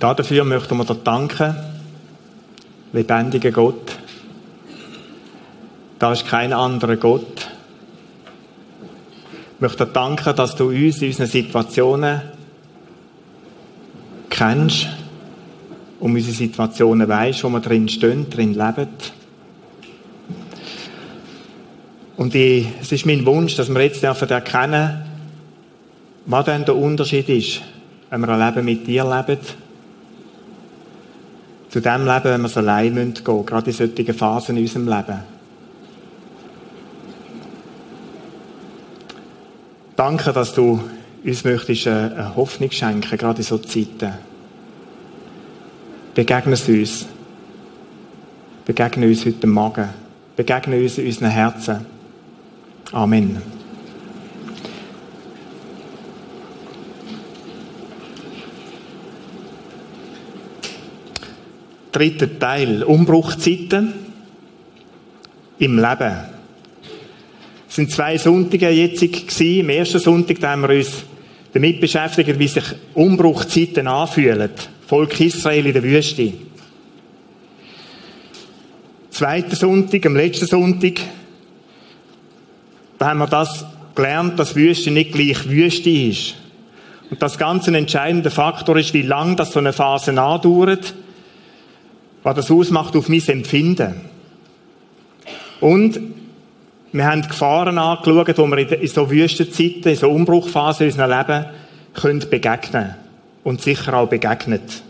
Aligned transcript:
Und 0.00 0.18
dafür 0.18 0.44
möchten 0.44 0.76
wir 0.76 0.84
dir 0.84 0.94
danken, 0.94 1.56
lebendiger 2.92 3.50
Gott. 3.50 3.98
Da 5.98 6.12
ist 6.12 6.26
kein 6.28 6.52
anderer 6.52 6.96
Gott. 6.96 7.48
Ich 9.56 9.60
möchte 9.60 9.86
dir 9.86 9.92
danken, 9.92 10.36
dass 10.36 10.54
du 10.54 10.68
uns 10.68 11.02
in 11.02 11.08
unseren 11.08 11.26
Situationen 11.26 12.22
kennst, 14.30 14.86
um 15.98 16.14
unsere 16.14 16.36
Situationen 16.36 17.08
weißt, 17.08 17.42
wo 17.42 17.48
wir 17.48 17.60
drin 17.60 17.88
stehen, 17.88 18.30
drin 18.30 18.54
leben. 18.54 18.88
Und 22.16 22.36
ich, 22.36 22.68
es 22.80 22.92
ist 22.92 23.04
mein 23.04 23.26
Wunsch, 23.26 23.56
dass 23.56 23.68
wir 23.68 23.82
jetzt 23.82 24.04
erkennen 24.04 25.04
was 26.30 26.44
denn 26.44 26.64
der 26.66 26.76
Unterschied 26.76 27.28
ist, 27.30 27.62
wenn 28.10 28.20
wir 28.20 28.28
ein 28.28 28.54
Leben 28.54 28.64
mit 28.66 28.86
dir 28.86 29.02
leben, 29.02 29.40
zu 31.68 31.80
dem 31.80 32.06
Leben, 32.06 32.24
wenn 32.24 32.40
wir 32.40 32.46
es 32.46 32.56
allein 32.56 32.94
gehen 32.94 33.10
müssen, 33.10 33.46
gerade 33.46 33.70
in 33.70 33.76
solchen 33.76 34.14
Phasen 34.14 34.56
in 34.56 34.62
unserem 34.62 34.88
Leben. 34.88 35.18
Danke, 39.96 40.32
dass 40.32 40.54
du 40.54 40.80
uns 41.24 41.44
möchtest 41.44 41.88
eine 41.88 42.36
Hoffnung 42.36 42.70
schenken, 42.70 43.18
gerade 43.18 43.38
in 43.38 43.44
solchen 43.44 43.68
Zeiten. 43.68 44.14
Begegne 46.14 46.54
es 46.54 46.68
uns. 46.68 47.06
Begegne 48.64 49.06
uns 49.06 49.24
heute 49.24 49.46
Morgen. 49.46 49.88
Begegne 50.36 50.80
uns 50.80 50.98
in 50.98 51.06
unseren 51.06 51.30
Herzen. 51.30 51.86
Amen. 52.92 53.57
Dritter 61.92 62.38
Teil. 62.38 62.82
Umbruchzeiten 62.82 63.92
im 65.58 65.76
Leben. 65.76 66.16
Es 67.68 67.76
sind 67.76 67.90
zwei 67.90 68.16
Sonntage 68.16 68.70
jetzt 68.70 69.00
gewesen. 69.00 69.60
Im 69.60 69.70
ersten 69.70 69.98
Sonntag 69.98 70.42
haben 70.42 70.62
wir 70.62 70.70
uns 70.70 71.04
damit 71.52 71.80
beschäftigt, 71.80 72.38
wie 72.38 72.48
sich 72.48 72.64
Umbruchzeiten 72.94 73.86
anfühlen. 73.86 74.50
Volk 74.86 75.20
Israel 75.20 75.66
in 75.66 75.72
der 75.72 75.82
Wüste. 75.82 76.32
Zweiter 79.10 79.56
Sonntag, 79.56 80.06
am 80.06 80.16
letzten 80.16 80.46
Sonntag, 80.46 81.00
da 82.98 83.08
haben 83.08 83.18
wir 83.18 83.26
das 83.26 83.66
gelernt, 83.94 84.38
dass 84.38 84.54
Wüste 84.54 84.90
nicht 84.90 85.12
gleich 85.12 85.48
Wüste 85.48 85.90
ist. 85.90 86.34
Und 87.10 87.20
das 87.20 87.38
ganz 87.38 87.66
ein 87.66 87.74
entscheidender 87.74 88.30
Faktor 88.30 88.76
ist, 88.76 88.94
wie 88.94 89.02
lang 89.02 89.36
das 89.36 89.52
so 89.52 89.58
eine 89.58 89.72
Phase 89.72 90.10
andauert, 90.10 90.94
was 92.22 92.36
das 92.36 92.50
ausmacht 92.50 92.96
auf 92.96 93.08
mein 93.08 93.26
Empfinden. 93.26 93.94
Und 95.60 96.00
wir 96.92 97.04
haben 97.04 97.22
die 97.22 97.28
Gefahren 97.28 97.78
angeschaut, 97.78 98.38
wo 98.38 98.46
wir 98.46 98.80
in 98.80 98.88
so 98.88 99.10
Wüstenzeiten, 99.10 99.92
in 99.92 99.96
so 99.96 100.10
Umbruchphasen 100.10 100.86
in 100.86 100.92
unserem 100.92 101.10
Leben 101.10 101.46
können 101.94 102.30
begegnen 102.30 102.94
und 103.44 103.60
sicher 103.60 103.94
auch 103.94 104.08
begegnet. 104.08 104.82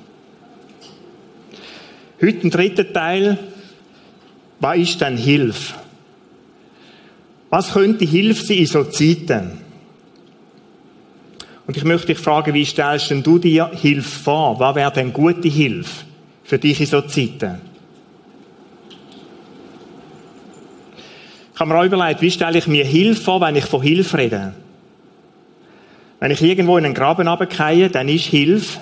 Heute 2.21 2.47
ein 2.47 2.51
dritter 2.51 2.93
Teil. 2.93 3.39
Was 4.61 4.79
ist 4.79 5.01
denn 5.01 5.17
Hilfe? 5.17 5.75
Was 7.51 7.73
könnte 7.73 8.05
Hilfe 8.05 8.45
sein 8.45 8.59
in 8.59 8.67
so 8.67 8.85
Zeiten? 8.85 9.59
Und 11.67 11.77
ich 11.77 11.85
möchte 11.85 12.09
dich 12.09 12.19
fragen, 12.19 12.55
wie 12.55 12.65
stellst 12.65 13.11
denn 13.11 13.23
du 13.23 13.39
dir 13.39 13.71
Hilfe 13.73 14.09
vor? 14.09 14.59
Was 14.59 14.75
wäre 14.75 14.93
denn 14.93 15.13
gute 15.13 15.49
Hilfe 15.49 16.08
für 16.49 16.59
dich 16.59 16.81
in 16.81 16.87
so 16.87 17.03
Zeiten? 17.03 17.61
Ich 21.53 21.61
habe 21.61 21.71
mir 21.71 21.79
auch 21.79 21.85
überlegt, 21.85 22.23
wie 22.23 22.31
stelle 22.31 22.57
ich 22.57 22.67
mir 22.67 22.87
Hilfe 22.87 23.21
vor, 23.21 23.41
wenn 23.43 23.55
ich 23.57 23.67
von 23.67 23.83
Hilfe 23.83 24.17
rede? 24.17 24.55
Wenn 26.21 26.31
ich 26.31 26.41
irgendwo 26.41 26.79
in 26.79 26.87
einen 26.87 26.95
Graben 26.95 27.29
runtergehe, 27.29 27.91
dann 27.91 28.09
ist 28.09 28.25
Hilfe, 28.25 28.81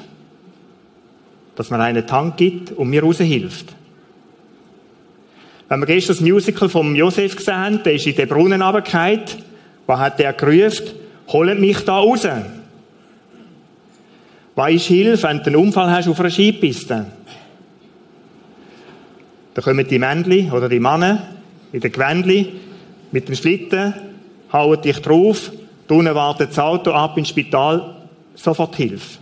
dass 1.56 1.70
man 1.70 1.80
einen 1.80 2.06
Tank 2.06 2.36
gibt 2.36 2.70
und 2.70 2.88
mir 2.88 3.02
raushilft. 3.02 3.74
Wenn 5.68 5.80
wir 5.80 5.86
gestern 5.86 6.16
das 6.16 6.24
Musical 6.24 6.68
vom 6.68 6.94
Josef 6.94 7.34
gesehen 7.34 7.56
haben, 7.56 7.82
der 7.82 7.94
ist 7.94 8.06
in 8.06 8.14
den 8.14 8.28
Brunnen 8.28 8.62
runtergefallen. 8.62 9.22
Was 9.86 9.98
hat 9.98 10.20
der 10.20 10.34
gerufen? 10.34 10.92
Holt 11.28 11.58
mich 11.58 11.80
da 11.80 11.98
raus. 11.98 12.28
Was 14.54 14.72
ist 14.72 14.86
Hilfe, 14.86 15.24
wenn 15.24 15.38
du 15.38 15.46
einen 15.46 15.56
Unfall 15.56 15.90
hast 15.90 16.06
auf 16.06 16.20
einer 16.20 16.30
Skipiste? 16.30 17.06
Da 19.56 19.62
kommen 19.62 19.88
die 19.88 19.98
Männchen 19.98 20.52
oder 20.52 20.68
die 20.68 20.78
Männer 20.78 21.28
in 21.72 21.80
den 21.80 21.90
Gewändli 21.90 22.52
mit 23.10 23.26
dem 23.26 23.34
Schlitten, 23.34 23.94
hauen 24.52 24.82
dich 24.82 24.98
drauf, 24.98 25.50
unten 25.88 26.14
wartet 26.14 26.50
das 26.50 26.58
Auto 26.58 26.90
ab 26.90 27.16
ins 27.16 27.30
Spital, 27.30 27.96
sofort 28.34 28.76
Hilfe. 28.76 29.18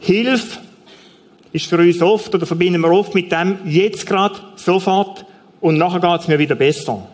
Hilfe 0.00 0.58
ist 1.50 1.64
für 1.64 1.78
uns 1.78 2.02
oft, 2.02 2.34
oder 2.34 2.44
verbinden 2.44 2.82
wir 2.82 2.90
oft 2.90 3.14
mit 3.14 3.32
dem, 3.32 3.56
jetzt 3.64 4.06
gerade, 4.06 4.38
sofort, 4.56 5.24
und 5.62 5.78
nachher 5.78 6.00
geht 6.00 6.20
es 6.20 6.28
mir 6.28 6.38
wieder 6.38 6.56
besser. 6.56 7.08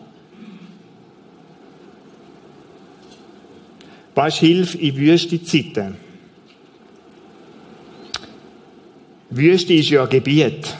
Was 4.13 4.33
ist 4.33 4.39
Hilfe 4.39 4.77
in 4.77 4.97
Wüstenzeiten? 4.97 6.06
Wüste 9.29 9.73
ist 9.73 9.89
ja 9.89 10.03
ein 10.03 10.09
Gebiet. 10.09 10.75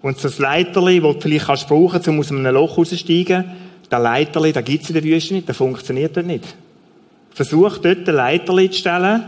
Und 0.00 0.22
das 0.22 0.38
Leiterli, 0.38 1.00
das 1.00 1.14
du 1.14 1.20
vielleicht 1.20 1.46
kannst 1.46 1.68
brauchen, 1.68 2.00
um 2.06 2.20
aus 2.20 2.30
einem 2.30 2.54
Loch 2.54 2.78
rauszusteigen, 2.78 3.44
der 3.90 3.98
Leiterli, 3.98 4.52
da 4.52 4.60
gibt 4.60 4.84
es 4.84 4.90
in 4.90 4.94
der 4.94 5.04
Wüste 5.04 5.34
nicht, 5.34 5.48
der 5.48 5.54
funktioniert 5.54 6.16
dort 6.16 6.26
nicht. 6.26 6.44
Versuch 7.30 7.78
dort 7.78 8.08
ein 8.08 8.14
Leiterli 8.14 8.70
zu 8.70 8.78
stellen 8.78 9.24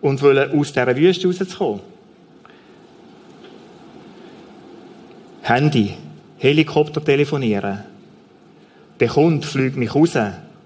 und 0.00 0.20
wollen 0.22 0.58
aus 0.58 0.72
dieser 0.72 0.96
Wüste 0.96 1.26
rauszukommen. 1.28 1.80
Handy, 5.42 5.94
Helikopter 6.38 7.02
telefonieren. 7.02 7.80
Der 8.98 9.08
Kunde 9.08 9.46
fliegt 9.46 9.76
mich 9.76 9.94
raus, 9.94 10.16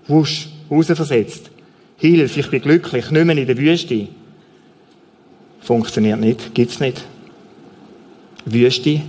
wusch, 0.09 0.49
rausversetzt. 0.71 1.51
Hilfe, 1.97 2.41
ich 2.41 2.51
bin 2.51 2.63
glücklich, 2.63 3.11
nicht 3.11 3.25
mehr 3.25 3.39
in 3.39 3.47
der 3.47 3.57
Wüste. 3.57 4.09
Funktioniert 5.65 6.21
nicht, 6.21 6.55
gibt's 6.55 6.79
nicht. 6.79 7.03
Wüste 8.45 9.01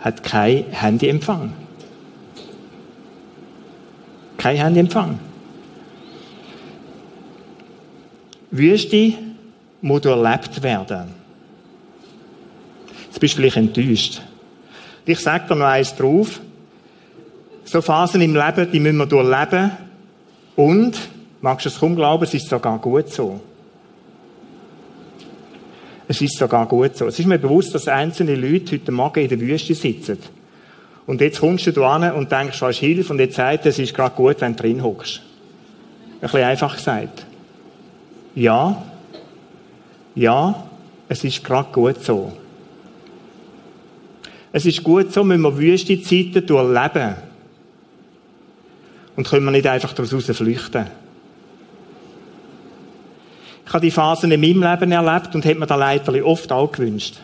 hat 0.00 0.24
kein 0.24 0.64
Handyempfang. 0.72 1.52
Kein 4.36 4.56
Handyempfang. 4.56 5.20
Wüste 8.50 9.14
muss 9.80 10.04
erlebt 10.04 10.60
werden. 10.60 11.14
Jetzt 13.06 13.20
bist 13.20 13.34
du 13.34 13.36
vielleicht 13.36 13.56
enttäuscht. 13.56 14.22
Ich 15.06 15.20
sage 15.20 15.46
dir 15.48 15.54
noch 15.54 15.66
eins 15.66 15.94
drauf. 15.94 16.40
So 17.64 17.80
Phasen 17.80 18.20
im 18.22 18.34
Leben, 18.34 18.72
die 18.72 18.80
müssen 18.80 18.96
wir 18.96 19.06
durchleben. 19.06 19.70
Und, 20.56 20.98
magst 21.40 21.66
du 21.66 21.68
es 21.68 21.78
kaum 21.78 21.94
glauben, 21.94 22.24
es 22.24 22.34
ist 22.34 22.48
sogar 22.48 22.80
gut 22.80 23.08
so. 23.08 23.40
Es 26.10 26.20
ist 26.20 26.38
sogar 26.38 26.66
gut 26.66 26.96
so. 26.96 27.06
Es 27.06 27.20
ist 27.20 27.26
mir 27.26 27.38
bewusst, 27.38 27.72
dass 27.72 27.86
einzelne 27.86 28.34
Leute 28.34 28.74
heute 28.74 28.90
Morgen 28.90 29.20
in 29.20 29.28
der 29.28 29.38
Wüste 29.38 29.76
sitzen. 29.76 30.18
Und 31.06 31.20
jetzt 31.20 31.38
kommst 31.38 31.68
du 31.68 31.84
an 31.84 32.10
und 32.10 32.32
denkst, 32.32 32.60
was 32.62 32.70
ist 32.70 32.80
Hilfe? 32.80 33.12
Und 33.12 33.20
jetzt 33.20 33.36
sagt 33.36 33.64
es 33.66 33.78
ist 33.78 33.94
gerade 33.94 34.16
gut, 34.16 34.40
wenn 34.40 34.56
du 34.56 34.60
drin 34.60 34.82
hockst. 34.82 35.22
Ein 36.14 36.20
bisschen 36.22 36.42
einfach 36.42 36.74
gesagt. 36.74 37.24
Ja, 38.34 38.82
ja, 40.16 40.68
es 41.08 41.22
ist 41.22 41.44
gerade 41.44 41.72
gut 41.72 42.02
so. 42.02 42.32
Es 44.50 44.66
ist 44.66 44.82
gut 44.82 45.12
so, 45.12 45.22
müssen 45.22 45.42
wir 45.42 45.56
wüste 45.56 46.02
Zeiten 46.02 46.44
durchleben. 46.44 47.14
Und 49.14 49.28
können 49.28 49.44
wir 49.44 49.52
nicht 49.52 49.68
einfach 49.68 49.92
daraus 49.92 50.24
flüchten. 50.24 50.86
Ich 53.70 53.74
habe 53.74 53.86
die 53.86 53.92
Phasen 53.92 54.32
in 54.32 54.40
meinem 54.40 54.64
Leben 54.64 54.90
erlebt 54.90 55.32
und 55.32 55.44
hätte 55.44 55.60
mir 55.60 55.66
da 55.68 55.76
Leiterli 55.76 56.22
oft 56.22 56.50
auch 56.50 56.72
gewünscht. 56.72 57.18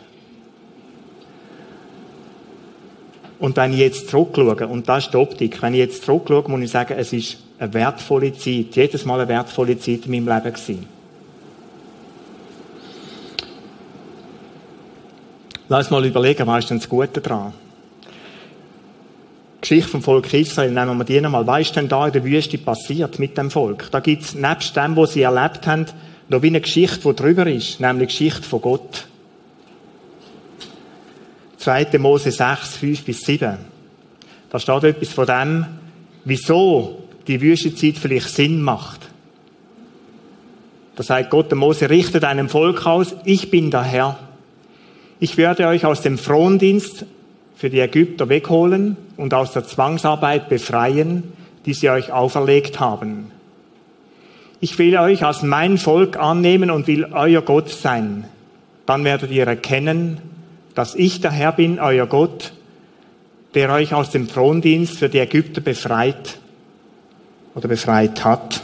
Und 3.40 3.56
wenn 3.56 3.72
ich 3.72 3.81
jetzt 3.81 4.10
zurückschaue, 4.10 4.69
und 4.69 4.88
das 4.88 5.06
ist 5.06 5.12
die 5.12 5.16
Optik, 5.16 5.60
wenn 5.60 5.75
ich 5.75 5.81
jetzt 5.81 6.04
zurückschaue, 6.04 6.48
muss 6.48 6.60
ich 6.60 6.70
sagen, 6.70 6.94
es 6.96 7.12
ist 7.12 7.38
eine 7.58 7.75
wertvolle 7.75 8.32
Zeit, 8.32 8.76
jedes 8.76 9.04
Mal 9.04 9.19
eine 9.19 9.28
wertvolle 9.28 9.76
Zeit 9.76 10.06
in 10.06 10.12
meinem 10.12 10.28
Leben 10.28 10.54
gewesen. 10.54 10.87
Lass 15.69 15.90
mal 15.90 16.06
überlegen, 16.06 16.46
was 16.46 16.62
ist 16.62 16.70
denn 16.70 16.78
das 16.78 16.88
Gute 16.88 17.20
daran? 17.20 17.54
Geschichte 19.60 19.90
vom 19.90 20.00
Volk 20.00 20.32
Israel, 20.32 20.70
nehmen 20.70 20.96
wir 20.96 21.04
die 21.04 21.20
nochmal. 21.20 21.44
Was 21.44 21.62
ist 21.62 21.75
denn 21.75 21.88
da 21.88 22.06
in 22.06 22.12
der 22.12 22.22
Wüste 22.22 22.56
passiert 22.56 23.19
mit 23.19 23.37
dem 23.37 23.50
Volk? 23.50 23.90
Da 23.90 23.99
gibt's 23.99 24.37
nebst 24.37 24.76
dem, 24.76 24.96
was 24.96 25.14
sie 25.14 25.22
erlebt 25.22 25.66
haben, 25.66 25.87
noch 26.28 26.43
wie 26.43 26.49
eine 26.49 26.61
Geschichte, 26.61 27.08
die 27.08 27.14
drüber 27.14 27.46
ist, 27.46 27.81
nämlich 27.81 28.08
die 28.08 28.25
Geschichte 28.25 28.43
von 28.43 28.61
Gott. 28.61 29.06
2. 31.58 31.99
Mose 31.99 32.31
6, 32.31 32.76
5 32.76 33.05
bis 33.05 33.20
7. 33.23 33.58
Da 34.50 34.58
steht 34.58 34.84
etwas 34.84 35.08
von 35.12 35.26
dem, 35.26 35.67
wieso 36.25 37.02
die 37.26 37.40
Wüstenzeit 37.40 37.99
vielleicht 37.99 38.28
Sinn 38.31 38.62
macht. 38.62 39.00
Da 40.94 41.02
sagt 41.02 41.31
Gott 41.31 41.50
der 41.50 41.58
Mose, 41.58 41.90
richtet 41.90 42.25
einem 42.25 42.49
Volk 42.49 42.87
aus, 42.87 43.14
ich 43.25 43.50
bin 43.50 43.70
der 43.70 43.82
Herr. 43.82 44.19
Ich 45.20 45.37
werde 45.37 45.67
euch 45.67 45.84
aus 45.84 46.02
dem 46.02 46.19
Frondienst 46.19 47.05
für 47.55 47.70
die 47.70 47.81
Ägypter 47.81 48.28
wegholen 48.28 48.96
und 49.17 49.34
aus 49.34 49.52
der 49.52 49.64
Zwangsarbeit 49.64 50.49
befreien, 50.49 51.32
die 51.64 51.75
sie 51.75 51.90
euch 51.90 52.12
auferlegt 52.12 52.81
haben. 52.81 53.32
Ich 54.60 54.78
will 54.78 54.96
euch 54.96 55.24
als 55.24 55.42
mein 55.42 55.78
Volk 55.78 56.16
annehmen 56.16 56.70
und 56.70 56.86
will 56.86 57.06
euer 57.12 57.42
Gott 57.42 57.68
sein. 57.68 58.24
Dann 58.86 59.04
werdet 59.04 59.30
ihr 59.30 59.46
erkennen, 59.46 60.20
dass 60.74 60.94
ich 60.94 61.20
der 61.20 61.30
Herr 61.30 61.52
bin, 61.52 61.78
euer 61.78 62.06
Gott, 62.06 62.52
der 63.54 63.72
euch 63.72 63.94
aus 63.94 64.10
dem 64.10 64.28
Frondienst 64.28 64.98
für 64.98 65.08
die 65.08 65.18
Ägypter 65.18 65.60
befreit 65.60 66.38
oder 67.54 67.68
befreit 67.68 68.24
hat. 68.24 68.62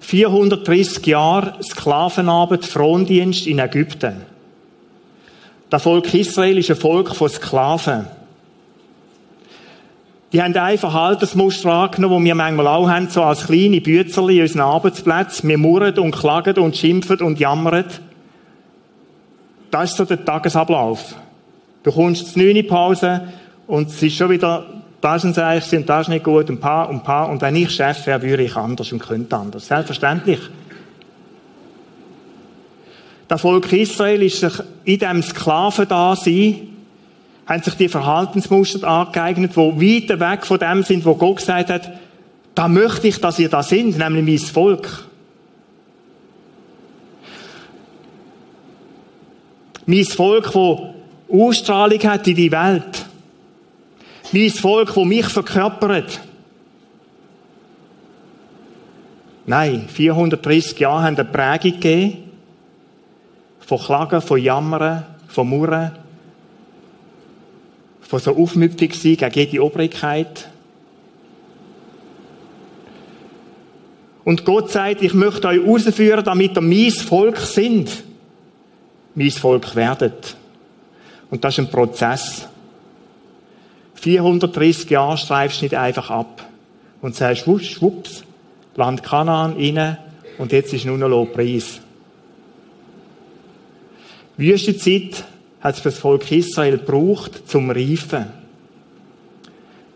430 0.00 1.06
Jahre 1.06 1.56
Sklavenarbeit, 1.62 2.64
Frondienst 2.66 3.46
in 3.46 3.58
Ägypten. 3.58 4.22
Das 5.70 5.82
Volk 5.82 6.12
Israel 6.12 6.58
ist 6.58 6.70
ein 6.70 6.76
Volk 6.76 7.16
von 7.16 7.28
Sklaven. 7.28 8.06
Die 10.34 10.42
haben 10.42 10.56
ein 10.56 10.78
Verhaltensmuster 10.78 11.70
angenommen, 11.70 12.16
das 12.16 12.24
wir 12.24 12.34
manchmal 12.34 12.66
auch 12.66 12.88
haben, 12.88 13.08
so 13.08 13.22
als 13.22 13.46
kleine 13.46 13.80
Bützerli 13.80 14.38
in 14.38 14.42
unseren 14.42 14.62
Arbeitsplätzen. 14.62 15.48
Wir 15.48 15.58
murren 15.58 15.96
und 15.96 16.10
klagen 16.10 16.58
und 16.58 16.76
schimpfen 16.76 17.20
und 17.20 17.38
jammern. 17.38 17.84
Das 19.70 19.92
ist 19.92 19.96
so 19.96 20.04
der 20.04 20.24
Tagesablauf. 20.24 21.14
Du 21.84 21.92
kommst 21.92 22.32
zur 22.32 22.42
9 22.42 22.66
Pause 22.66 23.28
und 23.68 23.86
es 23.86 24.02
ist 24.02 24.16
schon 24.16 24.28
wieder, 24.28 24.66
das 25.00 25.22
ist 25.22 25.38
ein 25.38 25.62
und 25.70 25.88
das 25.88 26.00
ist 26.00 26.08
nicht 26.08 26.24
gut 26.24 26.50
und 26.50 26.58
paar 26.58 26.90
und 26.90 27.04
paar. 27.04 27.28
Und 27.28 27.40
wenn 27.40 27.54
ich 27.54 27.70
Chef 27.70 28.04
wäre, 28.04 28.20
würde 28.20 28.42
ich 28.42 28.56
anders 28.56 28.90
und 28.90 28.98
könnte 28.98 29.36
anders. 29.36 29.68
Selbstverständlich. 29.68 30.40
Das 33.28 33.40
Volk 33.40 33.72
Israel 33.72 34.20
ist 34.20 34.40
sich 34.40 34.54
in 34.82 34.98
diesem 34.98 35.22
Sklavendasein, 35.22 36.73
haben 37.46 37.62
sich 37.62 37.74
die 37.74 37.88
Verhaltensmuster 37.88 38.86
angeeignet, 38.86 39.52
die 39.54 39.56
weiter 39.56 40.20
weg 40.20 40.46
von 40.46 40.58
dem 40.58 40.82
sind, 40.82 41.04
wo 41.04 41.14
Gott 41.14 41.36
gesagt 41.38 41.70
hat, 41.70 41.92
da 42.54 42.68
möchte 42.68 43.08
ich, 43.08 43.20
dass 43.20 43.38
ihr 43.38 43.48
da 43.48 43.62
sind, 43.62 43.98
nämlich 43.98 44.24
mein 44.24 44.52
Volk. 44.52 45.04
Mein 49.86 50.04
Volk, 50.04 50.44
das 50.44 50.78
Ausstrahlung 51.28 52.02
hat 52.04 52.26
in 52.28 52.36
die 52.36 52.52
Welt. 52.52 53.06
Mein 54.32 54.50
Volk, 54.50 54.94
das 54.94 55.04
mich 55.04 55.26
verkörpert. 55.26 56.20
Nein, 59.46 59.88
430 59.88 60.78
Jahre 60.78 61.02
haben 61.02 61.16
eine 61.16 61.24
Prägung 61.24 61.72
gegeben. 61.72 62.30
Von 63.60 63.78
Klagen, 63.78 64.22
von 64.22 64.40
Jammern, 64.40 65.04
von 65.28 65.48
Murren. 65.48 66.03
Von 68.06 68.20
so 68.20 68.36
aufmüpfig 68.36 68.94
sein 68.94 69.16
gegen 69.16 69.34
jede 69.34 69.64
Obrigkeit. 69.64 70.48
Und 74.24 74.44
Gott 74.44 74.70
sagt, 74.70 75.02
ich 75.02 75.12
möchte 75.12 75.48
euch 75.48 75.60
rausführen, 75.60 76.24
damit 76.24 76.56
ihr 76.56 76.62
mein 76.62 76.90
Volk 76.90 77.38
sind 77.38 77.90
mein 79.14 79.30
Volk 79.30 79.74
werdet. 79.76 80.36
Und 81.30 81.44
das 81.44 81.54
ist 81.54 81.66
ein 81.66 81.70
Prozess. 81.70 82.48
430 83.94 84.90
Jahre 84.90 85.16
streifst 85.16 85.60
du 85.60 85.64
nicht 85.64 85.74
einfach 85.74 86.10
ab 86.10 86.44
und 87.00 87.14
sagst, 87.14 87.46
wusch, 87.46 87.70
schwupps, 87.70 88.24
Land 88.76 89.02
Kanaan 89.02 89.54
rein 89.54 89.98
und 90.38 90.52
jetzt 90.52 90.72
ist 90.74 90.84
nur 90.84 90.98
noch 90.98 91.08
Lobpreis. 91.08 91.80
Wüstenzeit 94.36 95.24
hat 95.64 95.76
es 95.76 95.80
für 95.80 95.88
das 95.88 95.98
Volk 95.98 96.30
Israel 96.30 96.76
gebraucht 96.76 97.48
zum 97.48 97.70
Reifen. 97.70 98.26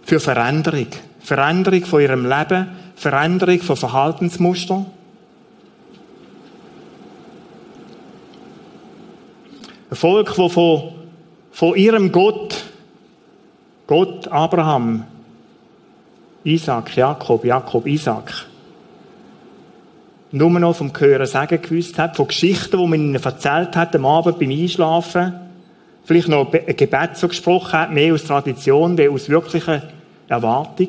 Für 0.03 0.19
Veränderung. 0.19 0.87
Veränderung 1.20 1.85
von 1.85 2.00
ihrem 2.00 2.25
Leben, 2.25 2.69
Veränderung 2.97 3.61
von 3.61 3.76
Verhaltensmustern. 3.76 4.87
Ein 9.91 9.97
Volk, 9.97 10.35
das 10.35 10.53
von, 10.53 10.93
von 11.50 11.76
ihrem 11.76 12.12
Gott, 12.12 12.64
Gott 13.87 14.26
Abraham, 14.29 15.05
Isaac, 16.44 16.97
Jakob, 16.97 17.44
Jakob, 17.44 17.87
Isaac, 17.87 18.47
nur 20.31 20.50
noch 20.50 20.76
vom 20.76 20.93
Hören 20.99 21.26
sagen 21.26 21.61
gewusst 21.61 21.99
hat, 21.99 22.17
von 22.17 22.29
Geschichten, 22.29 22.79
die 22.79 22.87
man 22.87 23.00
ihnen 23.00 23.14
erzählt 23.17 23.76
hat, 23.76 23.94
am 23.94 24.06
Abend 24.06 24.38
beim 24.38 24.50
Einschlafen, 24.50 25.48
vielleicht 26.09 26.29
noch 26.29 26.51
ein 26.51 26.75
Gebet 26.75 27.19
so 27.19 27.29
gesprochen 27.29 27.73
hat, 27.75 27.93
mehr 27.93 28.15
aus 28.15 28.25
Tradition, 28.25 28.97
wie 28.97 29.11
aus 29.11 29.29
wirklicher 29.29 29.83
Erwartung. 30.27 30.89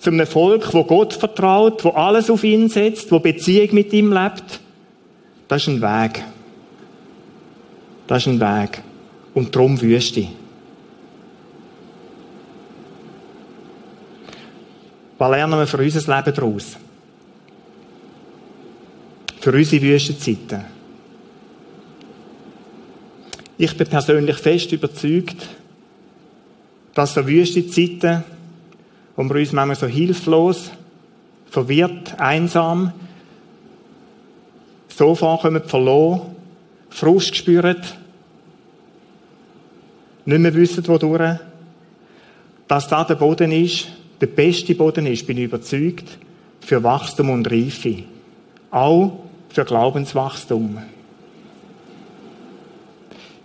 Zum 0.00 0.14
einem 0.14 0.26
Volk, 0.26 0.74
wo 0.74 0.82
Gott 0.82 1.14
vertraut, 1.14 1.84
wo 1.84 1.90
alles 1.90 2.28
auf 2.28 2.42
ihn 2.42 2.68
setzt, 2.68 3.12
wo 3.12 3.20
Beziehung 3.20 3.68
mit 3.72 3.92
ihm 3.92 4.12
lebt, 4.12 4.58
das 5.46 5.62
ist 5.62 5.68
ein 5.68 5.80
Weg. 5.80 6.24
Das 8.08 8.26
ist 8.26 8.26
ein 8.26 8.40
Weg. 8.40 8.82
Und 9.32 9.54
darum 9.54 9.80
Wüste. 9.80 10.26
Was 15.16 15.30
lernen 15.30 15.60
wir 15.60 15.66
für 15.68 15.78
unser 15.78 16.16
Leben 16.16 16.34
daraus? 16.34 16.76
Für 19.40 19.52
unsere 19.52 19.82
Wüstenzeiten. 19.82 20.79
Ich 23.62 23.76
bin 23.76 23.86
persönlich 23.88 24.38
fest 24.38 24.72
überzeugt, 24.72 25.36
dass 26.94 27.12
so 27.12 27.26
Wüstenzeiten, 27.26 28.24
wo 29.14 29.22
wir 29.24 29.34
uns 29.34 29.52
manchmal 29.52 29.76
so 29.76 29.86
hilflos, 29.86 30.70
verwirrt, 31.50 32.18
einsam, 32.18 32.94
Sofa 34.88 35.38
kommen 35.42 35.62
verloren, 35.64 36.34
Frust 36.88 37.36
spüren, 37.36 37.76
nicht 40.24 40.40
mehr 40.40 40.54
wissen, 40.54 40.88
wodurch, 40.88 41.38
dass 42.66 42.88
da 42.88 43.04
der 43.04 43.16
Boden 43.16 43.52
ist, 43.52 43.88
der 44.22 44.28
beste 44.28 44.74
Boden 44.74 45.04
ist, 45.04 45.26
bin 45.26 45.36
ich 45.36 45.44
überzeugt, 45.44 46.08
für 46.60 46.82
Wachstum 46.82 47.28
und 47.28 47.50
Reife. 47.50 48.04
Auch 48.70 49.18
für 49.50 49.66
Glaubenswachstum. 49.66 50.78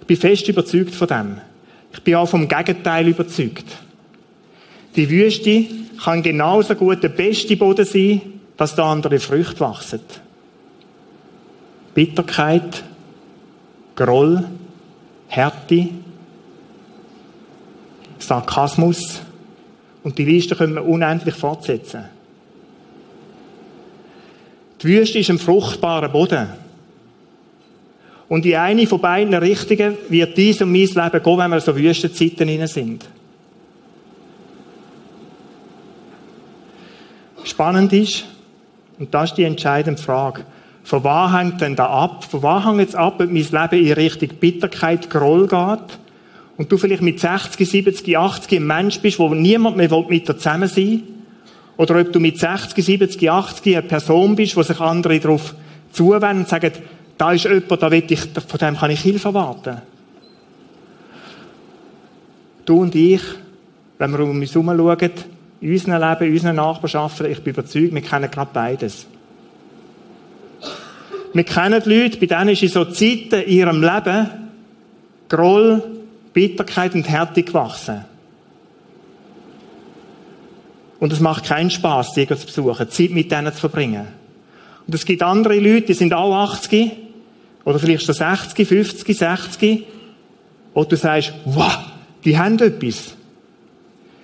Ich 0.05 0.07
bin 0.07 0.17
fest 0.17 0.47
überzeugt 0.47 0.93
von 0.93 1.07
dem. 1.07 1.38
Ich 1.91 2.00
bin 2.03 2.13
auch 2.13 2.29
vom 2.29 2.47
Gegenteil 2.47 3.07
überzeugt. 3.07 3.65
Die 4.95 5.09
Wüste 5.09 5.65
kann 6.03 6.21
genauso 6.21 6.75
gut 6.75 7.01
der 7.01 7.09
beste 7.09 7.57
Boden 7.57 7.85
sein, 7.88 8.21
dass 8.55 8.75
da 8.75 8.91
andere 8.91 9.19
Früchte 9.19 9.62
wachsen. 9.62 10.01
Bitterkeit, 11.95 12.83
Groll, 13.95 14.43
Härte, 15.27 15.89
Sarkasmus 18.19 19.21
und 20.03 20.19
die 20.19 20.25
Liste 20.25 20.55
können 20.55 20.75
wir 20.75 20.85
unendlich 20.85 21.33
fortsetzen. 21.33 22.05
Die 24.83 24.88
Wüste 24.88 25.17
ist 25.17 25.31
ein 25.31 25.39
fruchtbarer 25.39 26.09
Boden. 26.09 26.64
Und 28.27 28.46
in 28.46 28.55
eine 28.55 28.88
von 28.88 29.00
beiden 29.00 29.34
Richtungen 29.36 29.98
wird 30.10 30.38
dies 30.38 30.62
und 30.62 30.72
mein 30.72 30.82
Leben 30.82 31.24
gehen, 31.24 31.38
wenn 31.38 31.51
wir 31.51 31.62
so 31.62 31.75
Wüstenzeiten 31.75 32.48
hinein 32.48 32.67
sind. 32.67 33.05
Spannend 37.44 37.94
ist, 37.94 38.25
und 38.98 39.13
das 39.13 39.29
ist 39.29 39.38
die 39.38 39.44
entscheidende 39.44 40.01
Frage, 40.01 40.46
von 40.84 41.03
was 41.03 41.34
hängt 41.34 41.62
denn 41.62 41.75
da 41.75 41.88
ab? 41.88 42.24
Von 42.24 42.44
was 42.44 42.65
hängt 42.65 42.79
jetzt 42.79 42.96
ab, 42.96 43.20
ob 43.20 43.32
mein 43.32 43.36
Leben 43.36 43.86
in 43.86 43.94
Richtung 43.94 44.29
Bitterkeit, 44.39 45.10
Groll 45.10 45.48
geht? 45.48 46.00
Und 46.58 46.72
du 46.72 46.77
vielleicht 46.77 47.01
mit 47.01 47.20
60, 47.20 47.67
70, 47.67 48.17
80 48.17 48.60
ein 48.60 48.67
Mensch 48.67 49.00
bist, 49.00 49.20
wo 49.20 49.34
niemand 49.34 49.77
mehr 49.77 49.89
mit 50.08 50.27
dir 50.27 50.38
zusammen 50.38 50.70
sein 50.70 50.86
will? 50.86 51.03
Oder 51.77 52.00
ob 52.00 52.13
du 52.13 52.20
mit 52.20 52.39
60, 52.39 52.84
70, 52.84 53.29
80 53.29 53.77
eine 53.77 53.88
Person 53.88 54.36
bist, 54.36 54.55
wo 54.55 54.63
sich 54.63 54.79
andere 54.79 55.20
darauf 55.20 55.55
zuwenden 55.91 56.44
und 56.44 56.50
sagen, 56.50 56.72
da 57.17 57.31
ist 57.31 57.45
jemand, 57.45 57.81
da 57.81 57.91
ich, 57.91 58.19
von 58.19 58.60
dem 58.60 58.77
kann 58.77 58.91
ich 58.91 59.01
Hilfe 59.01 59.29
erwarten. 59.29 59.81
du 62.65 62.81
und 62.81 62.95
ich, 62.95 63.22
wenn 63.98 64.12
wir 64.12 64.19
um 64.19 64.39
uns 64.39 64.53
herum 64.53 64.67
schauen, 64.67 65.12
in 65.62 65.72
unserem 65.72 66.01
Leben, 66.01 66.27
in 66.27 66.34
unseren 66.34 66.55
Nachbarschaften, 66.57 67.31
ich 67.31 67.41
bin 67.41 67.53
überzeugt, 67.53 67.93
wir 67.93 68.01
kennen 68.01 68.29
gerade 68.29 68.51
beides. 68.51 69.07
Wir 71.34 71.43
kennen 71.43 71.81
Leute, 71.86 72.17
bei 72.17 72.25
denen 72.25 72.50
ist 72.50 72.63
in 72.63 72.69
so 72.69 72.86
Zeiten 72.86 73.41
in 73.41 73.57
ihrem 73.57 73.81
Leben 73.81 74.29
Groll, 75.27 75.84
Bitterkeit 76.34 76.93
und 76.93 77.10
Härte 77.10 77.43
gewachsen. 77.43 78.05
Und 81.00 81.12
es 81.12 81.19
macht 81.19 81.45
keinen 81.45 81.69
Spaß, 81.69 82.13
die 82.13 82.27
zu 82.27 82.45
besuchen, 82.45 82.89
Zeit 82.89 83.12
mit 83.12 83.31
denen 83.31 83.51
zu 83.53 83.60
verbringen. 83.60 84.07
Und 84.88 84.93
es 84.93 85.03
gibt 85.03 85.24
andere 85.24 85.60
Leute, 85.60 85.88
die 85.88 85.93
sind 85.93 86.13
auch 86.13 86.34
80, 86.34 86.91
oder 87.65 87.79
vielleicht 87.79 88.05
schon 88.05 88.15
60, 88.15 88.67
50, 88.67 89.17
60, 89.17 89.86
wo 90.74 90.84
du 90.84 90.95
sagst, 90.95 91.34
wow, 91.45 91.79
die 92.24 92.38
haben 92.38 92.60
etwas. 92.60 93.15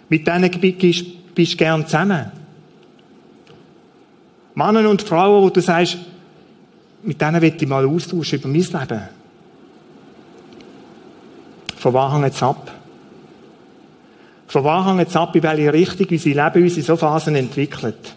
Mit 0.08 0.28
denen 0.28 0.52
bist, 0.52 1.06
du 1.36 1.58
gern 1.58 1.86
zusammen. 1.86 2.32
Männer 4.54 4.88
und 4.90 5.02
Frauen, 5.02 5.44
wo 5.44 5.50
du 5.50 5.62
sagst, 5.62 5.98
mit 7.04 7.20
denen 7.20 7.42
will 7.42 7.54
ich 7.58 7.68
mal 7.68 7.86
austauschen 7.86 8.40
über 8.40 8.48
mein 8.48 8.62
Leben. 8.62 9.02
Von 11.78 11.94
was 11.94 12.14
hängt 12.14 12.36
es 12.36 12.44
ab? 12.44 12.72
Von 14.46 14.64
was 14.64 14.86
hängt 14.86 15.08
es 15.08 15.16
ab, 15.16 15.36
in 15.36 15.42
welche 15.42 15.74
Richtung 15.74 16.08
unser 16.12 16.30
Leben 16.30 16.64
uns 16.64 16.78
in 16.78 16.84
so 16.84 16.96
Phasen 16.96 17.36
entwickelt? 17.36 18.16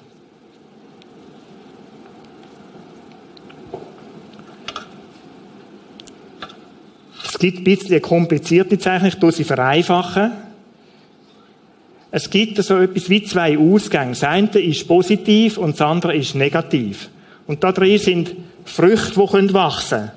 Es 7.35 7.41
gibt 7.41 7.59
ein 7.59 7.65
bisschen 7.65 7.91
eine 7.91 8.01
komplizierte 8.01 8.79
Zeichnung, 8.79 9.11
ich 9.29 9.35
sie 9.35 9.43
vereinfachen. 9.43 10.31
Es 12.13 12.31
gibt 12.31 12.63
so 12.63 12.79
etwas 12.79 13.11
wie 13.11 13.25
zwei 13.25 13.59
Ausgänge. 13.59 14.11
Das 14.13 14.23
eine 14.23 14.47
ist 14.51 14.87
positiv 14.87 15.59
und 15.59 15.73
das 15.73 15.81
andere 15.81 16.15
ist 16.15 16.37
negativ. 16.37 17.11
Und 17.49 17.65
da 17.65 17.73
drin 17.73 17.99
sind 17.99 18.37
Früchte, 18.65 19.15
die 19.15 19.53
wachsen 19.53 19.99
können. 19.99 20.11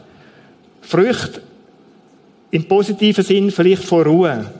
Früchte 0.81 1.41
im 2.51 2.65
positiven 2.65 3.23
Sinn 3.23 3.49
vielleicht 3.49 3.83
von 3.83 4.03
Ruhe. 4.03 4.51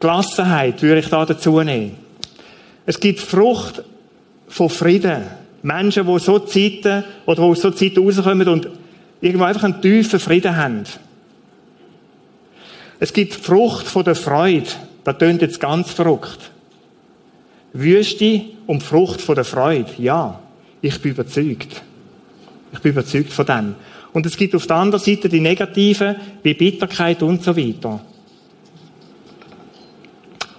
Gelassenheit 0.00 0.82
würde 0.82 1.00
ich 1.00 1.08
da 1.08 1.24
dazu 1.24 1.62
nehmen. 1.62 1.96
Es 2.84 3.00
gibt 3.00 3.20
Frucht 3.20 3.82
von 4.48 4.68
Frieden. 4.68 5.22
Menschen, 5.62 6.06
die 6.06 6.18
so 6.18 6.40
Zeiten, 6.40 7.04
oder 7.24 7.36
die 7.36 7.48
aus 7.48 7.62
so 7.62 7.70
Zeiten 7.70 8.04
rauskommen 8.04 8.48
und 8.48 8.68
irgendwo 9.22 9.44
einfach 9.44 9.64
einen 9.64 9.80
tiefen 9.80 10.20
Frieden 10.20 10.54
haben. 10.54 10.84
Es 13.02 13.12
gibt 13.12 13.34
Frucht 13.34 13.88
von 13.88 14.04
der 14.04 14.14
Freude. 14.14 14.68
Das 15.02 15.18
tönt 15.18 15.42
jetzt 15.42 15.58
ganz 15.58 15.90
verrückt. 15.90 16.38
Wüste 17.72 18.42
und 18.68 18.84
Frucht 18.84 19.20
von 19.20 19.34
der 19.34 19.42
Freude. 19.42 19.90
Ja, 19.98 20.38
ich 20.80 21.02
bin 21.02 21.10
überzeugt. 21.10 21.82
Ich 22.72 22.78
bin 22.78 22.92
überzeugt 22.92 23.32
von 23.32 23.44
dem. 23.44 23.74
Und 24.12 24.24
es 24.24 24.36
gibt 24.36 24.54
auf 24.54 24.68
der 24.68 24.76
anderen 24.76 25.02
Seite 25.02 25.28
die 25.28 25.40
negativen, 25.40 26.14
wie 26.44 26.54
Bitterkeit 26.54 27.24
und 27.24 27.42
so 27.42 27.56
weiter. 27.56 27.98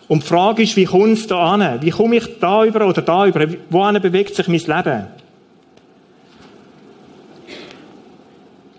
Und 0.10 0.24
die 0.24 0.28
Frage 0.28 0.64
ist, 0.64 0.76
wie 0.76 0.84
kommt 0.84 1.20
es 1.20 1.28
da 1.28 1.54
an? 1.54 1.82
Wie 1.82 1.92
komme 1.92 2.18
ich 2.18 2.40
da 2.42 2.66
über 2.66 2.86
oder 2.86 3.04
da 3.04 3.26
über? 3.26 3.48
Wohin 3.70 4.02
bewegt 4.02 4.36
sich 4.36 4.50
mein 4.50 4.60
Leben? 4.60 5.08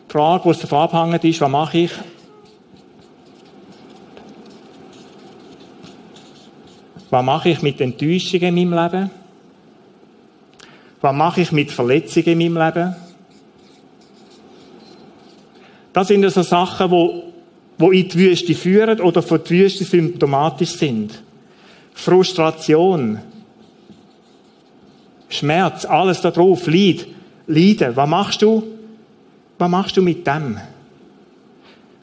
Die 0.07 0.13
Frage, 0.13 0.43
die 0.45 0.51
es 0.51 0.59
davon 0.59 0.81
abhängt, 0.81 1.25
ist, 1.25 1.41
was 1.41 1.51
mache 1.51 1.79
ich? 1.79 1.93
Was 7.15 7.25
mache 7.25 7.51
ich 7.51 7.63
mit 7.63 7.81
Enttäuschungen 7.81 8.57
in 8.57 8.69
meinem 8.69 8.93
Leben? 8.93 9.11
Was 11.01 11.15
mache 11.15 11.43
ich 11.43 11.53
mit 11.53 11.71
Verletzungen 11.71 12.41
in 12.41 12.53
meinem 12.53 12.75
Leben? 12.75 12.97
Das 15.93 16.09
sind 16.09 16.29
so 16.29 16.43
Sachen, 16.43 16.91
die 17.79 18.01
in 18.01 18.09
die 18.09 18.19
Wüste 18.19 18.53
führen 18.57 19.01
oder 19.01 19.23
von 19.23 19.39
der 19.39 19.49
Wüste 19.49 19.85
symptomatisch 19.85 20.73
sind. 20.73 21.23
Frustration, 21.93 23.21
Schmerz, 25.29 25.85
alles 25.85 26.21
da 26.21 26.33
drauf, 26.33 26.67
Leid, 26.67 27.07
Leiden. 27.47 27.95
Was 27.95 28.09
machst 28.09 28.43
du? 28.43 28.65
Was 29.59 29.71
machst 29.71 29.97
du 29.97 30.03
mit 30.03 30.27
dem? 30.27 30.59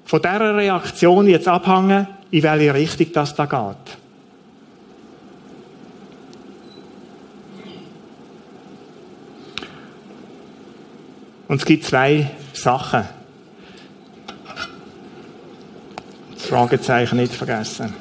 Von 0.05 0.21
dieser 0.21 0.55
Reaktion 0.55 1.27
jetzt 1.27 1.49
abhängen, 1.49 2.07
in 2.31 2.43
welche 2.43 2.73
Richtung 2.73 3.07
das 3.11 3.35
da 3.35 3.45
geht. 3.45 3.97
Und 11.51 11.57
es 11.57 11.65
gibt 11.65 11.83
zwei 11.83 12.31
Sachen. 12.53 13.03
Das 16.33 16.45
Fragezeichen 16.45 17.17
nicht 17.17 17.33
vergessen. 17.33 17.93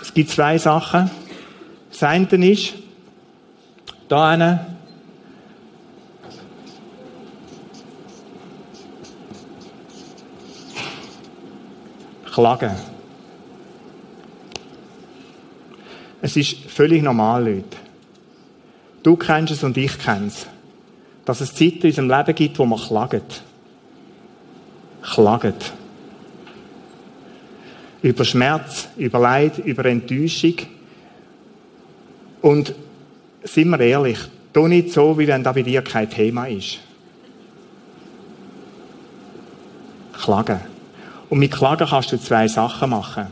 Es 0.00 0.14
gibt 0.14 0.30
zwei 0.30 0.58
Sachen. 0.58 1.10
Das 1.90 2.04
eine 2.04 2.28
ist, 2.48 2.74
da 4.08 4.28
eine, 4.28 4.76
Klagen. 12.32 12.76
Es 16.22 16.36
ist 16.36 16.58
völlig 16.70 17.02
normal, 17.02 17.48
Leute. 17.48 17.76
Du 19.02 19.16
kennst 19.16 19.52
es 19.52 19.64
und 19.64 19.76
ich 19.76 19.98
kenne 19.98 20.28
es 20.28 20.46
dass 21.28 21.42
es 21.42 21.54
Zeiten 21.54 21.82
in 21.82 21.88
unserem 21.88 22.08
Leben 22.08 22.34
gibt, 22.34 22.58
wo 22.58 22.64
man 22.64 22.78
klagt. 22.78 23.42
Klagt. 25.02 25.74
Über 28.00 28.24
Schmerz, 28.24 28.88
über 28.96 29.18
Leid, 29.18 29.58
über 29.58 29.84
Enttäuschung. 29.84 30.54
Und 32.40 32.74
sind 33.42 33.68
wir 33.68 33.78
ehrlich, 33.80 34.18
tu 34.54 34.68
nicht 34.68 34.90
so, 34.90 35.18
wie 35.18 35.26
wenn 35.26 35.44
das 35.44 35.54
bei 35.54 35.60
dir 35.60 35.82
kein 35.82 36.08
Thema 36.08 36.46
ist. 36.46 36.78
Klagen. 40.14 40.60
Und 41.28 41.40
mit 41.40 41.52
Klagen 41.52 41.86
kannst 41.86 42.10
du 42.10 42.18
zwei 42.18 42.48
Sachen 42.48 42.88
machen. 42.88 43.26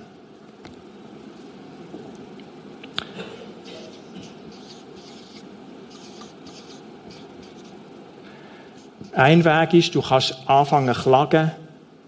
Ein 9.16 9.46
Weg 9.46 9.72
ist, 9.72 9.94
du 9.94 10.02
kannst 10.02 10.36
anfangen 10.46 10.94
zu 10.94 11.00
klagen 11.00 11.50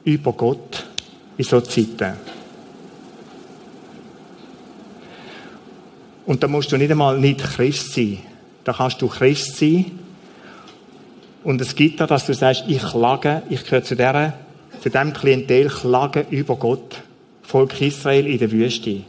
über 0.05 0.31
Gott 0.35 0.85
in 1.38 1.45
so 1.45 1.59
Zeiten. 1.62 2.12
Und 6.27 6.43
da 6.43 6.49
musst 6.49 6.71
du 6.71 6.77
nicht 6.77 6.91
einmal 6.91 7.19
nicht 7.19 7.41
Christ 7.41 7.95
sein. 7.95 8.19
Da 8.62 8.75
kannst 8.75 9.00
du 9.00 9.09
Christ 9.09 9.57
sein. 9.57 9.87
Und 11.45 11.62
es 11.62 11.75
gibt 11.75 11.99
da, 11.99 12.07
dass 12.07 12.27
du 12.27 12.35
sagst, 12.35 12.65
ich 12.69 12.83
klage, 12.83 13.41
ich 13.49 13.65
gehöre 13.65 13.83
zu 13.83 13.97
der, 13.97 14.35
zu 14.83 14.91
dem 14.91 15.15
Klientel 15.15 15.69
klagen 15.69 16.27
über 16.29 16.57
Gott. 16.57 17.00
Volk 17.41 17.81
Israel 17.81 18.27
in 18.27 18.38
der 18.38 18.50
Wüste. 18.50 19.00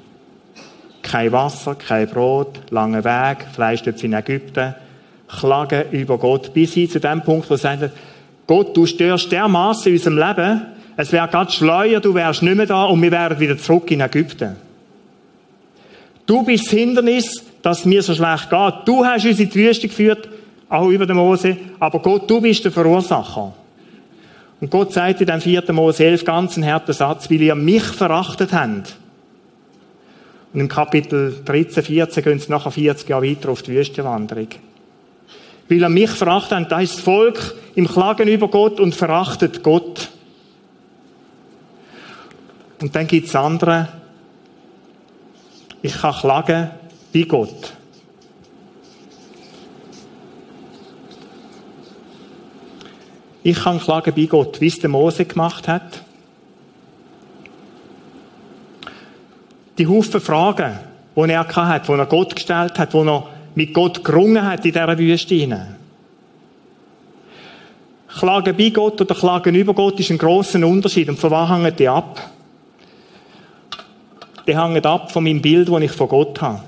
Kein 1.01 1.33
Wasser, 1.33 1.75
kein 1.75 2.07
Brot, 2.07 2.61
langer 2.69 3.03
Weg, 3.03 3.45
Fleisch 3.53 3.81
in 3.81 4.13
Ägypten 4.13 4.75
klagen 5.29 5.91
über 5.91 6.17
Gott, 6.17 6.53
bis 6.53 6.73
hin 6.73 6.89
zu 6.89 6.99
dem 6.99 7.21
Punkt, 7.21 7.49
wo 7.49 7.55
sie 7.55 7.61
sagen, 7.61 7.91
Gott, 8.47 8.75
du 8.75 8.85
störst 8.85 9.31
dermaßen 9.31 9.91
in 9.91 9.97
unserem 9.97 10.17
Leben, 10.17 10.61
es 10.97 11.11
wäre 11.11 11.27
ganz 11.27 11.53
schleuer, 11.53 11.99
du 11.99 12.13
wärst 12.13 12.41
nicht 12.41 12.57
mehr 12.57 12.65
da 12.65 12.85
und 12.85 13.01
wir 13.01 13.11
wären 13.11 13.39
wieder 13.39 13.57
zurück 13.57 13.89
in 13.91 14.01
Ägypten. 14.01 14.55
Du 16.25 16.43
bist 16.43 16.65
das 16.65 16.73
Hindernis, 16.73 17.43
dass 17.61 17.85
mir 17.85 18.03
so 18.03 18.13
schlecht 18.13 18.49
geht. 18.49 18.73
Du 18.85 19.05
hast 19.05 19.25
uns 19.25 19.39
in 19.39 19.49
die 19.49 19.55
Wüste 19.55 19.87
geführt, 19.87 20.27
auch 20.67 20.89
über 20.89 21.05
den 21.05 21.15
Mose, 21.15 21.57
aber 21.79 21.99
Gott, 21.99 22.29
du 22.29 22.41
bist 22.41 22.65
der 22.65 22.71
Verursacher. 22.71 23.53
Und 24.61 24.69
Gott 24.69 24.91
sagt 24.91 25.21
in 25.21 25.27
dem 25.27 25.39
4. 25.39 25.71
Mose 25.71 26.03
11 26.03 26.25
ganz 26.25 26.57
einen 26.57 26.69
harten 26.71 26.91
Satz, 26.91 27.29
weil 27.29 27.41
ihr 27.41 27.55
mich 27.55 27.83
verachtet 27.83 28.51
habt. 28.51 28.95
Und 30.53 30.59
im 30.59 30.67
Kapitel 30.67 31.35
13, 31.45 31.83
14 31.83 32.23
gehen 32.23 32.39
sie 32.39 32.51
nachher 32.51 32.71
40 32.71 33.07
Jahre 33.07 33.25
weiter 33.25 33.49
auf 33.49 33.61
die 33.61 33.73
Wüstenwanderung 33.73 34.49
weil 35.69 35.83
er 35.83 35.89
mich 35.89 36.09
verachtet 36.09 36.57
hat. 36.57 36.71
Da 36.71 36.79
ist 36.81 36.95
das 36.95 37.01
Volk 37.01 37.55
im 37.75 37.87
Klagen 37.87 38.27
über 38.27 38.47
Gott 38.47 38.79
und 38.79 38.95
verachtet 38.95 39.63
Gott. 39.63 40.09
Und 42.81 42.95
dann 42.95 43.07
gibt 43.07 43.27
es 43.27 43.35
andere, 43.35 43.89
ich 45.81 45.93
kann 45.93 46.13
klagen 46.13 46.71
bei 47.13 47.21
Gott. 47.21 47.73
Ich 53.43 53.57
kann 53.57 53.79
klagen 53.79 54.13
bei 54.15 54.25
Gott, 54.25 54.59
wie 54.59 54.67
es 54.67 54.79
der 54.79 54.89
Mose 54.89 55.25
gemacht 55.25 55.67
hat. 55.67 56.03
die 59.79 59.87
Haufen 59.87 60.19
Fragen, 60.19 60.77
die 61.15 61.21
er 61.21 61.47
hatte, 61.55 61.91
die 61.91 61.97
er 61.97 62.05
Gott 62.05 62.35
gestellt 62.35 62.77
hat, 62.77 62.93
die 62.93 62.97
er 62.97 63.27
mit 63.59 63.73
Gott 63.73 64.05
gerungen 64.05 64.45
hat 64.45 64.63
in 64.65 64.71
dieser 64.71 64.97
Wüste 64.97 65.35
hinein. 65.35 65.75
Klagen 68.07 68.55
bei 68.55 68.69
Gott 68.69 69.01
oder 69.01 69.13
Klagen 69.13 69.53
über 69.53 69.73
Gott 69.73 69.99
ist 69.99 70.09
ein 70.11 70.17
grosser 70.17 70.65
Unterschied. 70.65 71.09
Und 71.09 71.19
von 71.19 71.29
was 71.31 71.49
hängen 71.49 71.75
die 71.75 71.89
ab? 71.89 72.21
Die 74.47 74.57
hängen 74.57 74.85
ab 74.85 75.11
von 75.11 75.25
meinem 75.25 75.41
Bild, 75.41 75.67
das 75.67 75.81
ich 75.81 75.91
von 75.91 76.07
Gott 76.07 76.41
habe. 76.41 76.63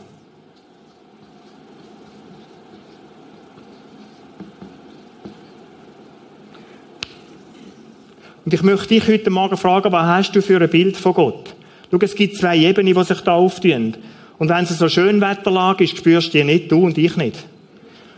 Und 8.44 8.54
ich 8.54 8.64
möchte 8.64 8.90
dich 8.90 9.08
heute 9.08 9.30
Morgen 9.30 9.56
fragen, 9.56 9.94
was 9.94 10.06
hast 10.06 10.32
du 10.34 10.42
für 10.42 10.62
ein 10.62 10.70
Bild 10.70 10.98
von 10.98 11.14
Gott? 11.14 11.56
Schau, 11.90 12.00
es 12.02 12.16
gibt 12.16 12.36
zwei 12.36 12.58
Ebenen, 12.58 12.94
die 12.94 13.04
sich 13.06 13.22
da 13.22 13.36
auftun. 13.36 13.96
Und 14.42 14.50
wenn 14.50 14.64
es 14.64 14.76
so 14.76 14.90
schön 14.90 15.22
Wetterlage 15.22 15.84
ist, 15.84 15.96
spürst 15.96 16.34
du 16.34 16.40
die 16.40 16.44
nicht, 16.44 16.72
du 16.72 16.84
und 16.84 16.98
ich 16.98 17.16
nicht. 17.16 17.46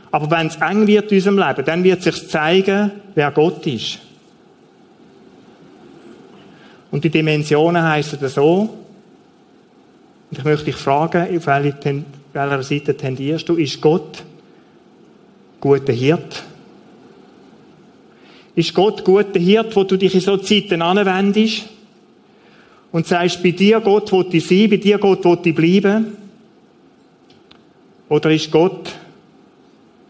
Aber 0.09 0.31
wenn 0.31 0.47
es 0.47 0.55
eng 0.55 0.87
wird 0.87 1.11
in 1.11 1.17
unserem 1.17 1.37
Leben, 1.37 1.65
dann 1.65 1.83
wird 1.83 2.01
sich 2.01 2.29
zeigen, 2.29 2.91
wer 3.13 3.29
Gott 3.31 3.67
ist. 3.67 3.99
Und 6.91 7.03
die 7.03 7.09
Dimensionen 7.09 7.83
heißen 7.83 8.19
das 8.21 8.35
so. 8.35 8.69
Und 10.31 10.37
ich 10.37 10.45
möchte 10.45 10.63
dich 10.63 10.77
fragen, 10.77 11.35
auf 11.35 11.45
welcher 11.45 12.63
Seite 12.63 12.95
tendierst 12.95 13.49
du? 13.49 13.55
Ist 13.55 13.81
Gott 13.81 14.23
guter 15.59 15.91
Hirt? 15.91 16.41
Ist 18.55 18.73
Gott 18.73 19.03
guter 19.03 19.41
Hirt, 19.41 19.75
wo 19.75 19.83
du 19.83 19.97
dich 19.97 20.15
in 20.15 20.21
so 20.21 20.37
Zeiten 20.37 20.81
anwendest? 20.81 21.63
Und 22.93 23.07
sagst, 23.07 23.41
bei 23.41 23.49
dir 23.51 23.81
Gott 23.81 24.11
will 24.11 24.27
ich 24.31 24.47
sein, 24.47 24.69
bei 24.69 24.77
dir 24.77 24.99
Gott 24.99 25.25
will 25.25 25.39
ich 25.43 25.55
bleiben? 25.55 26.15
Oder 28.07 28.31
ist 28.31 28.51
Gott 28.51 28.93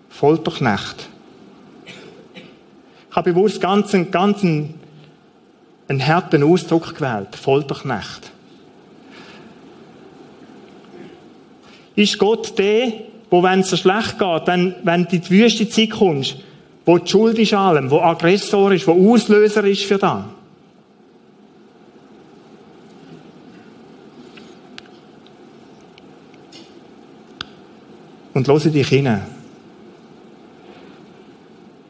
Folterknecht? 0.10 1.08
Ich 3.10 3.16
habe 3.16 3.32
bewusst 3.32 3.62
ganz, 3.62 3.96
ganz 4.12 4.44
einen, 4.44 4.74
einen 5.88 6.06
harten 6.06 6.44
Ausdruck 6.44 6.94
gewählt. 6.94 7.38
Folterknecht. 7.38 8.34
Ist 11.96 12.20
Gott 12.20 12.60
der, 12.60 12.92
wo, 13.30 13.42
wenn 13.44 13.62
es 13.62 13.70
so 13.70 13.78
schlecht 13.78 14.20
geht, 14.20 14.48
wenn, 14.48 14.76
wenn 14.84 15.06
du 15.06 15.16
in 15.16 15.22
die 15.22 15.30
wüste 15.30 15.70
Zeit 15.70 15.92
kommst, 15.92 16.36
wo 16.86 16.98
die 16.98 17.10
Schuld 17.10 17.40
ist 17.40 17.54
allem, 17.54 17.90
wo 17.90 18.02
Aggressor 18.02 18.74
ist, 18.74 18.86
wo 18.88 19.14
Auslöser 19.14 19.64
ist 19.64 19.86
für 19.86 19.98
das. 19.98 20.24
Und 28.34 28.48
höre 28.48 28.60
dich 28.60 28.88
hin. 28.88 29.22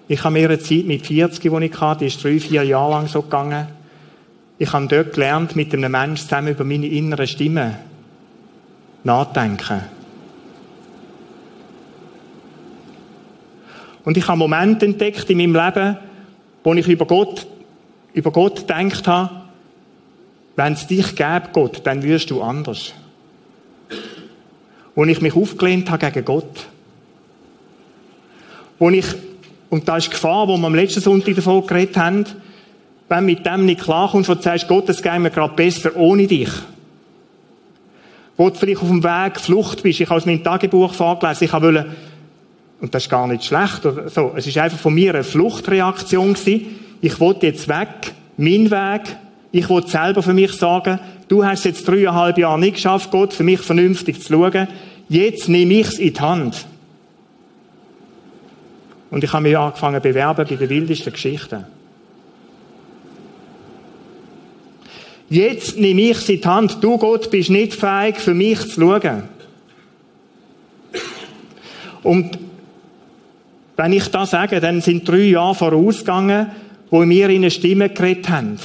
Ich 0.07 0.23
habe 0.23 0.33
mir 0.33 0.49
eine 0.49 0.59
Zeit 0.59 0.85
mit 0.85 1.07
40, 1.07 1.39
die 1.41 1.65
ich 1.65 1.81
hatte, 1.81 1.99
die 1.99 2.07
ist 2.07 2.23
drei, 2.23 2.39
vier 2.39 2.63
Jahre 2.63 2.91
lang 2.91 3.07
so 3.07 3.21
gegangen. 3.21 3.67
Ich 4.57 4.71
habe 4.71 4.87
dort 4.87 5.13
gelernt, 5.13 5.55
mit 5.55 5.73
einem 5.73 5.91
Menschen 5.91 6.27
zusammen 6.27 6.49
über 6.49 6.63
meine 6.63 6.87
innere 6.87 7.25
Stimme 7.25 7.79
nachdenken. 9.03 9.81
Und 14.03 14.17
ich 14.17 14.27
habe 14.27 14.37
Momente 14.37 14.85
entdeckt 14.85 15.29
in 15.29 15.37
meinem 15.37 15.55
Leben, 15.55 15.97
wo 16.63 16.73
ich 16.73 16.87
über 16.87 17.05
Gott, 17.05 17.47
über 18.13 18.31
Gott 18.31 18.67
gedacht 18.67 19.07
habe, 19.07 19.43
wenn 20.55 20.73
es 20.73 20.85
dich 20.85 21.15
gäbe, 21.15 21.49
Gott, 21.51 21.81
dann 21.85 22.03
wirst 22.03 22.29
du 22.29 22.41
anders. 22.41 22.93
Wo 24.95 25.03
ich 25.05 25.21
mich 25.21 25.35
aufgelehnt 25.35 25.89
habe 25.89 26.11
gegen 26.11 26.25
Gott. 26.25 26.67
Wo 28.79 28.89
ich, 28.89 29.05
und 29.69 29.87
da 29.87 29.97
ist 29.97 30.11
Gefahr, 30.11 30.47
wo 30.47 30.57
wir 30.57 30.67
am 30.67 30.75
letzten 30.75 31.01
Sonntag 31.01 31.35
davon 31.35 31.65
geredet 31.65 31.97
haben, 31.97 32.25
wenn 33.09 33.19
du 33.19 33.25
mit 33.25 33.45
dem 33.45 33.65
nicht 33.65 33.81
klarkommst, 33.81 34.29
wo 34.29 34.35
du 34.35 34.41
sagst, 34.41 34.67
Gott, 34.67 34.89
es 34.89 35.01
geht 35.01 35.19
mir 35.19 35.29
gerade 35.29 35.53
besser 35.53 35.95
ohne 35.95 36.27
dich. 36.27 36.49
Wo 38.37 38.49
du 38.49 38.55
vielleicht 38.55 38.81
auf 38.81 38.87
dem 38.87 39.03
Weg 39.03 39.39
Flucht 39.39 39.83
bist. 39.83 39.99
Ich 39.99 40.09
habe 40.09 40.17
aus 40.17 40.25
meinem 40.25 40.43
Tagebuch 40.43 40.93
vorgelesen, 40.93 41.45
ich 41.45 41.53
wollte 41.53 41.85
und 42.83 42.93
das 42.93 43.03
ist 43.03 43.09
gar 43.09 43.27
nicht 43.27 43.45
schlecht 43.45 43.85
oder 43.85 44.09
so. 44.09 44.33
Es 44.35 44.45
ist 44.45 44.57
einfach 44.57 44.77
von 44.77 44.93
mir 44.93 45.13
eine 45.13 45.23
Fluchtreaktion 45.23 46.33
gewesen. 46.33 46.75
Ich 46.99 47.17
wollte 47.17 47.45
jetzt 47.45 47.69
weg, 47.69 48.13
mein 48.35 48.69
Weg. 48.71 49.15
Ich 49.53 49.69
wollte 49.69 49.89
selber 49.89 50.21
für 50.21 50.33
mich 50.33 50.51
sagen, 50.51 50.99
du 51.33 51.43
hast 51.43 51.65
jetzt 51.65 51.87
dreieinhalb 51.87 52.37
Jahre 52.37 52.59
nicht 52.59 52.75
geschafft, 52.75 53.09
Gott 53.09 53.33
für 53.33 53.43
mich 53.43 53.59
vernünftig 53.59 54.21
zu 54.21 54.33
schauen. 54.33 54.67
Jetzt 55.09 55.49
nehme 55.49 55.73
ich 55.73 55.87
es 55.87 55.97
in 55.97 56.13
die 56.13 56.19
Hand. 56.19 56.67
Und 59.09 59.23
ich 59.23 59.33
habe 59.33 59.41
mich 59.41 59.57
angefangen 59.57 59.95
zu 59.95 60.09
bewerben 60.09 60.45
bei 60.47 60.55
den 60.55 60.69
wildesten 60.69 61.11
Geschichten. 61.11 61.65
Jetzt 65.27 65.79
nehme 65.79 66.01
ich 66.01 66.17
es 66.17 66.29
in 66.29 66.39
die 66.39 66.47
Hand. 66.47 66.83
Du, 66.83 66.99
Gott, 66.99 67.31
bist 67.31 67.49
nicht 67.49 67.73
fähig, 67.73 68.17
für 68.17 68.35
mich 68.35 68.59
zu 68.69 68.81
schauen. 68.81 69.23
Und 72.03 72.37
wenn 73.75 73.93
ich 73.93 74.07
das 74.09 74.29
sage, 74.29 74.59
dann 74.59 74.81
sind 74.81 75.07
drei 75.07 75.29
Jahre 75.29 75.55
vorausgegangen, 75.55 76.51
wo 76.91 77.03
mir 77.03 77.29
in 77.29 77.37
eine 77.37 77.49
Stimme 77.49 77.89
geredet 77.89 78.29
haben. 78.29 78.59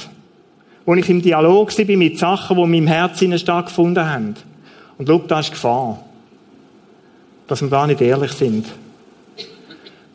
Wo 0.89 0.95
ich 0.95 1.07
im 1.07 1.21
Dialog 1.21 1.77
war 1.77 1.97
mit 1.97 2.17
Sachen, 2.17 2.57
die 2.57 2.63
in 2.63 2.71
meinem 2.71 2.87
Herzen 2.87 3.37
stattgefunden 3.37 4.09
haben. 4.09 4.33
Und 4.97 5.07
schau, 5.07 5.19
da 5.19 5.39
ist 5.39 5.51
Gefahr. 5.51 6.03
Dass 7.45 7.61
wir 7.61 7.69
da 7.69 7.85
nicht 7.85 8.01
ehrlich 8.01 8.31
sind. 8.31 8.65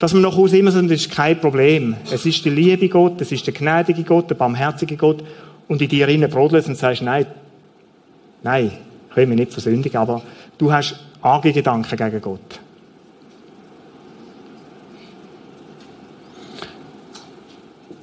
Dass 0.01 0.15
wir 0.15 0.21
noch 0.21 0.37
aus 0.37 0.53
immer 0.53 0.73
sind, 0.73 0.91
ist 0.91 1.13
kein 1.13 1.41
Problem. 1.41 1.95
Es 2.11 2.27
ist 2.27 2.45
der 2.45 2.51
liebe 2.51 2.89
Gott, 2.89 3.21
es 3.21 3.31
ist 3.31 3.47
der 3.47 3.55
gnädige 3.55 4.03
Gott, 4.03 4.29
der 4.29 4.35
barmherzige 4.35 4.97
Gott. 4.97 5.23
Und 5.69 5.81
in 5.81 5.89
dir 5.89 6.09
innen 6.09 6.29
brodelst 6.29 6.67
und 6.67 6.77
sagst, 6.77 7.03
nein, 7.03 7.27
nein, 8.43 8.73
ich 9.11 9.17
will 9.17 9.29
mich 9.29 9.39
nicht 9.39 9.53
versündigen, 9.53 10.01
aber 10.01 10.23
du 10.59 10.73
hast 10.73 10.99
arge 11.23 11.53
Gedanken 11.53 11.97
gegen 11.97 12.21
Gott. 12.21 12.59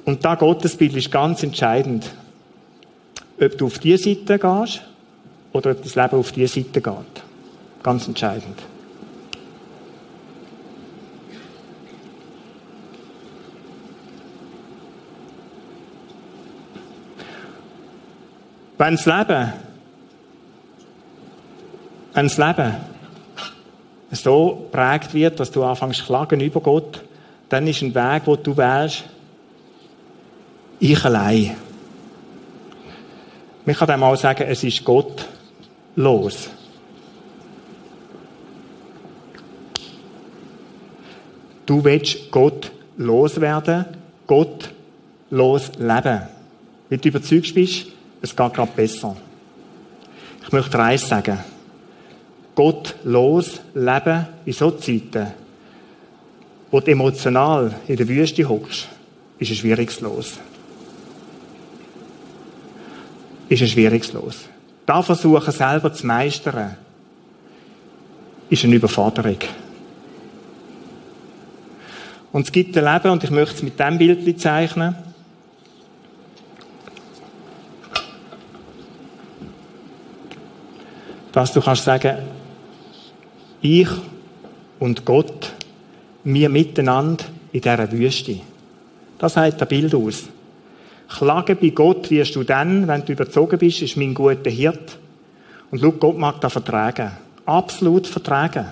Und 0.06 0.24
da 0.24 0.36
Gottesbild 0.36 0.96
ist 0.96 1.12
ganz 1.12 1.42
entscheidend. 1.42 2.10
Ob 3.40 3.58
du 3.58 3.66
auf 3.66 3.78
diese 3.78 4.04
Seite 4.04 4.38
gehst 4.38 4.82
oder 5.52 5.72
ob 5.72 5.82
das 5.82 5.94
Leben 5.94 6.18
auf 6.18 6.32
diese 6.32 6.60
Seite 6.60 6.80
geht. 6.80 7.22
Ganz 7.82 8.06
entscheidend. 8.06 8.58
Wenn 18.78 18.96
das 18.96 19.06
Leben, 19.06 19.52
wenn 22.14 22.26
das 22.26 22.36
Leben 22.36 22.76
so 24.10 24.68
prägt 24.72 25.14
wird, 25.14 25.38
dass 25.38 25.50
du 25.50 25.62
anfängst 25.62 26.00
zu 26.00 26.06
klagen 26.06 26.40
über 26.40 26.60
Gott, 26.60 27.02
dann 27.48 27.66
ist 27.66 27.82
ein 27.82 27.94
Weg, 27.94 28.22
wo 28.24 28.34
du 28.36 28.56
wählst, 28.56 29.04
ich 30.80 31.04
allein. 31.04 31.56
Man 33.64 33.76
kann 33.76 33.88
dem 33.88 34.02
auch 34.02 34.16
sagen, 34.16 34.44
es 34.48 34.64
ist 34.64 34.84
Gott 34.84 35.26
los. 35.94 36.50
Du 41.64 41.82
willst 41.84 42.30
Gott 42.30 42.72
loswerden, 42.96 43.86
Gott 44.26 44.70
losleben. 45.30 46.22
Wenn 46.88 47.00
du 47.00 47.08
überzeugt 47.08 47.54
bist, 47.54 47.86
es 48.20 48.34
geht 48.34 48.54
gerade 48.54 48.72
besser. 48.74 49.16
Ich 50.44 50.52
möchte 50.52 50.78
eins 50.78 51.08
sagen. 51.08 51.38
Gott 52.54 52.96
losleben 53.04 54.26
in 54.44 54.52
so 54.52 54.72
Zeiten, 54.72 55.28
wo 56.70 56.80
du 56.80 56.90
emotional 56.90 57.74
in 57.86 57.96
der 57.96 58.08
Wüste 58.08 58.46
hockst, 58.46 58.88
ist 59.38 59.50
ein 59.50 59.56
schwieriges 59.56 60.00
Los. 60.00 60.38
Ist 63.52 63.62
ein 63.62 63.68
schwieriges 63.68 64.12
Los. 64.12 64.36
Da 64.86 65.02
versuchen 65.02 65.52
selber 65.52 65.92
zu 65.92 66.06
meistern, 66.06 66.76
ist 68.48 68.64
eine 68.64 68.76
Überforderung. 68.76 69.38
Und 72.32 72.46
es 72.46 72.52
gibt 72.52 72.76
ein 72.76 72.84
Leben, 72.84 73.10
und 73.10 73.22
ich 73.22 73.30
möchte 73.30 73.56
es 73.56 73.62
mit 73.62 73.78
diesem 73.78 73.98
Bild 73.98 74.40
zeichnen. 74.40 74.96
Dass 81.30 81.52
du 81.52 81.60
kannst 81.60 81.84
sagen, 81.84 82.18
ich 83.60 83.88
und 84.78 85.04
Gott, 85.04 85.52
wir 86.24 86.48
miteinander 86.48 87.24
in 87.52 87.60
dieser 87.60 87.92
Wüste. 87.92 88.40
Das 89.18 89.34
sagt 89.34 89.60
das 89.60 89.68
Bild 89.68 89.94
aus. 89.94 90.24
Klagen 91.18 91.56
bei 91.60 91.68
Gott 91.70 92.10
wirst 92.10 92.34
du 92.36 92.42
dann, 92.42 92.88
wenn 92.88 93.04
du 93.04 93.12
überzogen 93.12 93.58
bist, 93.58 93.82
ist 93.82 93.96
mein 93.96 94.14
guter 94.14 94.50
Hirt. 94.50 94.98
Und 95.70 95.80
schau, 95.80 95.92
Gott 95.92 96.18
mag 96.18 96.40
das 96.40 96.52
vertragen. 96.52 97.12
Absolut 97.44 98.06
vertragen. 98.06 98.66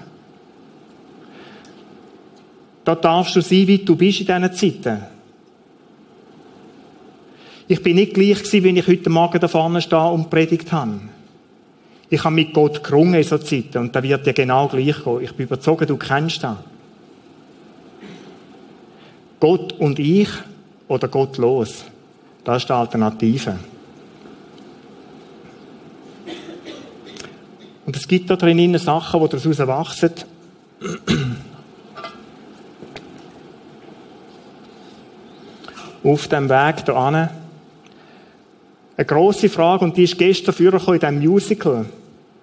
Da 2.84 2.94
darfst 2.94 3.36
du 3.36 3.40
sein, 3.40 3.66
wie 3.66 3.78
du 3.78 3.94
bist 3.94 4.20
in 4.20 4.26
diesen 4.26 4.52
Zeiten. 4.52 5.02
Ich 7.68 7.82
bin 7.82 7.96
nicht 7.96 8.14
gleich 8.14 8.42
gewesen, 8.42 8.64
wenn 8.64 8.76
ich 8.76 8.86
heute 8.88 9.10
Morgen 9.10 9.38
da 9.38 9.46
vorne 9.46 9.80
stehe 9.80 10.10
und 10.10 10.28
predigt 10.28 10.72
habe. 10.72 11.00
Ich 12.08 12.24
habe 12.24 12.34
mit 12.34 12.52
Gott 12.52 12.82
gerungen 12.82 13.14
in 13.14 13.22
so 13.22 13.38
Zeiten 13.38 13.78
und 13.78 13.94
da 13.94 14.02
wird 14.02 14.26
dir 14.26 14.32
genau 14.32 14.66
gleich 14.66 15.04
gehen. 15.04 15.20
Ich 15.22 15.32
bin 15.34 15.46
überzeugt, 15.46 15.88
du 15.88 15.96
kennst 15.96 16.42
das. 16.42 16.56
Gott 19.38 19.72
und 19.74 19.98
ich 19.98 20.28
oder 20.88 21.06
Gott 21.06 21.38
los. 21.38 21.84
Das 22.44 22.62
ist 22.62 22.68
die 22.68 22.72
Alternative. 22.72 23.58
Und 27.86 27.96
es 27.96 28.06
gibt 28.06 28.30
da 28.30 28.36
drin 28.36 28.78
Sachen, 28.78 29.20
die 29.20 29.28
daraus 29.28 29.58
erwachsen. 29.58 30.12
Auf 36.02 36.28
dem 36.28 36.48
Weg 36.48 36.84
hierher. 36.84 37.30
Eine 38.96 39.06
grosse 39.06 39.48
Frage, 39.48 39.84
und 39.84 39.96
die 39.96 40.04
ist 40.04 40.16
gestern 40.18 40.54
vorgekommen 40.54 41.00
in 41.00 41.00
diesem 41.00 41.30
Musical. 41.30 41.86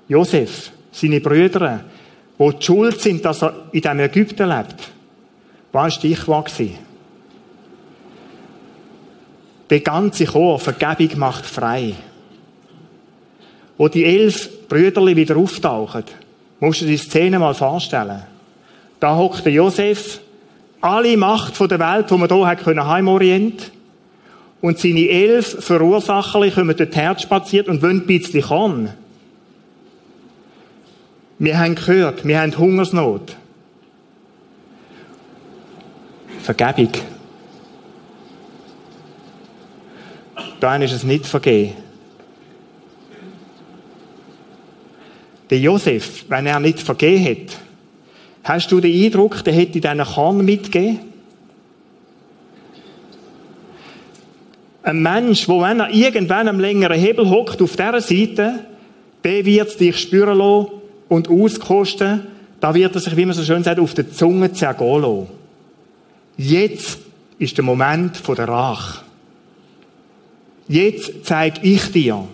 Josef, 0.07 0.71
seine 0.91 1.21
Brüder, 1.21 1.81
die 2.39 2.51
schuld 2.59 2.99
sind, 2.99 3.23
dass 3.23 3.41
er 3.41 3.53
in 3.71 3.81
diesem 3.81 3.99
Ägypten 3.99 4.49
lebt. 4.49 4.91
Was 5.71 5.81
war 5.81 5.87
die 5.87 6.15
Stichwort? 6.15 6.51
Der 9.69 9.81
ganze 9.81 10.25
Chor, 10.25 10.59
Vergebung 10.59 11.19
macht 11.19 11.45
frei. 11.45 11.93
Wo 13.77 13.87
die 13.87 14.05
elf 14.05 14.67
Brüder 14.67 15.05
wieder 15.05 15.37
auftauchen, 15.37 16.03
musst 16.59 16.81
du 16.81 16.85
dir 16.85 16.91
die 16.91 16.97
Szene 16.97 17.37
mal 17.37 17.53
vorstellen. 17.53 18.23
Da 18.99 19.15
hockt 19.15 19.45
der 19.45 19.51
Josef, 19.51 20.19
alle 20.81 21.17
Macht 21.17 21.59
der 21.59 21.79
Welt, 21.79 22.09
die 22.09 22.17
man 22.17 22.29
hier 22.29 22.47
hat 22.47 22.63
können, 22.63 23.53
und 24.59 24.79
seine 24.79 25.07
elf 25.07 25.63
Verursacher 25.63 26.49
kommen 26.49 26.75
dort 26.75 27.21
spaziert 27.21 27.67
und 27.67 27.81
wollen 27.81 28.01
ein 28.01 28.07
bisschen 28.07 28.41
kommen. 28.41 28.89
Wir 31.39 31.59
haben 31.59 31.75
gehört, 31.75 32.25
wir 32.25 32.41
haben 32.41 32.57
Hungersnot. 32.57 33.35
Vergebung. 36.41 36.89
Da 40.59 40.75
ist 40.77 40.91
es 40.91 41.03
nicht 41.03 41.25
vergeben. 41.25 41.73
Der 45.49 45.59
Josef, 45.59 46.25
wenn 46.27 46.45
er 46.45 46.59
nicht 46.59 46.79
vergeben 46.79 47.25
hat, 47.25 47.57
hast 48.43 48.71
du 48.71 48.79
den 48.79 49.05
Eindruck, 49.05 49.43
der 49.43 49.53
hätte 49.53 49.79
diesen 49.79 50.03
Korn 50.03 50.43
mitgegeben? 50.43 50.99
Ein 54.83 55.01
Mensch, 55.01 55.45
der, 55.45 55.61
wenn 55.61 55.79
er 55.81 55.89
irgendwann 55.93 56.47
am 56.47 56.59
längeren 56.59 56.99
Hebel 56.99 57.29
hockt 57.29 57.61
auf 57.61 57.75
dieser 57.75 58.01
Seite, 58.01 58.65
der 59.23 59.45
wird 59.45 59.79
dich 59.79 59.97
spüren 59.97 60.37
lassen 60.37 60.71
und 61.09 61.29
auskosten, 61.29 62.27
da 62.59 62.73
wird 62.73 62.95
er 62.95 63.01
sich, 63.01 63.15
wie 63.15 63.25
man 63.25 63.35
so 63.35 63.43
schön 63.43 63.63
sagt, 63.63 63.79
auf 63.79 63.93
der 63.93 64.11
Zunge 64.11 64.51
zergehen 64.51 65.01
lassen. 65.01 65.27
Jetzt 66.37 66.99
ist 67.37 67.57
der 67.57 67.65
Moment 67.65 68.21
der 68.27 68.47
Rache. 68.47 69.06
Jetzt 70.67 71.25
zeige 71.25 71.61
ich 71.61 71.91
dir. 71.91 72.27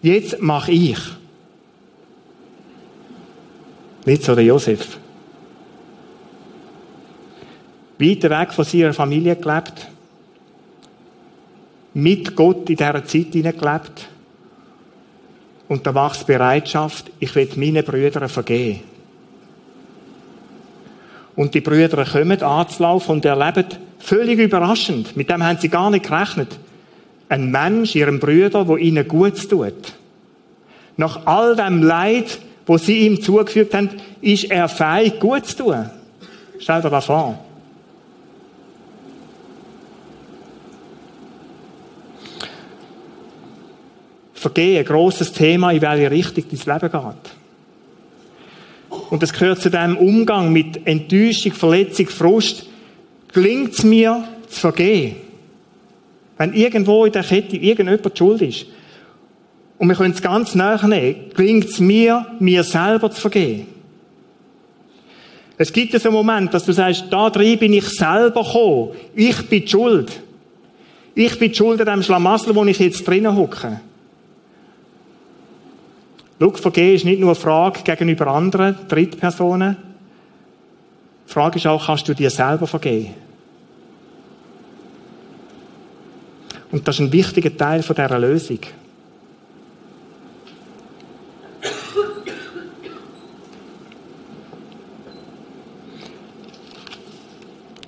Jetzt 0.00 0.40
mache 0.40 0.72
ich. 0.72 0.98
Nicht 4.04 4.22
so 4.22 4.34
der 4.34 4.44
Josef. 4.44 4.98
Weiter 7.98 8.30
weg 8.30 8.52
von 8.52 8.64
seiner 8.64 8.94
Familie 8.94 9.34
gelebt. 9.36 9.88
Mit 11.94 12.36
Gott 12.36 12.70
in 12.70 12.76
dieser 12.76 13.04
Zeit 13.04 13.32
gelebt. 13.32 14.08
Und 15.66 15.86
da 15.86 15.94
wächst 15.94 16.26
Bereitschaft, 16.26 17.10
ich 17.18 17.34
will 17.34 17.48
meinen 17.56 17.84
Brüdern 17.84 18.28
vergeben. 18.28 18.80
Und 21.36 21.54
die 21.54 21.60
Brüder 21.60 22.04
kommen 22.04 22.42
anzulaufen 22.42 23.16
und 23.16 23.24
erleben 23.24 23.66
völlig 23.98 24.38
überraschend, 24.38 25.16
mit 25.16 25.28
dem 25.28 25.42
haben 25.42 25.58
sie 25.58 25.68
gar 25.68 25.90
nicht 25.90 26.06
gerechnet, 26.06 26.58
ein 27.28 27.50
Mensch, 27.50 27.94
ihrem 27.94 28.18
Brüder, 28.20 28.66
wo 28.68 28.76
ihnen 28.76 29.06
gut 29.06 29.48
tut. 29.48 29.92
Nach 30.96 31.26
all 31.26 31.54
dem 31.54 31.82
Leid, 31.82 32.38
wo 32.66 32.78
sie 32.78 33.06
ihm 33.06 33.22
zugefügt 33.22 33.74
haben, 33.74 33.90
ist 34.20 34.50
er 34.50 34.68
fähig, 34.68 35.20
gut 35.20 35.46
zu 35.46 35.56
tun. 35.56 35.90
Stell 36.58 36.82
dir 36.82 36.90
das 36.90 37.04
vor. 37.04 37.38
Vergehen, 44.34 44.84
grosses 44.84 45.32
Thema, 45.32 45.72
in 45.72 45.82
welche 45.82 46.10
Richtung 46.10 46.44
dein 46.50 46.80
Leben 46.80 46.92
geht. 46.92 47.38
Und 49.10 49.22
es 49.22 49.32
gehört 49.32 49.60
zu 49.60 49.70
dem 49.70 49.96
Umgang 49.96 50.52
mit 50.52 50.86
Enttäuschung, 50.86 51.52
Verletzung, 51.52 52.06
Frust. 52.06 52.66
Gelingt 53.32 53.72
es 53.72 53.84
mir 53.84 54.24
zu 54.48 54.60
vergehen? 54.60 55.27
Wenn 56.38 56.54
irgendwo 56.54 57.04
in 57.04 57.12
der 57.12 57.24
Kette 57.24 57.56
irgendjemand 57.56 58.16
schuld 58.16 58.42
ist, 58.42 58.66
und 59.78 59.88
wir 59.88 59.94
können 59.94 60.14
es 60.14 60.22
ganz 60.22 60.54
nachnehmen, 60.54 61.30
gelingt 61.34 61.66
es 61.66 61.78
mir, 61.78 62.26
mir 62.40 62.64
selber 62.64 63.10
zu 63.10 63.20
vergehen. 63.20 63.66
Es 65.56 65.72
gibt 65.72 65.92
so 65.92 66.08
einen 66.08 66.16
Moment, 66.16 66.54
dass 66.54 66.64
du 66.64 66.72
sagst, 66.72 67.06
da 67.10 67.30
drin 67.30 67.58
bin 67.58 67.72
ich 67.72 67.88
selber 67.88 68.42
gekommen. 68.42 68.90
Ich 69.14 69.48
bin 69.48 69.66
schuld. 69.66 70.20
Ich 71.14 71.36
bin 71.38 71.52
schuld 71.52 71.80
an 71.80 71.86
dem 71.86 72.02
Schlamassel, 72.02 72.54
wo 72.54 72.64
ich 72.64 72.78
jetzt 72.78 73.06
drinnen 73.06 73.36
hocke. 73.36 73.80
Schau, 76.40 76.50
vergehen 76.50 76.94
ist 76.94 77.04
nicht 77.04 77.18
nur 77.20 77.30
eine 77.30 77.34
Frage 77.34 77.82
gegenüber 77.82 78.28
anderen, 78.28 78.76
Drittpersonen. 78.86 79.76
Die 81.26 81.32
Frage 81.32 81.58
ist 81.58 81.66
auch, 81.66 81.86
kannst 81.86 82.08
du 82.08 82.14
dir 82.14 82.30
selber 82.30 82.68
vergehen? 82.68 83.14
Und 86.70 86.86
das 86.86 86.96
ist 86.96 87.00
ein 87.00 87.12
wichtiger 87.12 87.56
Teil 87.56 87.82
von 87.82 87.96
dieser 87.96 88.18
Lösung. 88.18 88.58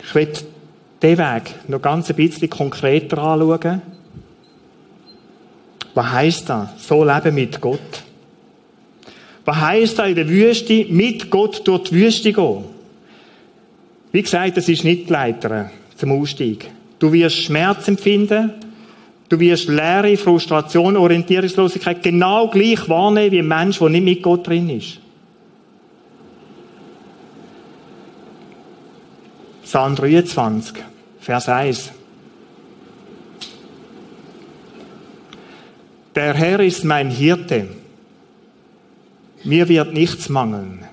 Ich 0.02 0.14
will 0.14 0.32
diesen 1.00 1.18
Weg 1.18 1.68
noch 1.68 1.80
ganz 1.80 2.10
ein 2.10 2.16
bisschen 2.16 2.50
konkreter 2.50 3.18
anschauen. 3.18 3.82
Was 5.94 6.12
heisst 6.12 6.48
das? 6.48 6.68
So 6.86 7.04
leben 7.04 7.34
mit 7.34 7.60
Gott. 7.60 8.02
Was 9.44 9.60
heisst 9.60 9.98
das 9.98 10.08
in 10.08 10.14
der 10.16 10.28
Wüste? 10.28 10.86
Mit 10.88 11.30
Gott 11.30 11.66
durch 11.66 11.90
die 11.90 11.94
Wüste 11.94 12.32
gehen. 12.32 12.64
Wie 14.12 14.22
gesagt, 14.22 14.56
das 14.56 14.68
ist 14.68 14.84
nicht 14.84 15.08
die 15.08 15.12
Leiter 15.12 15.70
zum 15.96 16.12
Ausstieg. 16.12 16.68
Du 16.98 17.12
wirst 17.12 17.36
Schmerz 17.36 17.86
empfinden, 17.86 18.52
Du 19.30 19.38
wirst 19.38 19.68
Leere, 19.68 20.16
Frustration, 20.16 20.96
Orientierungslosigkeit 20.96 22.02
genau 22.02 22.48
gleich 22.48 22.88
wahrnehmen 22.88 23.30
wie 23.30 23.38
ein 23.38 23.46
Mensch, 23.46 23.78
der 23.78 23.88
nicht 23.88 24.04
mit 24.04 24.22
Gott 24.24 24.46
drin 24.46 24.68
ist. 24.68 24.98
Psalm 29.62 29.94
23, 29.94 30.82
Vers 31.20 31.48
1. 31.48 31.92
Der 36.16 36.34
Herr 36.34 36.58
ist 36.58 36.84
mein 36.84 37.08
Hirte. 37.08 37.68
Mir 39.44 39.68
wird 39.68 39.92
nichts 39.94 40.28
mangeln. 40.28 40.84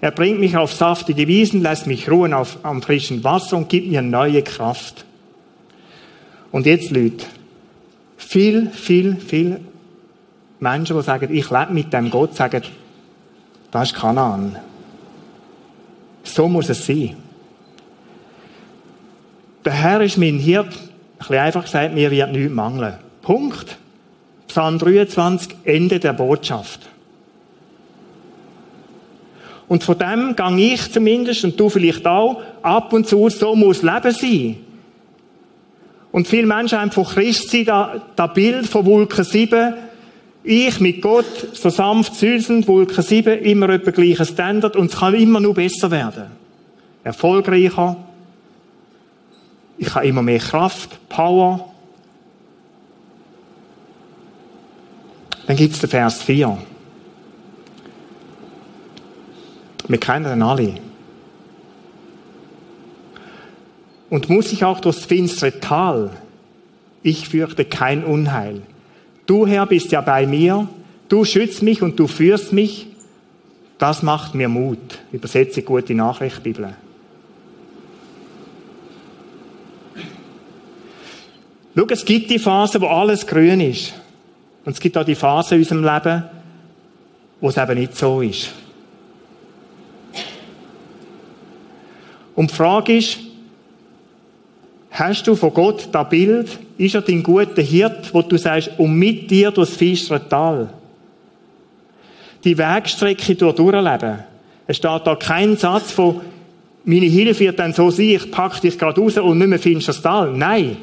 Er 0.00 0.12
bringt 0.12 0.40
mich 0.40 0.56
auf 0.56 0.72
saftige 0.72 1.28
Wiesen, 1.28 1.60
lässt 1.60 1.86
mich 1.86 2.10
ruhen 2.10 2.32
auf, 2.32 2.56
am 2.62 2.80
frischen 2.80 3.22
Wasser 3.24 3.58
und 3.58 3.68
gibt 3.68 3.88
mir 3.88 4.00
neue 4.00 4.42
Kraft. 4.42 5.04
Und 6.50 6.64
jetzt, 6.64 6.90
Leute, 6.90 7.26
viel, 8.28 8.70
viel, 8.70 9.16
viel 9.16 9.58
Menschen, 10.60 10.96
die 10.96 11.02
sagen, 11.02 11.34
ich 11.34 11.50
lebe 11.50 11.72
mit 11.72 11.90
dem 11.94 12.10
Gott, 12.10 12.36
sagen, 12.36 12.62
das 13.70 13.88
ist 13.88 13.94
Kanaan. 13.94 14.56
So 16.24 16.46
muss 16.46 16.68
es 16.68 16.84
sein. 16.84 17.16
Der 19.64 19.72
Herr 19.72 20.02
ist 20.02 20.18
mein 20.18 20.38
Hirt, 20.38 20.66
ein 20.66 21.18
bisschen 21.18 21.36
einfach 21.38 21.64
gesagt, 21.64 21.94
mir 21.94 22.10
wird 22.10 22.32
nichts 22.32 22.52
mangeln. 22.52 22.98
Punkt. 23.22 23.78
Psalm 24.46 24.78
23, 24.78 25.56
Ende 25.64 25.98
der 25.98 26.12
Botschaft. 26.12 26.80
Und 29.68 29.84
von 29.84 29.98
dem 29.98 30.36
gehe 30.36 30.74
ich 30.74 30.92
zumindest, 30.92 31.44
und 31.44 31.58
du 31.58 31.70
vielleicht 31.70 32.06
auch, 32.06 32.42
ab 32.62 32.92
und 32.92 33.06
zu, 33.06 33.30
so 33.30 33.54
muss 33.54 33.82
Leben 33.82 34.12
sein. 34.12 34.67
Und 36.10 36.26
viele 36.26 36.46
Menschen 36.46 36.80
haben 36.80 36.90
von 36.90 37.04
Christi 37.04 37.64
da, 37.64 38.00
da 38.16 38.26
Bild 38.26 38.66
von 38.66 38.86
Wolke 38.86 39.24
7 39.24 39.74
Ich 40.42 40.80
mit 40.80 41.02
Gott, 41.02 41.48
so 41.52 41.68
sanft 41.68 42.14
süßend, 42.14 42.66
Wolke 42.66 43.02
7, 43.02 43.40
immer 43.40 43.68
etwa 43.68 43.90
gleiches 43.90 44.30
Standard 44.30 44.76
und 44.76 44.90
es 44.90 44.98
kann 44.98 45.14
immer 45.14 45.40
nur 45.40 45.54
besser 45.54 45.90
werden. 45.90 46.26
Erfolgreicher. 47.04 47.96
Ich 49.76 49.94
habe 49.94 50.06
immer 50.06 50.22
mehr 50.22 50.38
Kraft, 50.38 50.98
Power. 51.08 51.72
Dann 55.46 55.56
gibt 55.56 55.74
es 55.74 55.80
den 55.80 55.90
Vers 55.90 56.22
4. 56.22 56.58
Wir 59.86 59.98
kennen 59.98 60.24
den 60.24 60.42
alle. 60.42 60.87
Und 64.10 64.28
muss 64.28 64.52
ich 64.52 64.64
auch 64.64 64.80
durchs 64.80 65.04
finstere 65.04 65.60
Tal, 65.60 66.10
ich 67.02 67.28
fürchte 67.28 67.64
kein 67.64 68.04
Unheil. 68.04 68.62
Du 69.26 69.46
Herr 69.46 69.66
bist 69.66 69.92
ja 69.92 70.00
bei 70.00 70.26
mir, 70.26 70.68
du 71.08 71.24
schützt 71.24 71.62
mich 71.62 71.82
und 71.82 71.98
du 71.98 72.06
führst 72.06 72.52
mich. 72.52 72.86
Das 73.76 74.02
macht 74.02 74.34
mir 74.34 74.48
Mut. 74.48 74.98
Übersetze 75.12 75.62
gute 75.62 75.94
Nachricht, 75.94 76.42
Bibel. 76.42 76.74
Schau, 81.76 81.86
es 81.90 82.04
gibt 82.04 82.30
die 82.30 82.40
Phase, 82.40 82.80
wo 82.80 82.86
alles 82.86 83.24
grün 83.26 83.60
ist. 83.60 83.94
Und 84.64 84.72
es 84.72 84.80
gibt 84.80 84.98
auch 84.98 85.04
die 85.04 85.14
Phase 85.14 85.54
in 85.54 85.60
unserem 85.60 85.84
Leben, 85.84 86.24
wo 87.40 87.48
es 87.48 87.56
eben 87.56 87.78
nicht 87.78 87.96
so 87.96 88.20
ist. 88.20 88.50
Und 92.34 92.50
die 92.50 92.54
Frage 92.54 92.96
ist, 92.96 93.18
hast 94.98 95.26
du 95.26 95.34
von 95.34 95.54
Gott 95.54 95.88
das 95.92 96.08
Bild? 96.08 96.58
Ist 96.76 96.94
er 96.94 97.02
dein 97.02 97.22
guter 97.22 97.62
Hirt, 97.62 98.12
wo 98.12 98.22
du 98.22 98.36
sagst, 98.36 98.70
und 98.78 98.94
mit 98.94 99.30
dir 99.30 99.50
durchs 99.50 99.76
finstere 99.76 100.28
Tal? 100.28 100.70
Die 102.44 102.56
Wegstrecke 102.56 103.34
durch 103.34 103.56
durchleben. 103.56 104.20
Es 104.66 104.76
steht 104.76 105.06
da 105.06 105.16
kein 105.16 105.56
Satz 105.56 105.92
von, 105.92 106.20
meine 106.84 107.06
Hilfe 107.06 107.40
wird 107.40 107.58
dann 107.58 107.72
so 107.72 107.90
sein, 107.90 108.06
ich 108.06 108.30
packe 108.30 108.60
dich 108.60 108.78
gerade 108.78 109.00
raus 109.00 109.16
und 109.18 109.38
nicht 109.38 109.48
mehr 109.48 109.58
finsteres 109.58 110.00
Tal. 110.00 110.32
Nein. 110.32 110.76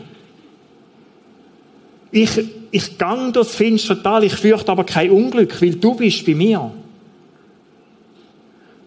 Ich, 2.11 2.31
ich 2.71 2.97
gang 2.97 3.33
durchs 3.33 3.55
finstere 3.55 4.01
Tal, 4.01 4.23
ich 4.23 4.33
fürchte 4.33 4.71
aber 4.71 4.83
kein 4.83 5.11
Unglück, 5.11 5.61
weil 5.61 5.75
du 5.75 5.95
bist 5.95 6.25
bei 6.25 6.35
mir. 6.35 6.71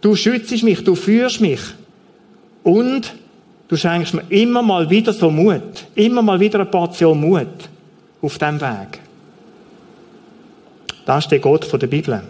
Du 0.00 0.14
schützt 0.14 0.62
mich, 0.62 0.84
du 0.84 0.94
führst 0.94 1.40
mich. 1.40 1.60
Und 2.62 3.14
du 3.68 3.76
schenkst 3.76 4.14
mir 4.14 4.24
immer 4.30 4.62
mal 4.62 4.88
wieder 4.90 5.12
so 5.12 5.30
Mut, 5.30 5.86
immer 5.94 6.22
mal 6.22 6.40
wieder 6.40 6.60
eine 6.60 6.68
Portion 6.68 7.20
Mut 7.20 7.68
auf 8.20 8.38
dem 8.38 8.60
Weg. 8.60 9.00
Das 11.04 11.24
ist 11.24 11.30
der 11.30 11.38
Gott 11.38 11.64
von 11.64 11.80
der 11.80 11.86
Bibel. 11.86 12.22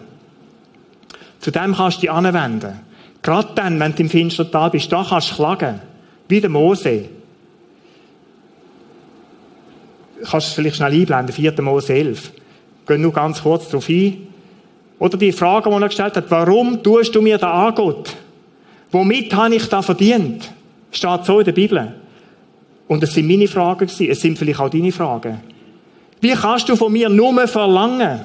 Zu 1.39 1.51
dem 1.51 1.73
kannst 1.75 1.97
du 1.97 2.01
dich 2.01 2.11
anwenden. 2.11 2.79
Gerade 3.21 3.49
dann, 3.55 3.79
wenn 3.79 3.93
du 3.93 4.03
im 4.03 4.09
finsteren 4.09 4.51
Tal 4.51 4.69
bist, 4.69 4.91
da 4.91 5.05
kannst 5.07 5.31
du 5.31 5.35
klagen. 5.35 5.81
Wie 6.27 6.39
der 6.39 6.49
Mose. 6.49 7.05
Kannst 10.29 10.49
du 10.49 10.55
vielleicht 10.55 10.77
schnell 10.77 10.93
einblenden, 10.93 11.33
4. 11.33 11.61
Mose 11.61 11.93
11. 11.93 12.31
Gehen 12.87 13.01
nur 13.01 13.13
ganz 13.13 13.41
kurz 13.41 13.67
darauf 13.67 13.89
ein. 13.89 14.27
Oder 14.99 15.17
die 15.17 15.31
Frage, 15.31 15.69
die 15.69 15.75
er 15.75 15.87
gestellt 15.87 16.15
hat, 16.17 16.29
warum 16.29 16.83
tust 16.83 17.15
du 17.15 17.21
mir 17.21 17.37
da 17.37 17.67
an, 17.67 17.75
Gott? 17.75 18.15
Womit 18.91 19.33
habe 19.33 19.55
ich 19.55 19.67
da 19.67 19.81
verdient? 19.81 20.51
Steht 20.91 21.25
so 21.25 21.39
in 21.39 21.45
der 21.45 21.51
Bibel. 21.51 21.93
Und 22.87 23.03
es 23.03 23.13
sind 23.13 23.27
meine 23.27 23.47
Fragen 23.47 23.87
gewesen. 23.87 24.09
Es 24.09 24.21
sind 24.21 24.37
vielleicht 24.37 24.59
auch 24.59 24.69
deine 24.69 24.91
Fragen. 24.91 25.39
Wie 26.21 26.33
kannst 26.33 26.67
du 26.67 26.75
von 26.75 26.91
mir 26.91 27.07
nur 27.09 27.47
verlangen? 27.47 28.21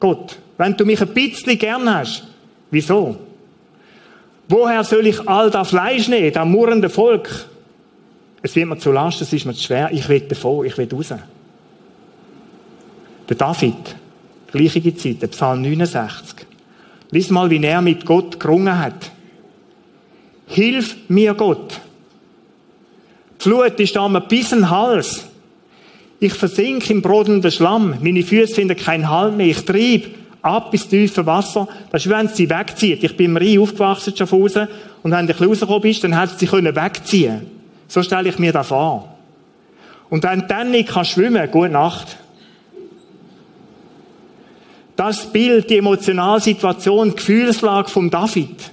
Gott, 0.00 0.38
wenn 0.56 0.76
du 0.76 0.84
mich 0.84 1.00
ein 1.00 1.08
bisschen 1.08 1.58
gern 1.58 1.92
hast. 1.92 2.26
Wieso? 2.70 3.16
Woher 4.48 4.82
soll 4.82 5.06
ich 5.06 5.28
all 5.28 5.50
das 5.50 5.68
Fleisch 5.68 6.08
nehmen, 6.08 6.32
das 6.32 6.46
murrende 6.46 6.88
Volk? 6.88 7.28
Es 8.40 8.56
wird 8.56 8.68
mir 8.68 8.78
zu 8.78 8.92
last, 8.92 9.20
es 9.20 9.32
ist 9.32 9.44
mir 9.44 9.52
zu 9.52 9.62
schwer. 9.62 9.90
Ich 9.92 10.08
will 10.08 10.20
davon, 10.20 10.64
ich 10.64 10.76
will 10.78 10.88
raus. 10.90 11.12
Der 13.28 13.36
David, 13.36 13.96
gleiche 14.50 14.96
Zeit, 14.96 15.30
Psalm 15.30 15.62
69. 15.62 16.46
Lies 17.10 17.30
mal, 17.30 17.50
wie 17.50 17.62
er 17.62 17.82
mit 17.82 18.06
Gott 18.06 18.40
gerungen 18.40 18.78
hat. 18.78 19.10
Hilf 20.48 20.96
mir 21.08 21.34
Gott. 21.34 21.80
Die 23.38 23.42
Flut 23.42 23.78
ist 23.78 23.94
da 23.94 24.08
mir 24.08 24.20
bis 24.20 24.50
den 24.50 24.68
Hals. 24.68 25.26
Ich 26.20 26.34
versink 26.34 26.90
im 26.90 27.00
brodelnden 27.00 27.50
Schlamm. 27.50 27.94
Meine 28.00 28.22
Füße 28.22 28.54
finden 28.54 28.76
keinen 28.76 29.08
Halt 29.08 29.36
mehr. 29.36 29.46
Ich 29.46 29.64
trieb 29.64 30.16
ab 30.42 30.72
ins 30.72 30.88
tiefe 30.88 31.24
Wasser. 31.26 31.68
Das 31.92 32.04
ist, 32.04 32.10
wenn 32.10 32.28
sie 32.28 32.50
wegzieht. 32.50 33.04
Ich 33.04 33.16
bin 33.16 33.26
im 33.26 33.36
Rhein 33.36 33.60
aufgewachsen, 33.60 34.16
Schaffhausen. 34.16 34.68
Und 35.02 35.12
wenn 35.12 35.26
du 35.26 35.32
rausgekommen 35.32 35.82
bist, 35.82 36.02
dann 36.02 36.16
hat 36.16 36.38
sie 36.38 36.46
können 36.46 36.74
wegziehen 36.74 37.46
So 37.86 38.02
stelle 38.02 38.30
ich 38.30 38.38
mir 38.38 38.52
das 38.52 38.68
vor. 38.68 39.16
Und 40.10 40.24
wenn 40.24 40.40
du 40.40 40.46
dann 40.46 40.70
nicht 40.70 40.88
kannst 40.88 41.12
schwimmen, 41.12 41.48
gute 41.50 41.68
Nacht. 41.68 42.16
Das 44.96 45.30
Bild, 45.30 45.70
die 45.70 45.76
Emotionalsituation, 45.76 47.10
die 47.10 47.16
Gefühlslage 47.16 47.88
von 47.88 48.10
David. 48.10 48.72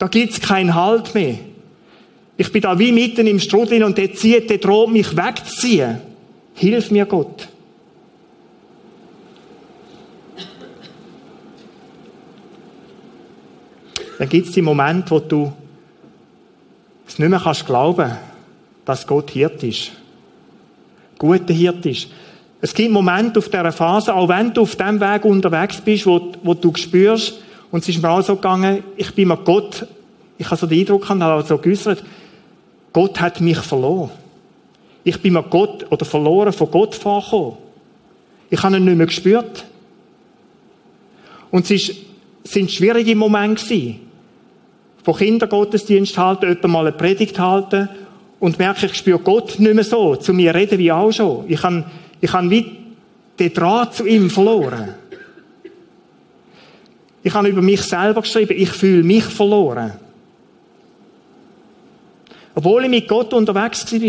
Da 0.00 0.08
gibt's 0.08 0.40
keinen 0.40 0.74
Halt 0.74 1.14
mehr. 1.14 1.34
Ich 2.38 2.50
bin 2.50 2.62
da 2.62 2.78
wie 2.78 2.90
mitten 2.90 3.26
im 3.26 3.38
Strudel 3.38 3.84
und 3.84 3.98
der 3.98 4.14
zieht, 4.14 4.48
der 4.48 4.56
droht 4.56 4.90
mich 4.90 5.14
wegzuziehen. 5.14 6.00
Hilf 6.54 6.90
mir 6.90 7.04
Gott. 7.04 7.48
Dann 14.18 14.28
gibt's 14.30 14.52
die 14.52 14.62
Momente, 14.62 15.10
wo 15.10 15.18
du 15.18 15.52
es 17.06 17.18
nicht 17.18 17.28
mehr 17.28 17.40
kannst 17.40 17.66
glauben, 17.66 18.10
dass 18.86 19.06
Gott 19.06 19.30
Hirt 19.32 19.62
ist. 19.62 19.92
Guter 21.18 21.52
Hirt 21.52 21.84
ist. 21.84 22.08
Es 22.62 22.72
gibt 22.72 22.90
Momente 22.90 23.38
auf 23.38 23.50
dieser 23.50 23.70
Phase, 23.70 24.14
auch 24.14 24.30
wenn 24.30 24.54
du 24.54 24.62
auf 24.62 24.76
dem 24.76 24.98
Weg 24.98 25.26
unterwegs 25.26 25.78
bist, 25.82 26.06
wo, 26.06 26.32
wo 26.42 26.54
du 26.54 26.74
spürst, 26.74 27.34
und 27.70 27.82
es 27.82 27.88
ist 27.88 28.02
mir 28.02 28.10
auch 28.10 28.22
so 28.22 28.36
gegangen, 28.36 28.82
ich 28.96 29.14
bin 29.14 29.28
mit 29.28 29.44
Gott, 29.44 29.86
ich 30.38 30.46
habe 30.46 30.56
so 30.56 30.66
den 30.66 30.80
Eindruck 30.80 31.02
gehabt, 31.02 31.20
habe 31.20 31.42
so 31.42 31.58
geäussert, 31.58 32.02
Gott 32.92 33.20
hat 33.20 33.40
mich 33.40 33.58
verloren. 33.58 34.10
Ich 35.04 35.20
bin 35.20 35.34
mit 35.34 35.48
Gott 35.50 35.86
oder 35.90 36.04
verloren 36.04 36.52
von 36.52 36.70
Gott 36.70 36.94
vorgekommen. 36.94 37.54
Ich 38.50 38.62
habe 38.62 38.76
ihn 38.76 38.84
nicht 38.84 38.96
mehr 38.96 39.06
gespürt. 39.06 39.64
Und 41.50 41.64
es 41.64 41.70
ist, 41.70 41.96
sind 42.44 42.70
schwierige 42.70 43.14
Momente 43.14 43.64
gewesen. 43.64 44.00
Von 45.02 45.16
Kindergottesdienst 45.16 46.18
halten, 46.18 46.50
etwa 46.50 46.68
mal 46.68 46.86
eine 46.86 46.92
Predigt 46.92 47.38
halten 47.38 47.88
und 48.40 48.58
merke, 48.58 48.86
ich 48.86 48.94
spüre 48.94 49.18
Gott 49.18 49.58
nicht 49.58 49.74
mehr 49.74 49.84
so, 49.84 50.16
zu 50.16 50.34
mir 50.34 50.54
reden 50.54 50.78
wie 50.78 50.92
auch 50.92 51.10
schon. 51.10 51.44
Ich 51.48 51.62
habe, 51.62 51.84
ich 52.20 52.32
habe 52.32 52.50
wie 52.50 52.76
den 53.38 53.52
Draht 53.54 53.94
zu 53.94 54.06
ihm 54.06 54.28
verloren. 54.28 54.94
Ich 57.22 57.34
habe 57.34 57.48
über 57.48 57.62
mich 57.62 57.82
selber 57.82 58.22
geschrieben, 58.22 58.54
ich 58.56 58.70
fühle 58.70 59.02
mich 59.02 59.24
verloren. 59.24 59.92
Obwohl 62.54 62.84
ich 62.84 62.90
mit 62.90 63.08
Gott 63.08 63.32
unterwegs 63.32 63.92
war. 63.92 64.00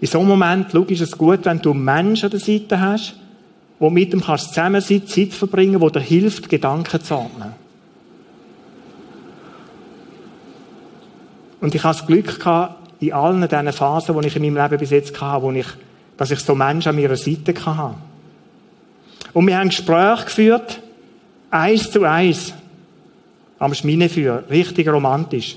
In 0.00 0.08
so 0.08 0.18
einem 0.18 0.28
Moment, 0.28 0.68
schau, 0.72 0.82
ist 0.82 1.00
es 1.00 1.16
gut, 1.16 1.44
wenn 1.44 1.60
du 1.60 1.70
einen 1.70 1.84
Menschen 1.84 2.24
an 2.24 2.30
der 2.32 2.40
Seite 2.40 2.80
hast, 2.80 3.14
wo 3.78 3.90
mit 3.90 4.12
ihm 4.12 4.20
kannst 4.20 4.48
zusammen 4.48 4.80
sein, 4.80 5.06
Zeit 5.06 5.32
verbringen, 5.32 5.80
wo 5.80 5.90
dir 5.90 6.00
hilft, 6.00 6.48
Gedanken 6.48 7.02
zu 7.02 7.14
ordnen. 7.14 7.54
Und 11.60 11.74
ich 11.74 11.84
hatte 11.84 11.98
das 11.98 12.06
Glück 12.06 12.38
gehabt, 12.38 13.00
in 13.00 13.12
allen 13.12 13.48
diesen 13.48 13.72
Phasen, 13.72 14.20
die 14.20 14.26
ich 14.26 14.36
in 14.36 14.42
meinem 14.42 14.56
Leben 14.56 14.78
bis 14.78 14.90
jetzt 14.90 15.20
hatte, 15.20 15.42
wo 15.42 15.52
ich 15.52 15.66
dass 16.22 16.30
ich 16.30 16.38
so 16.38 16.54
Menschen 16.54 16.90
an 16.90 16.94
meiner 16.94 17.16
Seite 17.16 17.52
hatte. 17.66 17.96
Und 19.32 19.44
wir 19.48 19.58
haben 19.58 19.70
Gespräche 19.70 20.24
geführt, 20.24 20.80
eins 21.50 21.90
zu 21.90 22.04
eins, 22.04 22.54
am 23.58 23.74
Schminefeuer, 23.74 24.44
richtig 24.48 24.86
romantisch. 24.86 25.56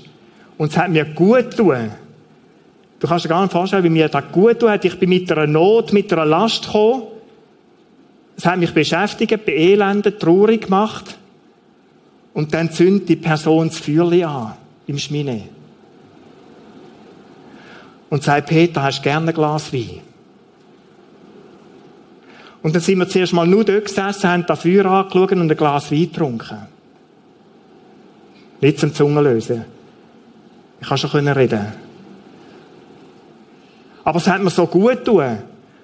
Und 0.58 0.72
es 0.72 0.76
hat 0.76 0.90
mir 0.90 1.04
gut 1.04 1.56
getan. 1.56 1.92
Du 2.98 3.06
kannst 3.06 3.26
dir 3.26 3.28
gar 3.28 3.42
nicht 3.42 3.52
vorstellen, 3.52 3.84
wie 3.84 3.90
mir 3.90 4.08
das 4.08 4.24
gut 4.32 4.58
tut. 4.58 4.84
Ich 4.84 4.98
bin 4.98 5.08
mit 5.08 5.30
einer 5.30 5.46
Not, 5.46 5.92
mit 5.92 6.12
einer 6.12 6.24
Last 6.24 6.64
gekommen. 6.64 7.04
Es 8.36 8.44
hat 8.44 8.58
mich 8.58 8.74
beschäftigt, 8.74 9.44
beelendet, 9.44 10.18
traurig 10.18 10.62
gemacht. 10.62 11.16
Und 12.34 12.52
dann 12.52 12.72
zündet 12.72 13.08
die 13.08 13.14
Person 13.14 13.68
das 13.68 13.78
Feuerchen 13.78 14.24
an, 14.24 14.54
im 14.88 14.98
Schmine. 14.98 15.42
Und 18.10 18.24
sagt, 18.24 18.48
Peter, 18.48 18.82
hast 18.82 18.98
du 18.98 19.02
gerne 19.04 19.28
ein 19.28 19.34
Glas 19.34 19.72
Wein? 19.72 20.00
Und 22.66 22.74
dann 22.74 22.82
sind 22.82 22.98
wir 22.98 23.08
zuerst 23.08 23.32
mal 23.32 23.46
nur 23.46 23.62
dort 23.62 23.84
gesessen, 23.84 24.28
haben 24.28 24.44
das 24.44 24.62
Feuer 24.62 24.86
angeschaut 24.86 25.30
und 25.30 25.48
ein 25.48 25.56
Glas 25.56 25.92
Wein 25.92 26.10
getrunken. 26.10 26.66
Nicht 28.60 28.80
zum 28.80 28.92
Zungenlösen. 28.92 29.64
Ich 30.80 30.88
kann 30.88 30.98
schon 30.98 31.28
reden. 31.28 31.64
Aber 34.02 34.18
es 34.18 34.26
hat 34.26 34.42
mir 34.42 34.50
so 34.50 34.66
gut 34.66 35.04
tun, 35.04 35.38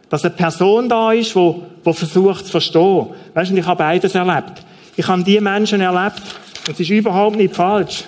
dass 0.09 0.25
eine 0.25 0.35
Person 0.35 0.89
da 0.89 1.13
ist, 1.13 1.37
die, 1.37 1.55
die 1.87 1.93
versucht 1.93 2.47
zu 2.47 2.51
verstehen. 2.51 3.07
Weißt 3.33 3.53
du, 3.53 3.57
ich 3.57 3.65
habe 3.65 3.79
beides 3.79 4.17
erlebt. 4.17 4.65
Ich 4.97 5.07
habe 5.07 5.23
die 5.23 5.41
Menschen 5.41 5.81
erlebt, 5.81 6.23
und 6.67 6.73
es 6.75 6.81
ist 6.81 6.91
überhaupt 6.91 7.37
nicht 7.37 7.55
falsch. 7.55 8.07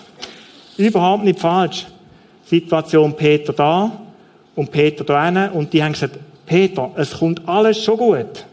Überhaupt 0.77 1.23
nicht 1.23 1.39
falsch. 1.39 1.87
Situation 2.45 3.15
Peter 3.15 3.53
da 3.53 3.93
und 4.57 4.73
Peter 4.73 5.05
da 5.05 5.47
und 5.53 5.73
die 5.73 5.81
haben 5.81 5.93
gesagt, 5.93 6.19
Peter, 6.45 6.91
es 6.97 7.13
kommt 7.17 7.49
alles 7.49 7.81
schon 7.81 7.99
gut. 7.99 8.47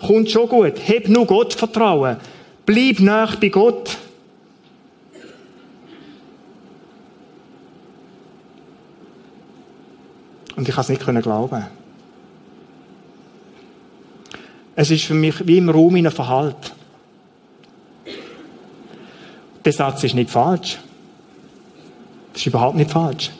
Kommt 0.00 0.30
schon 0.30 0.48
gut. 0.48 0.74
Heb 0.86 1.08
nur 1.08 1.26
Gott 1.26 1.54
vertrauen. 1.54 2.16
Bleib 2.64 3.00
nach 3.00 3.36
bei 3.36 3.48
Gott. 3.48 3.96
Und 10.56 10.68
ich 10.68 10.74
konnte 10.74 10.92
es 10.92 11.06
nicht 11.06 11.22
glauben. 11.22 11.66
Es 14.76 14.90
ist 14.90 15.04
für 15.04 15.14
mich 15.14 15.46
wie 15.46 15.58
im 15.58 15.68
Raum 15.68 15.96
in 15.96 16.06
einem 16.06 16.14
Verhalt. 16.14 16.74
Der 19.64 19.72
Satz 19.72 20.04
ist 20.04 20.14
nicht 20.14 20.30
falsch. 20.30 20.78
Das 22.32 22.42
ist 22.42 22.46
überhaupt 22.46 22.76
nicht 22.76 22.90
falsch. 22.90 23.30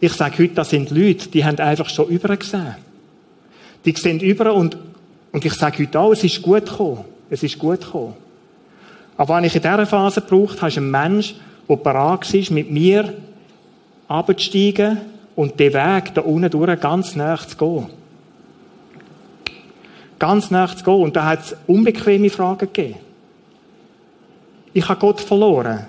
Ich 0.00 0.12
sage 0.12 0.42
heute, 0.42 0.54
das 0.54 0.70
sind 0.70 0.90
Leute, 0.90 1.28
die 1.28 1.44
haben 1.44 1.58
einfach 1.58 1.88
schon 1.88 2.08
übergesehen. 2.08 2.76
Die 3.84 3.92
sehen 3.92 4.20
über 4.20 4.54
und, 4.54 4.76
und 5.34 5.44
ich 5.44 5.54
sage 5.54 5.82
heute 5.82 5.98
auch, 5.98 6.12
es 6.12 6.22
ist 6.22 6.40
gut 6.40 6.64
gekommen. 6.64 7.04
Es 7.28 7.42
ist 7.42 7.58
gut 7.58 7.80
gekommen. 7.80 8.14
Aber 9.16 9.36
wenn 9.36 9.42
ich 9.42 9.56
in 9.56 9.62
dieser 9.62 9.84
Phase 9.84 10.20
braucht, 10.20 10.62
habe, 10.62 10.68
ist 10.68 10.78
ein 10.78 10.88
Mensch, 10.88 11.34
der 11.68 11.74
bereit 11.74 12.32
ist, 12.32 12.52
mit 12.52 12.70
mir 12.70 13.14
abzusteigen 14.06 15.00
und 15.34 15.58
den 15.58 15.74
Weg 15.74 16.14
da 16.14 16.20
unten 16.20 16.48
durch 16.48 16.80
ganz 16.80 17.16
nah 17.16 17.36
zu 17.36 17.56
gehen. 17.56 17.86
Ganz 20.20 20.52
nah 20.52 20.68
zu 20.68 20.84
gehen. 20.84 21.02
Und 21.02 21.16
da 21.16 21.24
hat 21.24 21.40
es 21.40 21.56
unbequeme 21.66 22.30
Fragen 22.30 22.72
gegeben. 22.72 23.00
Ich 24.72 24.88
habe 24.88 25.00
Gott 25.00 25.20
verloren. 25.20 25.84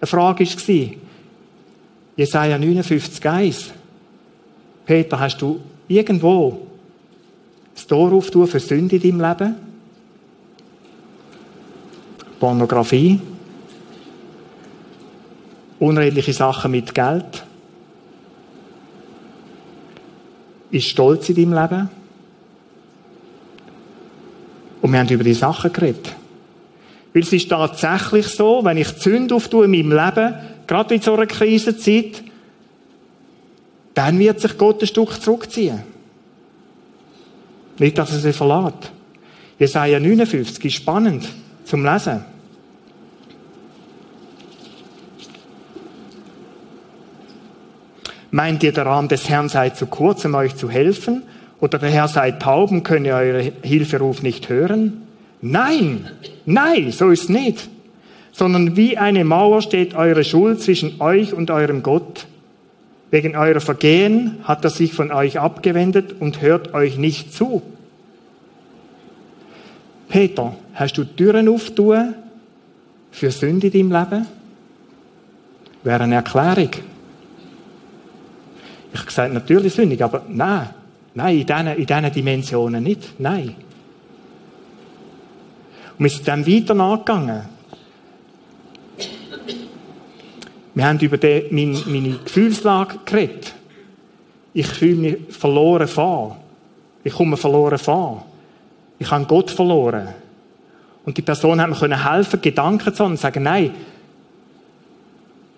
Eine 0.00 0.06
Frage 0.08 0.44
war, 0.44 0.96
Jesaja 2.16 2.58
59, 2.58 3.24
1. 3.24 3.70
Peter, 4.84 5.20
hast 5.20 5.40
du 5.40 5.60
irgendwo 5.86 6.65
das 7.76 7.86
Tor 7.86 8.10
auftun 8.12 8.48
für 8.48 8.58
Sünde 8.58 8.96
in 8.96 9.02
deinem 9.02 9.20
Leben? 9.20 9.54
Pornografie? 12.40 13.20
Unredliche 15.78 16.32
Sachen 16.32 16.70
mit 16.70 16.94
Geld? 16.94 17.44
Ist 20.70 20.88
Stolz 20.88 21.28
in 21.28 21.36
deinem 21.36 21.52
Leben? 21.52 21.90
Und 24.80 24.92
wir 24.92 24.98
haben 24.98 25.08
über 25.08 25.24
die 25.24 25.34
Sachen 25.34 25.72
geredet. 25.72 26.14
Weil 27.12 27.22
es 27.22 27.32
ist 27.32 27.50
tatsächlich 27.50 28.26
so, 28.26 28.64
wenn 28.64 28.78
ich 28.78 28.96
Zünd 28.96 29.32
auftue 29.32 29.66
in 29.66 29.70
meinem 29.70 29.92
Leben, 29.92 30.34
gerade 30.66 30.94
in 30.94 31.02
so 31.02 31.14
einer 31.14 31.26
Krisenzeit, 31.26 32.22
dann 33.92 34.18
wird 34.18 34.40
sich 34.40 34.56
Gott 34.56 34.80
ein 34.82 34.86
Stück 34.86 35.20
zurückziehen. 35.20 35.95
Nicht, 37.78 37.98
dass 37.98 38.12
er 38.12 38.18
sie 38.18 38.32
verlässt. 38.32 38.92
Jesaja 39.58 40.00
59 40.00 40.64
ist 40.64 40.74
spannend 40.74 41.28
zum 41.64 41.84
Lesen. 41.84 42.24
Meint 48.30 48.62
ihr, 48.62 48.72
der 48.72 48.86
Arm 48.86 49.08
des 49.08 49.28
Herrn 49.28 49.48
sei 49.48 49.70
zu 49.70 49.86
kurz, 49.86 50.24
um 50.24 50.34
euch 50.34 50.56
zu 50.56 50.68
helfen? 50.68 51.22
Oder 51.60 51.78
der 51.78 51.90
Herr 51.90 52.08
sei 52.08 52.32
taub 52.32 52.70
und 52.70 52.82
könne 52.82 53.14
euren 53.14 53.52
Hilferuf 53.62 54.22
nicht 54.22 54.48
hören? 54.48 55.02
Nein, 55.40 56.10
nein, 56.44 56.92
so 56.92 57.10
ist 57.10 57.30
nicht 57.30 57.68
sondern 58.36 58.76
wie 58.76 58.98
eine 58.98 59.24
Mauer 59.24 59.62
steht 59.62 59.94
eure 59.94 60.22
Schuld 60.22 60.60
zwischen 60.60 61.00
euch 61.00 61.32
und 61.32 61.50
eurem 61.50 61.82
Gott. 61.82 62.26
Wegen 63.16 63.34
eurer 63.34 63.62
Vergehen 63.62 64.40
hat 64.44 64.62
er 64.62 64.68
sich 64.68 64.92
von 64.92 65.10
euch 65.10 65.40
abgewendet 65.40 66.16
und 66.20 66.42
hört 66.42 66.74
euch 66.74 66.98
nicht 66.98 67.32
zu. 67.32 67.62
Peter, 70.10 70.54
hast 70.74 70.98
du 70.98 71.04
Türen 71.04 71.48
auftun 71.48 72.14
für 73.10 73.30
Sünde 73.30 73.68
in 73.68 73.88
deinem 73.88 74.02
Leben? 74.02 74.26
Wäre 75.82 76.02
eine 76.02 76.16
Erklärung. 76.16 76.68
Ich 78.92 78.98
habe 78.98 79.06
gesagt, 79.06 79.32
natürlich 79.32 79.72
sündig, 79.72 80.04
aber 80.04 80.26
nein, 80.28 80.68
nein, 81.14 81.38
in 81.38 81.46
diesen, 81.46 81.66
in 81.68 81.86
diesen 81.86 82.12
Dimensionen 82.12 82.84
nicht, 82.84 83.18
nein. 83.18 83.54
Und 85.98 86.04
wir 86.04 86.10
sind 86.10 86.28
dann 86.28 86.46
weiter 86.46 86.74
nachgegangen. 86.74 87.44
Wir 90.76 90.86
haben 90.86 91.00
über 91.00 91.16
die, 91.16 91.46
meine, 91.50 92.18
Gefühlslage 92.22 92.98
geredet. 93.06 93.54
Ich 94.52 94.66
fühle 94.66 94.96
mich 94.96 95.16
verloren 95.30 95.88
vor. 95.88 96.36
Ich 97.02 97.14
komme 97.14 97.38
verloren 97.38 97.78
vor. 97.78 98.26
Ich 98.98 99.10
habe 99.10 99.24
Gott 99.24 99.50
verloren. 99.50 100.08
Und 101.06 101.16
die 101.16 101.22
Person 101.22 101.62
hat 101.62 101.70
mir 101.70 102.12
helfen, 102.12 102.42
Gedanken 102.42 102.94
zu 102.94 103.04
haben 103.04 103.12
und 103.12 103.18
sagen, 103.18 103.42
nein, 103.42 103.74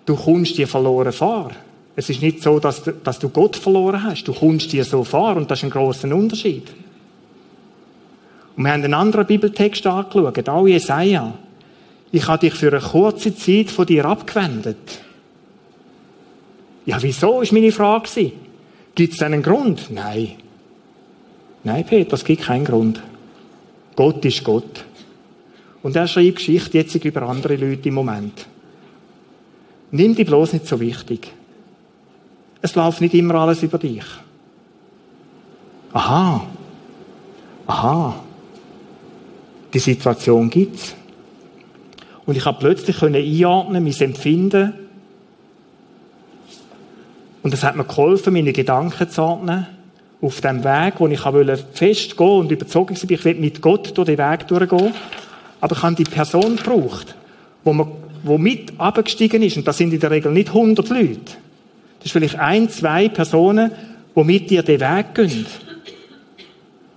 du 0.05 0.15
kommst 0.15 0.57
dir 0.57 0.69
verloren 0.69 1.11
vor. 1.11 1.51
Es 1.97 2.09
ist 2.09 2.21
nicht 2.21 2.41
so, 2.41 2.57
dass 2.59 2.81
du, 2.81 2.93
dass 2.93 3.19
du 3.19 3.27
Gott 3.27 3.57
verloren 3.57 4.01
hast. 4.01 4.23
Du 4.23 4.33
kommst 4.33 4.71
dir 4.71 4.85
so 4.85 5.03
vor 5.03 5.35
und 5.35 5.51
das 5.51 5.59
ist 5.59 5.63
ein 5.65 5.69
großer 5.69 6.15
Unterschied. 6.15 6.69
Und 8.55 8.63
wir 8.63 8.71
haben 8.71 8.85
einen 8.85 8.93
anderen 8.93 9.25
Bibeltext 9.25 9.85
angeschaut, 9.85 10.47
auch 10.47 10.65
Jesaja. 10.65 11.33
Ich 12.09 12.25
habe 12.25 12.39
dich 12.39 12.53
für 12.53 12.71
eine 12.71 12.79
kurze 12.79 13.35
Zeit 13.35 13.69
von 13.69 13.85
dir 13.85 14.05
abgewendet. 14.05 15.01
Ja, 16.85 17.01
wieso, 17.01 17.41
ist 17.41 17.51
meine 17.51 17.71
Frage. 17.71 18.31
Gibt 18.95 19.13
es 19.13 19.21
einen 19.21 19.43
Grund? 19.43 19.89
Nein. 19.91 20.35
Nein, 21.63 21.85
Peter, 21.85 22.13
es 22.13 22.23
gibt 22.23 22.43
keinen 22.43 22.65
Grund. 22.65 23.01
Gott 23.95 24.23
ist 24.25 24.43
Gott. 24.43 24.85
Und 25.83 25.95
er 25.95 26.07
schreibt 26.07 26.37
Geschichte 26.37 26.77
jetzt 26.77 26.95
über 26.95 27.23
andere 27.23 27.55
Leute 27.55 27.89
im 27.89 27.95
Moment. 27.95 28.45
Nimm 29.91 30.15
die 30.15 30.23
bloß 30.23 30.53
nicht 30.53 30.67
so 30.67 30.79
wichtig. 30.79 31.31
Es 32.61 32.75
läuft 32.75 33.01
nicht 33.01 33.13
immer 33.13 33.35
alles 33.35 33.63
über 33.63 33.77
dich. 33.77 34.03
Aha. 35.93 36.45
Aha. 37.67 38.23
Die 39.73 39.79
Situation 39.79 40.49
gibt's. 40.49 40.95
Und 42.25 42.35
ich 42.35 42.45
habe 42.45 42.59
plötzlich 42.59 43.01
einordnen, 43.01 43.83
mein 43.83 43.93
Empfinden, 43.93 44.73
und 47.41 47.53
es 47.53 47.63
hat 47.63 47.75
mir 47.75 47.85
geholfen, 47.85 48.33
meine 48.33 48.53
Gedanken 48.53 49.09
zu 49.09 49.21
ordnen, 49.21 49.67
auf 50.21 50.41
dem 50.41 50.63
Weg, 50.63 50.95
wo 50.97 51.07
ich 51.07 51.21
festgehen 51.73 52.39
und 52.39 52.51
überzogen 52.51 52.95
war, 52.95 53.11
ich 53.11 53.25
will 53.25 53.35
mit 53.35 53.61
Gott 53.61 53.97
durch 53.97 54.07
den 54.07 54.17
Weg 54.17 54.47
durchgehen. 54.47 54.93
Aber 55.61 55.75
ich 55.75 55.83
habe 55.83 55.95
die 55.95 56.03
Person 56.03 56.57
gebraucht, 56.57 57.15
wo, 57.63 57.73
man, 57.73 57.87
wo 58.23 58.37
mit 58.37 58.73
abgestiegen 58.77 59.41
ist. 59.41 59.57
Und 59.57 59.67
das 59.67 59.77
sind 59.77 59.93
in 59.93 59.99
der 59.99 60.11
Regel 60.11 60.31
nicht 60.31 60.49
100 60.49 60.89
Leute. 60.89 61.19
Das 61.99 62.05
ist 62.05 62.11
vielleicht 62.11 62.37
ein, 62.37 62.69
zwei 62.69 63.07
Personen, 63.07 63.71
die 64.15 64.23
mit 64.23 64.49
dir 64.49 64.63
den 64.63 64.81
Weg 64.81 65.15
gehen. 65.15 65.45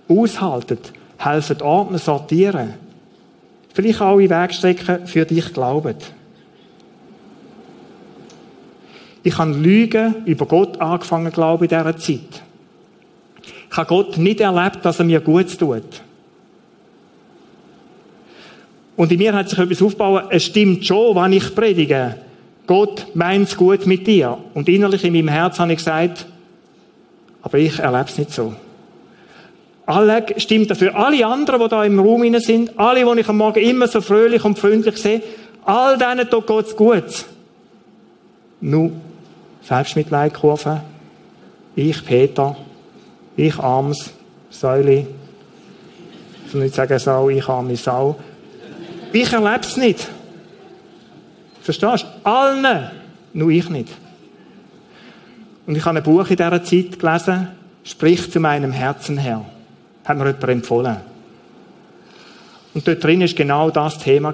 Aushalten, 0.09 0.79
helfen 1.17 1.61
ordnen, 1.61 1.99
sortieren. 1.99 2.73
Vielleicht 3.73 4.01
auch 4.01 4.19
in 4.19 4.29
Wegstrecken 4.29 5.07
für 5.07 5.25
dich 5.25 5.53
glauben. 5.53 5.95
Ich 9.23 9.37
habe 9.37 9.53
Lügen 9.53 10.15
über 10.25 10.45
Gott 10.45 10.79
angefangen, 10.81 11.31
glaube 11.31 11.65
in 11.65 11.69
dieser 11.69 11.97
Zeit. 11.97 12.43
Ich 13.71 13.77
habe 13.77 13.87
Gott 13.87 14.17
nicht 14.17 14.41
erlebt, 14.41 14.79
dass 14.83 14.99
er 14.99 15.05
mir 15.05 15.21
gut 15.21 15.57
tut. 15.57 15.83
Und 18.95 19.11
in 19.11 19.17
mir 19.17 19.33
hat 19.33 19.49
sich 19.49 19.57
etwas 19.57 19.81
aufgebaut, 19.81 20.25
es 20.29 20.43
stimmt 20.43 20.85
schon, 20.85 21.15
wenn 21.15 21.33
ich 21.33 21.55
predige. 21.55 22.15
Gott 22.67 23.07
meint 23.15 23.47
es 23.47 23.57
gut 23.57 23.87
mit 23.87 24.05
dir. 24.05 24.37
Und 24.53 24.69
innerlich 24.69 25.03
in 25.03 25.13
meinem 25.13 25.29
Herz 25.29 25.59
habe 25.59 25.71
ich 25.71 25.79
gesagt, 25.79 26.25
aber 27.41 27.57
ich 27.57 27.79
erlebe 27.79 28.05
es 28.07 28.17
nicht 28.17 28.31
so. 28.31 28.53
Alle 29.85 30.25
stimmt 30.37 30.69
dafür. 30.69 30.95
Alle 30.95 31.25
anderen, 31.25 31.61
die 31.61 31.67
da 31.67 31.83
im 31.83 31.99
Raum 31.99 32.39
sind, 32.39 32.77
alle, 32.77 33.03
die 33.03 33.21
ich 33.21 33.27
am 33.27 33.37
Morgen 33.37 33.59
immer 33.59 33.87
so 33.87 33.99
fröhlich 33.99 34.45
und 34.45 34.59
freundlich 34.59 34.97
sehe, 34.97 35.21
all 35.65 35.97
denen 35.97 36.29
tut 36.29 36.47
Gott 36.47 36.75
gut. 36.77 37.25
Nur 38.61 38.91
Selbstmitleidkurve. 39.67 40.81
Ich, 41.75 42.05
Peter, 42.05 42.55
ich 43.35 43.57
arms 43.57 44.13
Säule. 44.49 45.07
Ich 46.47 46.53
nicht 46.53 46.75
sagen 46.75 46.99
Sau, 46.99 47.29
ich 47.29 47.47
arme 47.47 47.75
Sau. 47.75 48.19
Ich 49.11 49.31
erlebe 49.31 49.61
es 49.61 49.77
nicht. 49.77 50.07
Verstehst 51.61 52.05
du? 52.23 52.29
Allen 52.29 52.91
Nur 53.33 53.49
ich 53.49 53.69
nicht. 53.69 53.89
Und 55.65 55.75
ich 55.75 55.85
habe 55.85 55.97
ein 55.97 56.03
Buch 56.03 56.29
in 56.29 56.35
dieser 56.35 56.63
Zeit 56.63 56.99
gelesen, 56.99 57.47
Sprich 57.83 58.31
zu 58.31 58.39
meinem 58.39 58.71
Herzen 58.71 59.17
her. 59.17 59.43
Hat 60.05 60.17
mir 60.17 60.27
jemand 60.27 60.43
empfohlen. 60.49 60.97
Und 62.73 62.87
dort 62.87 63.03
drin 63.03 63.21
ist 63.21 63.35
genau 63.35 63.69
das 63.69 63.97
Thema. 63.97 64.33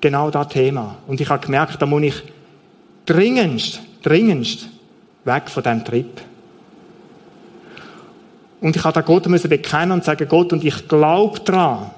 Genau 0.00 0.30
das 0.30 0.48
Thema. 0.48 0.96
Und 1.06 1.20
ich 1.20 1.28
habe 1.28 1.44
gemerkt, 1.44 1.80
da 1.80 1.86
muss 1.86 2.02
ich 2.02 2.22
dringendst, 3.06 3.80
dringendst 4.02 4.68
weg 5.24 5.48
von 5.48 5.62
diesem 5.62 5.84
Trip. 5.84 6.20
Und 8.60 8.74
ich 8.74 8.84
habe 8.84 8.94
da 8.94 9.00
Gott 9.00 9.26
müssen 9.26 9.48
bekennen 9.48 9.92
und 9.92 10.04
sagen, 10.04 10.26
Gott, 10.28 10.52
und 10.52 10.64
ich 10.64 10.88
glaube 10.88 11.40
dran. 11.40 11.90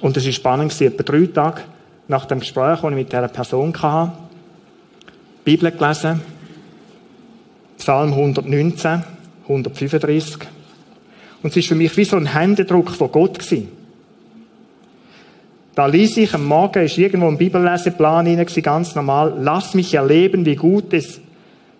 Und 0.00 0.16
es 0.16 0.24
war 0.24 0.32
spannend, 0.32 0.80
etwa 0.80 1.02
drei 1.02 1.26
Tage 1.26 1.62
nach 2.06 2.24
dem 2.24 2.40
Gespräch, 2.40 2.80
das 2.80 2.90
ich 2.90 2.96
mit 2.96 3.12
dieser 3.12 3.28
Person 3.28 3.72
hatte, 3.82 4.12
Bibel 5.44 5.70
gelesen, 5.70 6.20
Psalm 7.78 8.12
119, 8.12 9.02
135. 9.42 10.38
Und 11.42 11.50
es 11.50 11.56
war 11.56 11.62
für 11.62 11.74
mich 11.74 11.96
wie 11.96 12.04
so 12.04 12.16
ein 12.16 12.26
Händedruck 12.26 12.90
von 12.90 13.10
Gott. 13.10 13.38
Gewesen. 13.38 13.77
Da 15.78 15.86
ließ 15.86 16.16
ich 16.16 16.34
am 16.34 16.44
Morgen, 16.44 16.84
ist 16.84 16.98
irgendwo 16.98 17.28
im 17.28 17.38
Bibelleseplan 17.38 18.26
hinein, 18.26 18.48
ganz 18.64 18.96
normal, 18.96 19.38
lass 19.40 19.74
mich 19.74 19.94
erleben, 19.94 20.44
wie 20.44 20.56
gut, 20.56 20.92
es, 20.92 21.20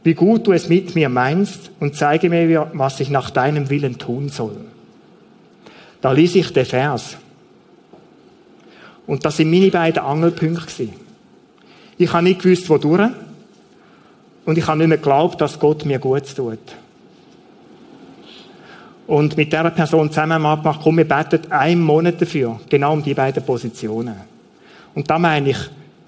wie 0.05 0.14
gut 0.14 0.46
du 0.46 0.53
es 0.53 0.68
mit 0.68 0.94
mir 0.94 1.09
meinst 1.09 1.72
und 1.80 1.96
zeige 1.96 2.30
mir, 2.30 2.70
was 2.74 3.01
ich 3.01 3.11
nach 3.11 3.30
deinem 3.30 3.70
Willen 3.70 3.99
tun 3.99 4.28
soll. 4.28 4.55
Da 6.01 6.12
ließ 6.12 6.36
ich 6.36 6.53
den 6.53 6.64
Vers. 6.64 7.16
Und 9.09 9.24
das 9.24 9.38
sind 9.38 9.51
meine 9.51 9.72
beiden 9.72 10.01
Angelpunkte. 10.01 10.90
Ich 11.96 12.12
habe 12.12 12.22
nicht 12.22 12.40
gewusst, 12.40 12.70
wodurch. 12.70 13.11
Und 14.44 14.59
ich 14.59 14.66
habe 14.68 14.78
nicht 14.78 14.88
mehr 14.90 14.99
geglaubt, 14.99 15.40
dass 15.40 15.59
Gott 15.59 15.84
mir 15.84 15.99
gut 15.99 16.36
tut. 16.36 16.61
Und 19.09 19.38
mit 19.38 19.50
dieser 19.50 19.70
Person 19.70 20.11
zusammen 20.11 20.44
abgemacht, 20.44 20.80
komm, 20.82 20.98
wir 20.98 21.09
beten 21.09 21.50
einen 21.50 21.80
Monat 21.80 22.20
dafür. 22.20 22.61
Genau 22.68 22.92
um 22.92 23.02
die 23.02 23.14
beiden 23.14 23.42
Positionen. 23.42 24.14
Und 24.94 25.09
da 25.09 25.18
meine 25.18 25.50
ich, 25.50 25.59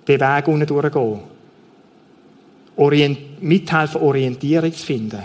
den 0.06 0.20
Weg 0.20 0.48
unten 0.48 0.66
durchgehen. 0.66 1.20
Orient 2.76 3.42
mithelfen, 3.42 4.02
Orientierung 4.02 4.72
zu 4.74 4.84
finden. 4.84 5.22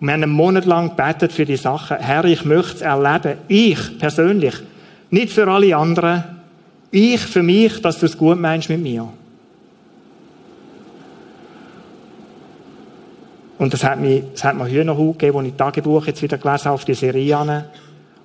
Und 0.00 0.06
wir 0.06 0.14
haben 0.14 0.22
einen 0.22 0.32
Monat 0.32 0.64
lang 0.64 0.96
gebetet 0.96 1.32
für 1.32 1.44
die 1.44 1.56
Sachen. 1.56 1.98
Herr, 1.98 2.24
ich 2.24 2.44
möchte 2.46 2.76
es 2.76 2.80
erleben. 2.80 3.38
Ich 3.48 3.98
persönlich. 3.98 4.54
Nicht 5.10 5.32
für 5.32 5.46
alle 5.46 5.76
anderen. 5.76 6.24
Ich 6.90 7.20
für 7.20 7.42
mich, 7.42 7.82
dass 7.82 7.98
du 7.98 8.06
es 8.06 8.16
gut 8.16 8.40
meinst 8.40 8.70
mit 8.70 8.80
mir. 8.80 9.08
Und 13.58 13.72
das 13.72 13.84
hat 13.84 14.00
mir, 14.00 14.22
das 14.32 14.44
hat 14.44 14.56
mir 14.56 14.68
Hühnerhaut 14.68 15.18
gegeben, 15.18 15.38
als 15.38 15.48
ich 15.48 15.54
Tagebuch 15.54 16.06
jetzt 16.06 16.22
wieder 16.22 16.38
gelesen 16.38 16.64
habe, 16.64 16.74
auf 16.74 16.84
die 16.84 16.94
Serie. 16.94 17.64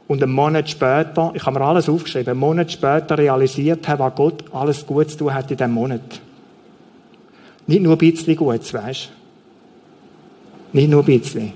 Und 0.07 0.23
einen 0.23 0.31
Monat 0.31 0.67
später, 0.69 1.31
ich 1.35 1.45
habe 1.45 1.59
mir 1.59 1.65
alles 1.65 1.87
aufgeschrieben, 1.87 2.31
einen 2.31 2.39
Monat 2.39 2.71
später 2.71 3.17
realisiert 3.17 3.87
habe, 3.87 4.03
was 4.03 4.15
Gott 4.15 4.43
alles 4.51 4.85
Gutes 4.85 5.17
tun 5.17 5.33
hat 5.33 5.51
in 5.51 5.57
diesem 5.57 5.71
Monat. 5.71 6.21
Nicht 7.67 7.83
nur 7.83 7.93
ein 7.93 7.97
bisschen 7.99 8.35
Gutes, 8.35 8.71
du? 8.71 8.79
Nicht 10.73 10.89
nur 10.89 11.03
ein 11.03 11.05
bisschen. 11.05 11.53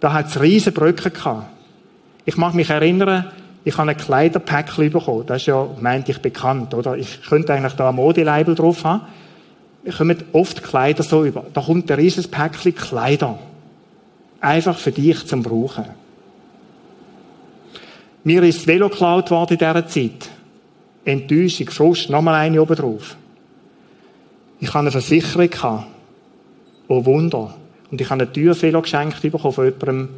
Da 0.00 0.12
hat 0.12 0.26
es 0.26 0.40
riesen 0.40 0.72
Brücken 0.72 1.12
gehabt. 1.12 1.46
Ich 2.24 2.36
mag 2.36 2.54
mich 2.54 2.70
erinnern, 2.70 3.26
ich 3.64 3.76
habe 3.78 3.90
ein 3.90 3.96
Kleiderpäckchen 3.96 4.90
bekommen. 4.90 5.26
Das 5.26 5.42
ist 5.42 5.46
ja, 5.46 5.68
meinte 5.80 6.10
ich, 6.10 6.18
bekannt, 6.18 6.74
oder? 6.74 6.96
Ich 6.96 7.22
könnte 7.22 7.52
eigentlich 7.52 7.74
da 7.74 7.90
ein 7.90 7.94
Modelabel 7.94 8.54
drauf 8.56 8.82
haben 8.84 9.02
wir 9.82 9.92
kommen 9.92 10.22
oft 10.32 10.62
Kleider 10.62 11.02
so 11.02 11.24
über. 11.24 11.46
Da 11.54 11.62
kommt 11.62 11.90
ein 11.90 11.98
riesiges 11.98 12.28
Päckchen 12.28 12.74
Kleider. 12.74 13.38
Einfach 14.40 14.78
für 14.78 14.92
dich 14.92 15.26
zum 15.26 15.42
Brauchen. 15.42 15.86
Mir 18.24 18.42
ist 18.42 18.60
das 18.60 18.66
Velo 18.66 18.88
geklaut 18.88 19.30
worden 19.30 19.54
in 19.54 19.58
dieser 19.58 19.86
Zeit. 19.86 20.30
Enttäuschung, 21.04 21.70
Frust, 21.70 22.10
nochmal 22.10 22.34
eine 22.34 22.60
oben 22.60 22.76
drauf. 22.76 23.16
Ich 24.60 24.68
hatte 24.68 24.78
eine 24.78 24.90
Versicherung. 24.90 25.84
Oh 26.88 27.04
Wunder. 27.04 27.54
Und 27.90 28.00
ich 28.00 28.10
habe 28.10 28.22
ein 28.22 28.32
teures 28.32 28.60
Velo 28.60 28.82
geschenkt 28.82 29.22
bekommen 29.22 29.54
von 29.54 29.64
jemandem, 29.64 30.08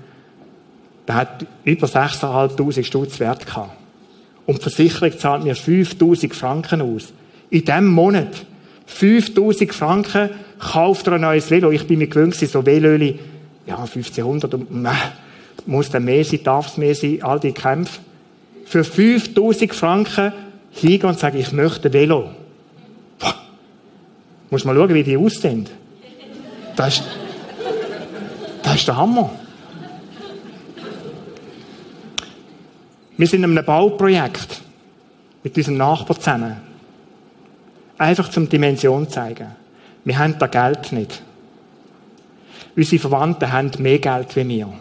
der 1.07 1.15
hat 1.15 1.47
über 1.65 1.87
6'500 1.87 2.85
Stutz 2.85 3.21
wert 3.21 3.47
gehabt. 3.47 3.77
Und 4.47 4.59
die 4.59 4.63
Versicherung 4.63 5.19
zahlt 5.19 5.45
mir 5.45 5.55
5'000 5.55 6.35
Franken 6.35 6.81
aus. 6.81 7.13
In 7.51 7.65
diesem 7.65 7.87
Monat. 7.87 8.47
5000 8.87 9.73
Franken, 9.73 10.31
kauft 10.59 11.07
er 11.07 11.15
ein 11.15 11.23
neues 11.23 11.51
Velo. 11.51 11.71
Ich 11.71 11.87
bin 11.87 11.99
mir 11.99 12.07
gewöhnt, 12.07 12.35
so 12.35 12.65
Velöli, 12.65 13.19
ja, 13.67 13.77
1500, 13.77 14.55
und, 14.55 14.85
äh, 14.85 14.91
muss 15.67 15.91
der 15.91 16.01
mehr 16.01 16.25
sein, 16.25 16.41
darf 16.43 16.69
es 16.69 16.77
mehr 16.77 16.95
sein, 16.95 17.23
all 17.23 17.41
die 17.41 17.53
Kämpfe. 17.53 18.01
Für 18.65 18.85
5000 18.85 19.75
Franken 19.75 20.33
hingehen 20.71 21.09
und 21.09 21.19
sagen, 21.19 21.39
ich 21.39 21.53
möchte 21.53 21.89
ein 21.89 21.93
Velo. 21.93 22.31
Boah. 23.19 23.35
Muss 24.51 24.65
mal 24.65 24.75
schauen, 24.75 24.95
wie 24.95 25.03
die 25.03 25.17
aussehen. 25.17 25.67
Das 26.75 26.99
ist, 26.99 27.05
das 28.63 28.77
ist 28.77 28.89
der 28.89 28.97
Hammer. 28.97 29.31
Wir 33.17 33.27
sind 33.27 33.45
in 33.45 33.57
einem 33.57 33.65
Bauprojekt 33.65 34.63
mit 35.45 35.57
unserem 35.57 35.77
Nachbar 35.77 36.19
zusammen. 36.19 36.72
Einfach 38.03 38.29
zum 38.31 38.49
Dimension 38.49 39.09
zeigen. 39.09 39.47
Wir 40.05 40.19
haben 40.19 40.37
da 40.37 40.49
Geld 40.49 40.91
nicht. 40.91 41.23
Unsere 42.75 43.01
Verwandten 43.01 43.53
haben 43.53 43.71
mehr 43.79 44.01
Geld 44.01 44.35
wie 44.35 44.49
wir. 44.49 44.73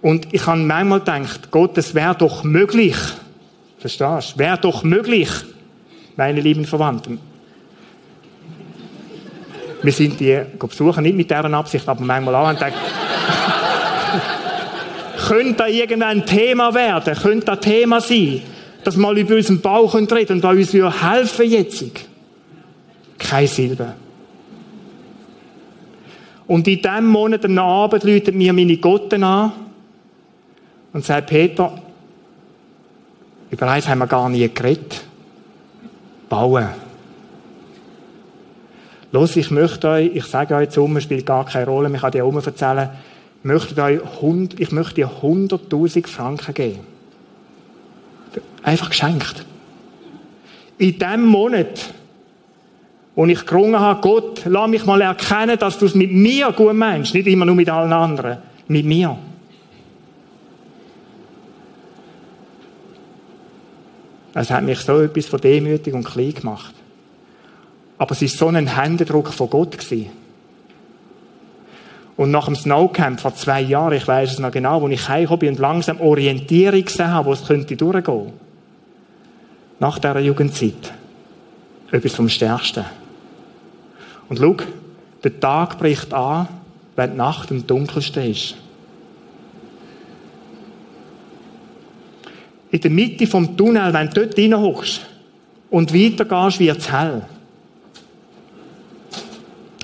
Und 0.00 0.32
ich 0.32 0.46
habe 0.46 0.60
manchmal 0.60 1.00
gedacht, 1.00 1.50
Gott, 1.50 1.76
es 1.76 1.92
wäre 1.92 2.14
doch 2.14 2.44
möglich. 2.44 2.94
Verstehst 3.80 4.34
du? 4.34 4.38
Wäre 4.38 4.58
doch 4.58 4.84
möglich, 4.84 5.28
meine 6.16 6.40
lieben 6.40 6.64
Verwandten. 6.64 7.18
Wir 9.82 9.92
sind 9.92 10.20
die 10.20 10.40
besuchen, 10.56 11.02
nicht 11.02 11.16
mit 11.16 11.32
deren 11.32 11.52
Absicht, 11.52 11.88
aber 11.88 12.00
manchmal 12.00 12.36
auch 12.36 12.48
und 12.48 12.60
denken, 12.60 12.78
könnte 15.26 15.54
da 15.54 15.66
irgendein 15.66 16.24
Thema 16.24 16.72
werden? 16.72 17.12
Könnte 17.16 17.46
da 17.46 17.56
Thema 17.56 18.00
sein? 18.00 18.42
Dass 18.84 18.96
mal 18.96 19.16
über 19.18 19.34
unseren 19.34 19.60
Bauch 19.60 19.94
reden 19.94 20.34
und 20.34 20.44
da 20.44 20.50
uns 20.50 20.72
helfen 20.72 21.50
jetzt. 21.50 21.84
Kein 23.18 23.46
Silber. 23.46 23.94
Und 26.46 26.66
in 26.66 26.80
diesem 26.80 27.06
Monat 27.06 27.44
am 27.44 27.58
Abend 27.58 28.04
läutet 28.04 28.34
mir 28.34 28.52
meine 28.52 28.78
Gotten 28.78 29.22
an 29.22 29.52
und 30.92 31.04
sagt, 31.04 31.28
Peter, 31.28 31.78
über 33.50 33.70
eins 33.70 33.88
haben 33.88 33.98
wir 33.98 34.06
gar 34.06 34.28
nie 34.28 34.48
geredet. 34.48 35.04
Bauen. 36.28 36.68
Los, 39.12 39.36
ich 39.36 39.50
möchte 39.50 39.88
euch, 39.88 40.10
ich 40.14 40.24
sage 40.24 40.54
euch, 40.54 40.70
Summe 40.70 41.00
spielt 41.00 41.24
gar 41.24 41.46
keine 41.46 41.66
Rolle, 41.66 41.90
ich 41.94 42.00
kann 42.00 42.12
dir 42.12 42.24
auch 42.24 42.34
erzählen, 42.34 42.90
ich 43.38 43.44
möchte 43.44 43.82
euch, 43.82 44.00
ich 44.58 44.70
möchte 44.70 44.94
dir 44.96 45.10
100.000 45.22 46.06
Franken 46.06 46.54
geben. 46.54 46.97
Einfach 48.62 48.90
geschenkt. 48.90 49.44
In 50.78 50.98
dem 50.98 51.24
Monat, 51.24 51.92
wo 53.14 53.26
ich 53.26 53.44
gerungen 53.44 53.80
habe, 53.80 54.00
Gott, 54.00 54.42
lass 54.44 54.70
mich 54.70 54.86
mal 54.86 55.00
erkennen, 55.00 55.58
dass 55.58 55.78
du 55.78 55.86
es 55.86 55.94
mit 55.94 56.12
mir 56.12 56.52
gut 56.52 56.74
meinst, 56.74 57.14
nicht 57.14 57.26
immer 57.26 57.44
nur 57.44 57.56
mit 57.56 57.68
allen 57.68 57.92
anderen, 57.92 58.38
mit 58.68 58.86
mir. 58.86 59.18
Es 64.34 64.50
hat 64.50 64.62
mich 64.62 64.78
so 64.78 65.00
etwas 65.00 65.26
von 65.26 65.40
demütig 65.40 65.94
und 65.94 66.04
klein 66.04 66.32
gemacht. 66.32 66.74
Aber 67.98 68.12
es 68.12 68.22
war 68.22 68.28
so 68.28 68.46
ein 68.48 68.76
Händedruck 68.76 69.32
von 69.32 69.50
Gott. 69.50 69.76
Gewesen. 69.76 70.10
Und 72.18 72.32
nach 72.32 72.46
dem 72.46 72.56
Snowcamp 72.56 73.20
vor 73.20 73.32
zwei 73.36 73.60
Jahren, 73.60 73.92
ich 73.92 74.08
weiß 74.08 74.32
es 74.32 74.38
noch 74.40 74.50
genau, 74.50 74.82
wo 74.82 74.88
ich 74.88 75.08
heimgekommen 75.08 75.38
bin 75.38 75.48
und 75.50 75.60
langsam 75.60 76.00
Orientierung 76.00 76.84
gesehen 76.84 77.12
habe, 77.12 77.28
wo 77.28 77.32
es 77.32 77.46
könnte 77.46 77.76
durchgehen. 77.76 78.32
Nach 79.78 80.00
dieser 80.00 80.18
Jugendzeit. 80.18 80.92
Etwas 81.92 82.16
vom 82.16 82.28
Stärksten. 82.28 82.84
Und 84.28 84.40
schau, 84.40 84.56
der 85.22 85.38
Tag 85.38 85.78
bricht 85.78 86.12
an, 86.12 86.48
wenn 86.96 87.12
die 87.12 87.16
Nacht 87.16 87.52
im 87.52 87.64
Dunkelsten 87.64 88.24
ist. 88.24 88.56
In 92.72 92.80
der 92.80 92.90
Mitte 92.90 93.28
vom 93.28 93.56
Tunnel, 93.56 93.92
wenn 93.92 94.10
du 94.10 94.26
dort 94.26 94.36
reinhockst 94.36 95.02
und 95.70 95.94
weitergehst, 95.94 96.58
wird 96.58 96.78
es 96.78 96.90
hell. 96.90 97.22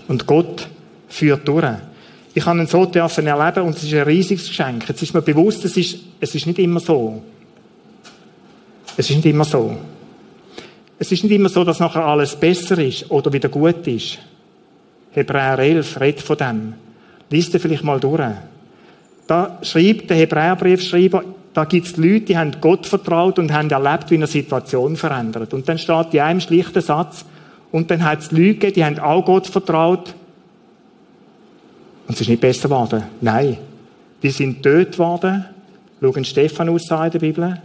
Und 0.09 0.27
Gott 0.27 0.69
führt 1.07 1.47
durch. 1.47 1.94
Ich 2.35 2.45
habe 2.45 2.59
ihn 2.59 2.67
so 2.67 2.85
dürfen 2.85 3.27
erleben 3.27 3.63
und 3.63 3.77
es 3.77 3.85
ist 3.85 3.95
ein 3.95 4.03
riesiges 4.03 4.49
Geschenk. 4.49 4.89
Jetzt 4.89 5.03
ist 5.03 5.15
mir 5.15 5.23
bewusst, 5.23 5.65
es 5.65 5.77
ist, 5.77 5.99
es 6.21 6.35
ist 6.35 6.47
nicht 6.47 6.59
immer 6.59 6.81
so. 6.81 7.23
Es 8.97 9.09
ist 9.09 9.17
nicht 9.17 9.27
immer 9.27 9.45
so. 9.45 9.77
Es 10.99 11.13
ist 11.13 11.23
nicht 11.23 11.33
immer 11.33 11.49
so, 11.49 11.65
dass 11.65 11.81
nachher 11.81 12.05
alles 12.05 12.35
besser 12.35 12.79
ist 12.79 13.11
oder 13.11 13.33
wieder 13.33 13.49
gut 13.49 13.87
ist. 13.87 14.19
Hebräer 15.13 15.59
11 15.59 16.01
redet 16.01 16.21
von 16.23 16.37
dem. 16.37 16.75
Lies 17.31 17.51
dir 17.51 17.61
vielleicht 17.61 17.85
mal 17.85 18.01
durch. 18.01 18.21
Da 19.27 19.59
schreibt 19.63 20.11
der 20.11 20.17
Hebräerbriefschreiber, 20.17 21.25
da 21.55 21.65
gibt 21.65 21.87
es 21.87 21.97
Leute, 21.97 22.21
die 22.21 22.37
haben 22.37 22.53
Gott 22.61 22.87
vertraut 22.87 23.39
und 23.39 23.53
haben 23.53 23.71
erlebt, 23.71 24.11
wie 24.11 24.17
eine 24.17 24.27
Situation 24.27 24.97
verändert. 24.97 25.55
Und 25.55 25.69
dann 25.69 25.79
steht 25.79 26.13
in 26.13 26.21
einem 26.21 26.41
schlichten 26.41 26.83
Satz, 26.83 27.25
und 27.75 27.91
dann 27.91 28.05
hat 28.05 28.21
es 28.21 28.31
Leute 28.31 28.71
die 28.71 28.85
haben 28.85 29.01
auch 29.01 29.25
Gott 29.25 29.49
vertraut. 29.49 30.15
Und 32.07 32.15
es 32.15 32.21
ist 32.21 32.29
nicht 32.29 32.41
besser 32.41 32.69
geworden. 32.69 33.05
Nein. 33.21 33.59
Die 34.23 34.31
sind 34.31 34.63
tot 34.63 34.99
worden. 34.99 35.45
Schauen 36.01 36.25
Stephanus 36.25 36.91
an 36.91 37.07
in 37.07 37.13
der 37.13 37.19
Bibel. 37.19 37.63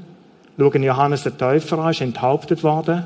Schauen 0.58 0.84
Johannes 0.84 1.24
der 1.24 1.38
Täufer 1.38 1.80
an, 1.80 1.92
ist 1.92 2.02
enthauptet 2.02 2.64
worden. 2.64 3.04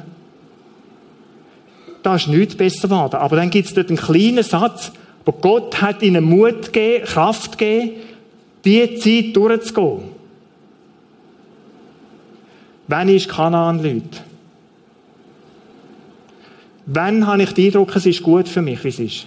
Da 2.03 2.15
ist 2.15 2.27
nichts 2.27 2.55
besser 2.55 2.87
geworden. 2.87 3.15
Aber 3.15 3.35
dann 3.35 3.49
gibt 3.49 3.67
es 3.67 3.73
dort 3.73 3.89
einen 3.89 3.97
kleinen 3.97 4.43
Satz, 4.43 4.91
aber 5.25 5.37
Gott 5.39 5.81
hat 5.81 6.03
ihnen 6.03 6.23
Mut 6.23 6.73
gegeben, 6.73 7.05
Kraft 7.05 7.57
gegeben, 7.57 7.91
diese 8.65 8.95
Zeit 8.95 9.35
durchzugehen. 9.35 10.13
Wann 12.87 13.09
ist 13.09 13.29
Kanaan 13.29 13.81
Leute? 13.81 14.19
Wann 16.85 17.25
habe 17.25 17.43
ich 17.43 17.53
den 17.53 17.67
Eindruck, 17.67 17.95
es 17.95 18.05
ist 18.05 18.21
gut 18.21 18.49
für 18.49 18.61
mich, 18.61 18.83
wie 18.83 18.89
es 18.89 18.99
ist? 18.99 19.25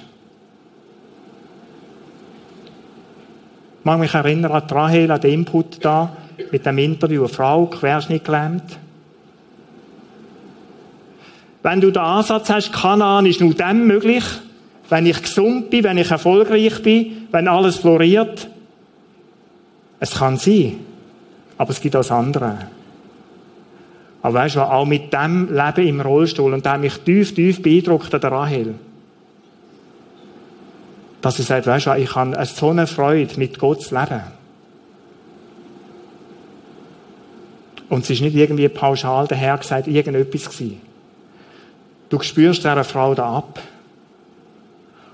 Mag 3.87 4.01
mich 4.01 4.15
erinnern 4.15 4.51
an 4.51 4.69
Rahel, 4.69 5.13
an 5.13 5.21
den 5.21 5.33
Input 5.33 5.85
da, 5.85 6.11
mit 6.51 6.67
dem 6.67 6.79
Interview, 6.79 7.21
eine 7.21 7.29
Frau, 7.29 7.67
Querschnitt 7.67 8.25
gelähmt. 8.25 8.65
Wenn 11.63 11.81
du 11.81 11.93
den 11.93 12.03
Ansatz 12.03 12.51
hast, 12.51 12.73
Kanaan 12.73 13.27
ist 13.27 13.41
nur 13.41 13.55
dann 13.55 13.87
möglich, 13.87 14.25
wenn 14.89 15.07
ich 15.07 15.23
gesund 15.23 15.71
bin, 15.71 15.85
wenn 15.85 15.99
ich 15.99 16.11
erfolgreich 16.11 16.83
bin, 16.83 17.29
wenn 17.31 17.47
alles 17.47 17.77
floriert. 17.77 18.49
Es 20.01 20.19
kann 20.19 20.37
sein, 20.37 20.79
aber 21.57 21.71
es 21.71 21.81
gibt 21.81 21.95
auch 21.95 22.01
das 22.01 22.11
andere. 22.11 22.59
Aber 24.21 24.35
weißt 24.35 24.57
du, 24.57 24.63
auch 24.63 24.85
mit 24.85 25.13
dem 25.13 25.49
Leben 25.55 25.87
im 25.87 26.01
Rollstuhl 26.01 26.53
und 26.53 26.67
der 26.67 26.79
mich 26.79 26.99
tief, 26.99 27.33
tief 27.37 27.63
beeindruckt 27.63 28.13
an 28.13 28.21
der 28.21 28.33
Rahel. 28.33 28.75
Dass 31.27 31.41
er 31.41 31.45
sagt, 31.45 31.67
weißt 31.67 31.87
du, 31.87 31.95
ich 31.95 32.15
habe 32.15 32.47
so 32.47 32.71
eine 32.71 32.87
Freude, 32.87 33.37
mit 33.37 33.59
Gott 33.59 33.83
zu 33.83 33.99
leben. 33.99 34.23
Und 37.89 38.05
es 38.05 38.11
ist 38.11 38.21
nicht 38.21 38.37
irgendwie 38.37 38.69
pauschal 38.69 39.27
daher 39.27 39.59
gesagt, 39.59 39.89
irgendetwas 39.89 40.49
gewesen. 40.49 40.81
Du 42.11 42.23
spürst 42.23 42.61
dieser 42.61 42.85
Frau 42.85 43.17
da 43.17 43.39
ab. 43.39 43.61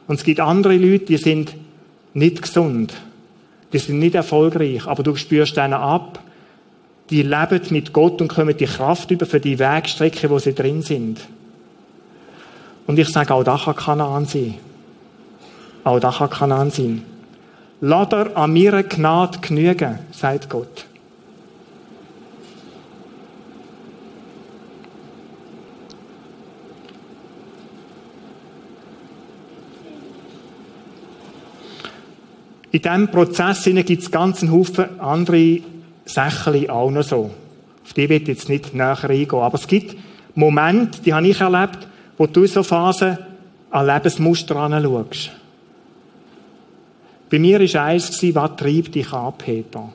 Und 0.07 0.17
es 0.17 0.23
gibt 0.23 0.41
andere 0.41 0.77
Leute, 0.77 1.07
die 1.07 1.17
sind 1.17 1.55
nicht 2.13 2.43
gesund. 2.43 2.93
Die 3.73 3.79
sind 3.79 3.99
nicht 3.99 4.15
erfolgreich. 4.15 4.87
Aber 4.87 5.03
du 5.03 5.17
spürst 5.17 5.57
denen 5.57 5.73
ab, 5.73 6.19
die 7.09 7.23
leben 7.23 7.63
mit 7.71 7.95
Gott 7.95 8.21
und 8.21 8.29
kommen 8.29 8.55
die 8.55 8.67
Kraft 8.67 9.11
über 9.11 9.25
für 9.25 9.41
die 9.41 9.59
Wegstrecke, 9.59 10.29
wo 10.29 10.39
sie 10.39 10.55
drin 10.55 10.83
sind. 10.83 11.21
Und 12.87 12.99
ich 12.99 13.09
sage, 13.09 13.33
auch 13.33 13.45
das 13.45 13.65
kann 13.65 13.77
Kanaan 13.77 14.27
sein. 14.27 14.57
Auch 15.85 15.99
das 15.99 16.19
kann 16.19 16.31
Kanaan 16.31 16.71
sein. 16.71 17.03
Lass 17.81 18.13
er 18.13 18.37
an 18.37 18.53
mir 18.53 18.83
Gnade 18.85 19.39
genügen, 19.41 19.99
sagt 20.13 20.49
Gott. 20.49 20.87
In 32.71 32.81
diesem 32.81 33.09
Prozess 33.09 33.65
gibt 33.65 33.91
es 33.91 34.13
einen 34.15 34.51
Haufen 34.51 34.99
andere 34.99 35.61
Sachen 36.07 36.71
auch 36.71 36.91
noch 36.91 37.03
so. 37.03 37.31
Auf 37.85 37.93
die 37.93 38.09
wird 38.09 38.29
jetzt 38.29 38.49
nicht 38.49 38.73
näher 38.73 38.99
eingehen. 39.03 39.35
Aber 39.35 39.59
es 39.59 39.67
gibt 39.67 39.97
Momente, 40.35 41.03
die 41.03 41.13
habe 41.13 41.27
ich 41.27 41.41
erlebt, 41.41 41.87
wo 42.17 42.27
du 42.27 42.43
in 42.43 42.49
so 42.49 42.63
Phasen 42.63 43.19
an 43.71 43.87
Lebensmuster 43.87 44.57
anschaust. 44.57 45.42
Bei 47.33 47.39
mir 47.39 47.61
war 47.61 47.85
eins, 47.85 48.23
was 48.35 48.57
treibt 48.57 48.95
dich 48.95 49.11
an, 49.11 49.33
Peter? 49.39 49.91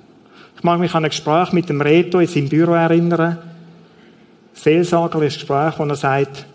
Ich 0.55 0.63
mag 0.63 0.79
mich 0.79 0.95
an 0.95 1.05
ein 1.05 1.11
Gespräch 1.11 1.51
mit 1.51 1.69
dem 1.69 1.81
Reto 1.81 2.17
in 2.17 2.25
seinem 2.25 2.49
Büro 2.49 2.73
erinnern. 2.73 3.37
Seelsorgerliches 4.55 5.35
Gespräch, 5.35 5.77
wo 5.77 5.83
er 5.83 5.95
sagt, 5.95 6.47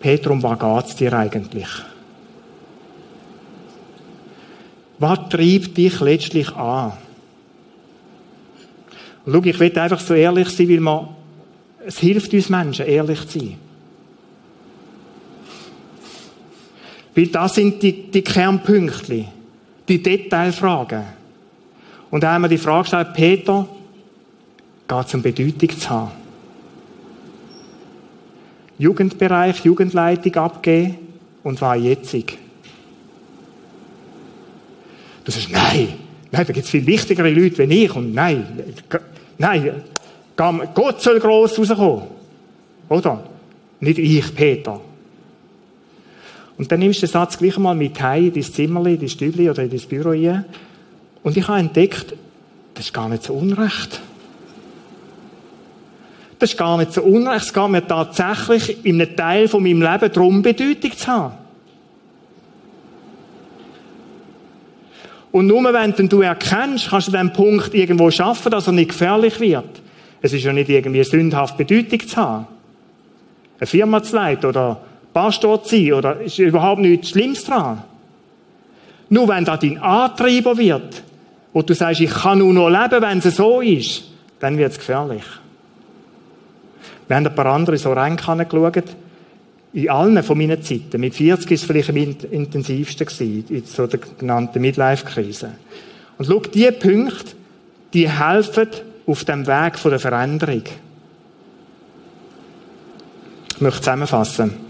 Peter, 0.00 0.30
um 0.30 0.42
was 0.42 0.58
geht's 0.58 0.96
dir 0.96 1.12
eigentlich? 1.12 1.68
Was 4.98 5.28
treibt 5.28 5.76
dich 5.76 6.00
letztlich 6.00 6.56
an? 6.56 6.94
Schau, 9.26 9.42
ich 9.44 9.60
will 9.60 9.78
einfach 9.78 10.00
so 10.00 10.14
ehrlich 10.14 10.48
sein, 10.48 10.70
weil 10.70 10.80
man, 10.80 11.08
es 11.84 11.98
hilft 11.98 12.32
uns 12.32 12.48
Menschen, 12.48 12.86
ehrlich 12.86 13.28
zu 13.28 13.40
sein. 13.40 13.58
Weil 17.14 17.26
das 17.26 17.54
sind 17.56 17.82
die, 17.82 18.10
die 18.10 18.22
Kernpunkte, 18.22 19.35
die 19.88 20.02
Detailfragen. 20.02 21.04
Und 22.10 22.22
da 22.22 22.32
haben 22.32 22.42
wir 22.42 22.48
die 22.48 22.58
Frage 22.58 22.82
gestellt, 22.82 23.14
Peter, 23.14 23.66
geht 24.88 25.06
es 25.06 25.14
um 25.14 25.22
Bedeutung 25.22 25.70
zu 25.70 25.90
haben? 25.90 26.12
Jugendbereich, 28.78 29.64
Jugendleitung 29.64 30.34
abgeben 30.36 30.98
und 31.42 31.60
war 31.60 31.76
jetzig. 31.76 32.38
Du 35.24 35.32
sagst, 35.32 35.50
nein, 35.50 35.94
nein, 36.30 36.46
da 36.46 36.52
gibt 36.52 36.64
es 36.66 36.70
viel 36.70 36.86
wichtigere 36.86 37.30
Leute 37.30 37.68
wie 37.68 37.84
ich 37.84 37.96
und 37.96 38.14
nein, 38.14 38.44
Nein, 39.38 39.82
Gott 40.36 41.02
soll 41.02 41.20
gross 41.20 41.58
rauskommen. 41.58 42.04
Oder? 42.88 43.24
Nicht 43.80 43.98
ich, 43.98 44.34
Peter. 44.34 44.80
Und 46.58 46.72
dann 46.72 46.80
nimmst 46.80 47.02
du 47.02 47.06
den 47.06 47.12
Satz 47.12 47.38
gleich 47.38 47.58
mal 47.58 47.74
mit 47.74 48.00
heim 48.00 48.26
in 48.26 48.32
dein 48.32 48.42
Zimmer, 48.42 48.86
in 48.86 48.98
dein 48.98 49.08
Stübli 49.08 49.50
oder 49.50 49.62
in 49.62 49.70
dein 49.70 49.80
Büro 49.80 50.10
rein. 50.10 50.44
Und 51.22 51.36
ich 51.36 51.46
habe 51.46 51.58
entdeckt, 51.58 52.14
das 52.74 52.86
ist 52.86 52.94
gar 52.94 53.08
nicht 53.08 53.24
so 53.24 53.34
unrecht. 53.34 54.00
Das 56.38 56.50
ist 56.50 56.58
gar 56.58 56.76
nicht 56.76 56.92
so 56.92 57.02
unrecht. 57.02 57.46
Es 57.46 57.52
geht 57.52 57.68
mir 57.68 57.86
tatsächlich 57.86 58.84
in 58.84 59.00
einem 59.00 59.16
Teil 59.16 59.48
von 59.48 59.62
meinem 59.62 59.82
Leben 59.82 60.12
darum, 60.12 60.42
Bedeutung 60.42 60.92
zu 60.92 61.06
haben. 61.06 61.34
Und 65.32 65.48
nur 65.48 65.62
wenn 65.64 66.08
du 66.08 66.22
erkennst, 66.22 66.88
kannst 66.88 67.08
du 67.08 67.12
den 67.12 67.30
Punkt 67.32 67.74
irgendwo 67.74 68.10
schaffen, 68.10 68.50
dass 68.50 68.68
er 68.68 68.72
nicht 68.72 68.88
gefährlich 68.88 69.38
wird. 69.38 69.82
Es 70.22 70.32
ist 70.32 70.44
ja 70.44 70.52
nicht 70.52 70.70
irgendwie 70.70 71.04
sündhaft 71.04 71.58
Bedeutung 71.58 72.00
zu 72.00 72.16
haben. 72.16 72.46
Eine 73.58 73.66
Firma 73.66 74.02
zu 74.02 74.16
leiten 74.16 74.46
oder 74.46 74.80
Pastor 75.16 75.64
zu 75.64 75.74
sein 75.74 75.92
oder 75.94 76.20
ist 76.20 76.38
überhaupt 76.38 76.82
nichts 76.82 77.08
Schlimmes 77.08 77.42
dran. 77.42 77.82
Nur 79.08 79.26
wenn 79.28 79.46
das 79.46 79.60
dein 79.60 79.78
Antreiber 79.78 80.58
wird, 80.58 81.02
wo 81.54 81.62
du 81.62 81.72
sagst, 81.72 82.02
ich 82.02 82.10
kann 82.10 82.40
nur 82.40 82.52
noch 82.52 82.68
leben, 82.68 83.00
wenn 83.00 83.18
es 83.20 83.34
so 83.34 83.62
ist, 83.62 84.04
dann 84.40 84.58
wird 84.58 84.72
es 84.72 84.78
gefährlich. 84.78 85.22
Wir 87.08 87.16
haben 87.16 87.26
ein 87.26 87.34
paar 87.34 87.46
andere 87.46 87.78
so 87.78 87.94
reingeschaut 87.94 88.94
in 89.72 89.88
allen 89.88 90.22
von 90.22 90.36
meinen 90.36 90.60
Zeiten, 90.60 91.00
mit 91.00 91.14
40 91.14 91.50
ist 91.50 91.62
es 91.62 91.66
vielleicht 91.66 91.88
am 91.88 91.96
intensivsten 91.96 93.06
in 93.48 93.64
so 93.64 93.86
der 93.86 94.00
genannten 94.18 94.60
Midlife-Krise. 94.60 95.52
Und 96.18 96.26
schau, 96.26 96.40
diese 96.40 96.72
Punkte, 96.72 97.32
die 97.94 98.10
helfen 98.10 98.68
auf 99.06 99.24
dem 99.24 99.46
Weg 99.46 99.82
der 99.82 99.98
Veränderung. 99.98 100.62
Ich 103.54 103.60
möchte 103.62 103.80
zusammenfassen. 103.80 104.65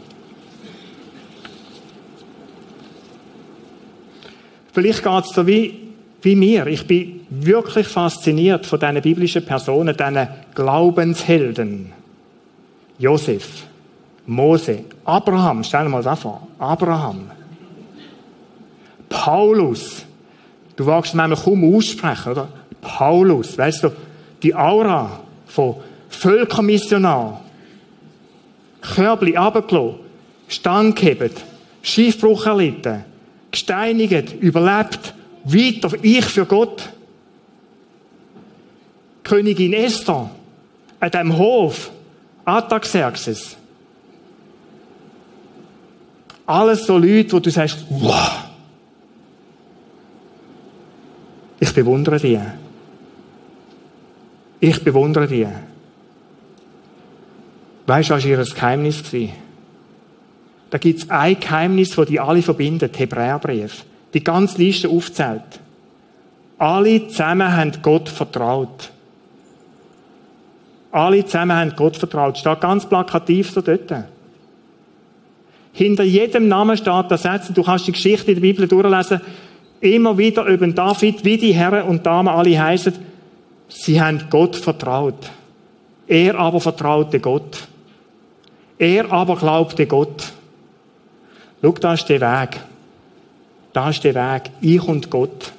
Vielleicht 4.77 5.03
geht 5.03 5.25
es 5.25 5.31
so 5.31 5.47
wie, 5.47 5.75
wie 6.21 6.37
mir. 6.37 6.67
Ich 6.67 6.87
bin 6.87 7.23
wirklich 7.31 7.89
fasziniert 7.89 8.67
von 8.67 8.79
diesen 8.79 9.01
biblischen 9.01 9.43
Personen, 9.43 9.97
diesen 9.97 10.29
Glaubenshelden. 10.55 11.95
Josef, 12.99 13.65
Mose, 14.27 14.81
Abraham, 15.03 15.65
stell 15.65 15.85
dir 15.85 15.89
mal 15.89 16.03
das 16.03 16.21
vor. 16.21 16.47
Abraham. 16.59 17.31
Paulus. 19.09 20.05
Du 20.77 20.85
wagst 20.85 21.15
manchmal 21.15 21.43
kaum 21.43 21.75
aussprechen, 21.75 22.33
oder? 22.33 22.49
Paulus, 22.83 23.57
weißt 23.57 23.85
du, 23.85 23.93
die 24.43 24.55
Aura 24.55 25.21
von 25.47 25.77
Völkermissionar. 26.11 27.41
Körbli 28.83 29.37
runtergelassen, 29.37 30.01
standgehebt, 30.49 31.43
Schiffbruch 31.81 32.45
erlitten, 32.45 33.16
gesteinigt, 33.57 34.35
überlebt, 34.41 35.15
weiter, 35.45 35.91
ich 36.03 36.25
für 36.27 36.45
Gott. 36.45 36.91
Königin 39.23 39.73
Esther, 39.73 40.31
an 41.01 41.11
dem 41.11 41.37
Hof, 41.37 41.91
Artaxerxes. 42.45 43.57
Alles 46.45 46.87
so 46.87 46.99
Leute, 46.99 47.33
wo 47.33 47.41
du 47.41 47.51
sagst, 47.51 47.85
wow. 47.89 48.45
Ich 51.59 51.73
bewundere 51.73 52.21
die. 52.21 52.39
Ich 54.61 54.85
bewundere 54.85 55.27
die. 55.27 55.49
Weißt 57.87 58.11
du, 58.11 58.15
was 58.15 58.25
ihr 58.25 58.37
Geheimnis 58.37 59.13
war? 59.13 59.46
Da 60.77 60.79
gibt 60.79 60.99
es 60.99 61.09
ein 61.09 61.41
Geheimnis, 61.41 61.93
das 61.93 62.07
die 62.07 62.21
alle 62.21 62.43
verbindet, 62.43 62.99
Hebräerbrief. 62.99 63.87
Die 64.13 64.23
ganze 64.23 64.59
Liste 64.59 64.91
aufzählt. 64.91 65.59
Alle 66.59 67.09
zusammen 67.09 67.51
haben 67.51 67.73
Gott 67.81 68.11
vertraut. 68.11 68.91
Alle 70.93 71.25
zusammen 71.25 71.57
haben 71.57 71.73
Gott 71.75 71.97
vertraut. 71.97 72.37
Steht 72.37 72.61
ganz 72.61 72.85
plakativ 72.85 73.53
so 73.53 73.63
dort. 73.63 73.91
Hinter 75.73 76.05
jedem 76.05 76.47
Namen 76.47 76.77
steht 76.77 77.11
der 77.11 77.17
Satz, 77.17 77.51
du 77.55 77.63
kannst 77.63 77.87
die 77.87 77.93
Geschichte 77.93 78.33
in 78.33 78.35
der 78.35 78.43
Bibel 78.43 78.69
durchlesen, 78.69 79.23
immer 79.81 80.19
wieder 80.19 80.45
über 80.45 80.67
David, 80.67 81.25
wie 81.25 81.39
die 81.39 81.55
Herren 81.55 81.89
und 81.89 82.05
Damen 82.05 82.29
alle 82.29 82.63
heißen, 82.63 82.93
sie 83.69 83.99
haben 83.99 84.25
Gott 84.29 84.57
vertraut. 84.57 85.31
Er 86.07 86.39
aber 86.39 86.61
vertraute 86.61 87.19
Gott. 87.19 87.67
Er 88.77 89.11
aber 89.11 89.37
glaubte 89.37 89.87
Gott. 89.87 90.36
Schau, 91.63 91.73
da 91.73 91.95
ist 91.95 92.07
der 92.07 92.21
Weg. 92.21 92.61
Da 93.73 93.91
ist 93.91 94.05
der 94.05 94.15
Weg. 94.15 94.51
Ich 94.61 94.83
und 94.83 95.11
Gott. 95.11 95.53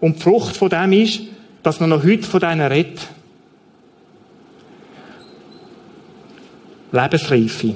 Und 0.00 0.16
die 0.16 0.22
Frucht 0.22 0.56
von 0.56 0.68
dem 0.68 0.92
ist, 0.92 1.20
dass 1.62 1.80
man 1.80 1.90
noch 1.90 2.04
heute 2.04 2.22
von 2.22 2.40
denen 2.40 2.60
redet. 2.60 3.08
Lebensreife. 6.92 7.74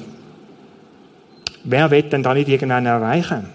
Wer 1.65 1.91
wird 1.91 2.13
denn 2.13 2.23
da 2.23 2.35
nicht 2.35 2.49
irgendwann 2.49 2.87
erreichen? 2.87 3.47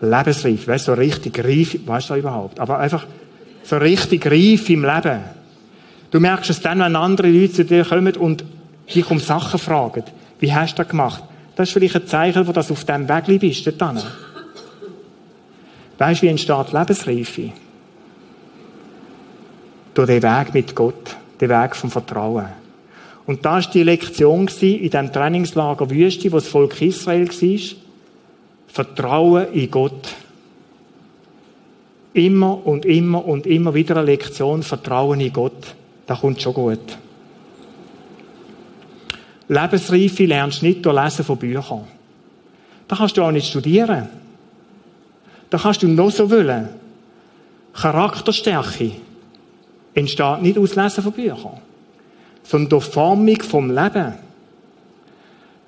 Lebensreif, 0.00 0.68
weißt 0.68 0.84
so 0.84 0.92
richtig 0.94 1.42
reif, 1.42 1.78
weißt 1.84 2.10
du 2.10 2.14
überhaupt? 2.14 2.60
Aber 2.60 2.78
einfach 2.78 3.06
so 3.62 3.76
richtig 3.78 4.26
reif 4.26 4.70
im 4.70 4.84
Leben. 4.84 5.20
Du 6.10 6.20
merkst 6.20 6.50
es 6.50 6.60
dann, 6.60 6.78
wenn 6.78 6.96
andere 6.96 7.28
Leute 7.28 7.52
zu 7.52 7.64
dir 7.64 7.84
kommen 7.84 8.16
und 8.16 8.44
dich 8.94 9.10
um 9.10 9.18
Sachen 9.18 9.58
fragen. 9.58 10.04
Wie 10.38 10.52
hast 10.52 10.74
du 10.74 10.82
das 10.82 10.88
gemacht? 10.88 11.22
Das 11.56 11.68
ist 11.68 11.72
vielleicht 11.72 11.96
ein 11.96 12.06
Zeichen, 12.06 12.46
wo 12.46 12.52
du 12.52 12.60
auf 12.60 12.84
dem 12.84 13.08
Weg 13.08 13.40
bist, 13.40 13.66
dort 13.66 14.04
Weißt 15.98 16.22
du, 16.22 16.26
wie 16.26 16.30
entsteht 16.30 16.72
Lebensreife? 16.72 17.52
Durch 19.94 20.06
den 20.06 20.22
Weg 20.22 20.54
mit 20.54 20.74
Gott, 20.74 21.16
den 21.40 21.48
Weg 21.48 21.74
vom 21.74 21.90
Vertrauen. 21.90 22.46
Und 23.26 23.44
da 23.44 23.54
war 23.54 23.60
die 23.60 23.82
Lektion 23.82 24.48
in 24.60 24.90
dem 24.90 25.12
Trainingslager 25.12 25.90
Wüste, 25.90 26.30
wo 26.30 26.36
das 26.36 26.48
Volk 26.48 26.80
Israel 26.80 27.28
war. 27.28 27.76
Vertrauen 28.68 29.52
in 29.52 29.70
Gott. 29.70 30.14
Immer 32.14 32.64
und 32.66 32.86
immer 32.86 33.26
und 33.26 33.46
immer 33.46 33.74
wieder 33.74 33.96
eine 33.96 34.06
Lektion 34.06 34.62
Vertrauen 34.62 35.20
in 35.20 35.32
Gott. 35.32 35.74
Das 36.06 36.20
kommt 36.20 36.40
schon 36.40 36.54
gut. 36.54 36.98
Lebensreife 39.48 40.26
lernst 40.26 40.62
du 40.62 40.66
nicht 40.66 40.84
durch 40.84 41.02
Lesen 41.02 41.24
von 41.24 41.38
Büchern. 41.38 41.84
Da 42.86 42.96
kannst 42.96 43.16
du 43.16 43.22
auch 43.22 43.30
nicht 43.30 43.48
studieren. 43.48 44.08
Da 45.50 45.58
kannst 45.58 45.82
du 45.82 45.88
noch 45.88 46.10
so 46.10 46.30
wollen. 46.30 46.68
Charakterstärke 47.72 48.92
entsteht 49.94 50.42
nicht 50.42 50.58
aus 50.58 50.74
Lesen 50.74 51.02
von 51.02 51.12
Büchern, 51.12 51.60
sondern 52.42 52.68
durch 52.70 52.84
Formung 52.84 53.40
vom 53.42 53.70
Leben. 53.70 54.14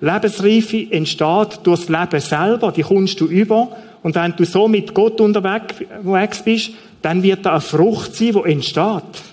Lebensreife 0.00 0.86
entsteht 0.90 1.60
durch 1.62 1.86
das 1.86 1.88
Leben 1.88 2.20
selber, 2.20 2.72
die 2.72 2.82
kommst 2.82 3.20
du 3.20 3.26
über. 3.26 3.76
Und 4.02 4.14
wenn 4.14 4.34
du 4.34 4.44
so 4.44 4.66
mit 4.66 4.94
Gott 4.94 5.20
unterwegs 5.20 6.42
bist, 6.42 6.70
dann 7.02 7.22
wird 7.22 7.44
da 7.44 7.52
eine 7.52 7.60
Frucht 7.60 8.14
sein, 8.14 8.32
die 8.32 8.52
entsteht. 8.52 9.29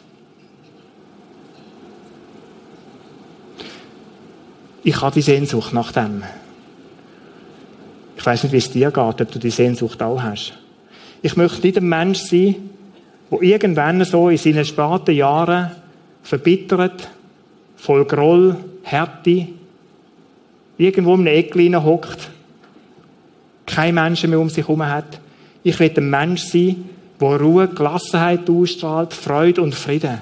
Ich 4.88 5.02
habe 5.02 5.14
die 5.14 5.22
Sehnsucht 5.22 5.74
nach 5.74 5.92
dem. 5.92 6.24
Ich 8.16 8.26
weiß 8.26 8.44
nicht, 8.44 8.54
wie 8.54 8.58
es 8.58 8.72
dir 8.72 8.90
geht, 8.90 9.22
ob 9.22 9.32
du 9.34 9.38
die 9.38 9.50
Sehnsucht 9.50 10.02
auch 10.02 10.22
hast. 10.22 10.54
Ich 11.22 11.36
möchte 11.36 11.68
nicht 11.68 11.78
ein 11.78 11.90
Mensch 11.90 12.20
sein, 12.20 12.56
der 13.30 13.42
irgendwann 13.42 14.06
so 14.06 14.30
in 14.30 14.38
seinen 14.38 14.64
späten 14.64 15.14
Jahren 15.14 15.72
verbittert, 16.24 17.10
voll 17.76 18.06
Groll, 18.06 18.56
Härte, 18.84 19.50
irgendwo 20.78 21.16
in 21.16 21.28
einem 21.28 21.36
Ecklein 21.36 21.84
hockt, 21.84 22.30
kein 23.66 23.94
Menschen 23.94 24.30
mehr 24.30 24.40
um 24.40 24.50
sich 24.50 24.66
herum 24.66 24.88
hat. 24.88 25.20
Ich 25.64 25.78
will 25.82 25.92
ein 25.98 26.10
Mensch 26.10 26.44
sein, 26.44 26.90
der 27.20 27.42
Ruhe, 27.42 27.68
Gelassenheit 27.68 28.50
ausstrahlt, 28.50 29.14
Freude 29.14 29.64
und 29.64 29.76
Frieden. 29.76 30.22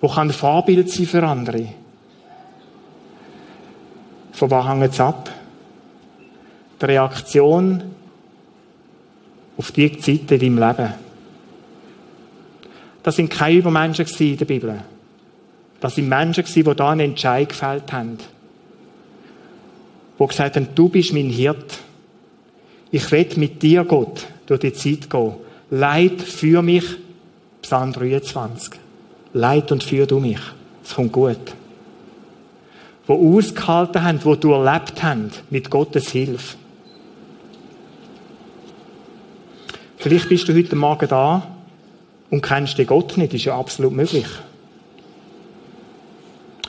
Wo 0.00 0.08
kann 0.08 0.32
Vorbild 0.32 0.90
sein 0.90 1.06
für 1.06 1.22
andere. 1.22 1.79
Von 4.40 4.50
was 4.50 4.66
hängt 4.66 4.94
es 4.94 4.98
ab? 4.98 5.30
Die 6.80 6.86
Reaktion 6.86 7.82
auf 9.58 9.70
die 9.70 9.98
Zeit 9.98 10.32
in 10.32 10.38
deinem 10.40 10.58
Leben. 10.58 10.94
Das 13.02 13.16
sind 13.16 13.28
keine 13.28 13.58
Übermenschen 13.58 14.06
in 14.18 14.38
der 14.38 14.46
Bibel. 14.46 14.82
Das 15.78 15.94
sind 15.94 16.08
Menschen, 16.08 16.46
die 16.46 16.62
da 16.62 16.90
einen 16.90 17.10
Entscheid 17.10 17.50
gefällt 17.50 17.92
haben 17.92 18.16
wo 20.16 20.26
gesagt 20.26 20.56
haben, 20.56 20.68
du 20.74 20.88
bist 20.88 21.12
mein 21.12 21.28
Hirt. 21.28 21.78
Ich 22.90 23.10
will 23.12 23.26
mit 23.36 23.62
dir, 23.62 23.84
Gott, 23.84 24.26
durch 24.46 24.60
die 24.60 24.72
Zeit 24.72 25.10
gehen. 25.10 25.34
Leid 25.70 26.22
für 26.22 26.62
mich, 26.62 26.84
Psalm 27.60 27.92
23. 27.92 28.72
Leid 29.34 29.70
und 29.70 29.82
führ 29.82 30.06
du 30.06 30.18
mich. 30.18 30.40
Es 30.82 30.94
kommt 30.94 31.12
gut. 31.12 31.54
Wo 33.10 33.36
ausgehalten 33.36 34.04
haben, 34.04 34.20
wo 34.22 34.36
du 34.36 34.52
erlebt 34.52 35.02
haben, 35.02 35.32
mit 35.50 35.68
Gottes 35.68 36.10
Hilfe. 36.10 36.56
Vielleicht 39.96 40.28
bist 40.28 40.48
du 40.48 40.54
heute 40.54 40.76
Morgen 40.76 41.08
da 41.08 41.44
und 42.30 42.40
kennst 42.40 42.78
den 42.78 42.86
Gott 42.86 43.16
nicht, 43.16 43.34
ist 43.34 43.46
ja 43.46 43.58
absolut 43.58 43.94
möglich. 43.94 44.28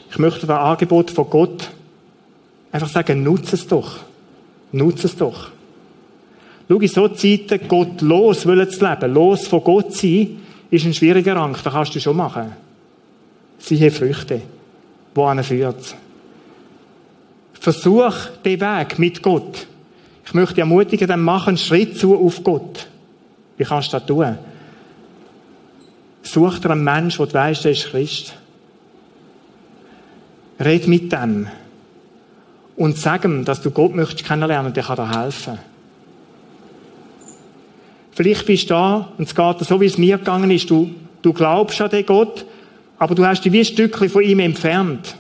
Ich 0.10 0.18
möchte 0.18 0.48
das 0.48 0.58
Angebot 0.58 1.12
von 1.12 1.30
Gott 1.30 1.70
Einfach 2.72 2.90
sagen, 2.90 3.22
nutze 3.22 3.56
es 3.56 3.68
doch. 3.68 3.98
Nutze 4.72 5.06
es 5.06 5.16
doch. 5.16 5.50
Schau, 6.68 6.80
in 6.80 6.88
so 6.88 7.08
Zeiten 7.10 7.68
Gott 7.68 8.02
los 8.02 8.48
wollen 8.48 8.68
zu 8.68 8.84
leben, 8.84 9.14
los 9.14 9.46
von 9.46 9.64
Gott 9.64 9.94
sein, 9.94 10.40
ist 10.72 10.86
ein 10.86 10.94
schwieriger 10.96 11.36
Rang. 11.36 11.56
Das 11.64 11.72
kannst 11.72 11.94
du 11.94 12.00
schon 12.00 12.18
machen. 12.18 12.54
Siehe 13.60 13.92
Früchte. 13.92 14.42
Wohin 15.14 15.44
führt 15.44 15.96
Versuch 17.62 18.16
den 18.44 18.60
Weg 18.60 18.98
mit 18.98 19.22
Gott. 19.22 19.68
Ich 20.26 20.34
möchte 20.34 20.56
dich 20.56 20.62
ermutigen, 20.62 21.08
dann 21.08 21.22
mach 21.22 21.46
einen 21.46 21.58
Schritt 21.58 21.96
zu 21.96 22.18
auf 22.18 22.44
Gott. 22.44 22.88
Wie 23.56 23.64
kannst 23.64 23.94
du 23.94 24.00
das 24.00 24.08
tun? 24.08 24.40
Such 26.24 26.58
dir 26.58 26.72
einen 26.72 26.84
Menschen, 26.84 27.20
der 27.20 27.28
du 27.28 27.34
weißt, 27.36 27.66
der 27.66 27.72
ist 27.74 27.92
Christ. 27.92 28.34
Red 30.60 30.88
mit 30.88 31.12
dem 31.12 31.50
und 32.78 32.98
sag 32.98 33.26
ihm, 33.26 33.46
dass 33.46 33.62
du 33.62 33.70
Gott 33.70 33.94
möchtest 33.94 34.26
kennenlernen 34.26 34.70
und 34.70 34.76
der 34.76 34.84
kann 34.84 34.96
dir 34.96 35.22
helfen. 35.22 35.60
Vielleicht 38.14 38.48
bist 38.48 38.72
du 38.72 38.74
da 38.74 39.14
und 39.20 39.28
es 39.28 39.36
geht 39.36 39.60
so, 39.60 39.80
wie 39.80 39.86
es 39.86 40.00
mir 40.00 40.18
gegangen 40.18 40.50
ist. 40.50 40.68
Du, 40.68 40.90
du 41.22 41.32
glaubst 41.32 41.80
an 41.80 41.92
den 41.92 42.08
Gott, 42.08 42.44
aber 42.98 43.14
du 43.14 43.24
hast 43.24 43.46
dich 43.46 43.52
wie 43.52 43.60
ein 43.60 43.66
Stückchen 43.66 44.10
von 44.10 44.24
ihm 44.24 44.40
entfernt. 44.40 45.16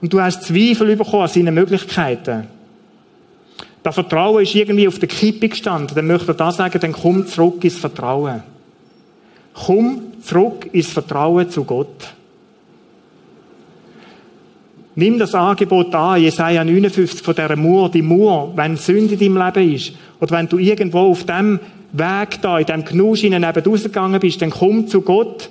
Und 0.00 0.12
du 0.12 0.20
hast 0.20 0.42
Zweifel 0.42 0.96
bekommen 0.96 1.22
an 1.22 1.28
seinen 1.28 1.54
Möglichkeiten. 1.54 2.48
Das 3.82 3.94
Vertrauen 3.94 4.42
ist 4.42 4.54
irgendwie 4.54 4.88
auf 4.88 4.98
der 4.98 5.08
Kippe 5.08 5.48
gestanden. 5.48 5.94
Dann 5.94 6.06
möchte 6.06 6.32
er 6.32 6.34
da 6.34 6.50
sagen, 6.50 6.80
dann 6.80 6.92
komm 6.92 7.26
zurück 7.26 7.62
ins 7.62 7.76
Vertrauen. 7.76 8.42
Komm 9.54 10.02
zurück 10.22 10.68
ins 10.72 10.88
Vertrauen 10.88 11.48
zu 11.48 11.64
Gott. 11.64 12.14
Nimm 14.96 15.18
das 15.18 15.34
Angebot 15.34 15.94
an, 15.94 16.20
Jesaja 16.22 16.64
59 16.64 17.22
von 17.22 17.34
dieser 17.34 17.54
Mauer, 17.54 17.90
die 17.90 18.02
Mauer, 18.02 18.52
wenn 18.56 18.76
Sünde 18.76 19.12
in 19.14 19.34
deinem 19.34 19.54
Leben 19.54 19.74
ist, 19.74 19.92
oder 20.20 20.38
wenn 20.38 20.48
du 20.48 20.58
irgendwo 20.58 21.00
auf 21.00 21.24
dem 21.24 21.60
Weg 21.92 22.40
da, 22.40 22.58
in 22.58 22.66
dem 22.66 22.84
Knusch 22.84 23.22
neben 23.22 23.44
rausgegangen 23.44 24.20
bist, 24.20 24.40
dann 24.40 24.50
komm 24.50 24.88
zu 24.88 25.02
Gott, 25.02 25.50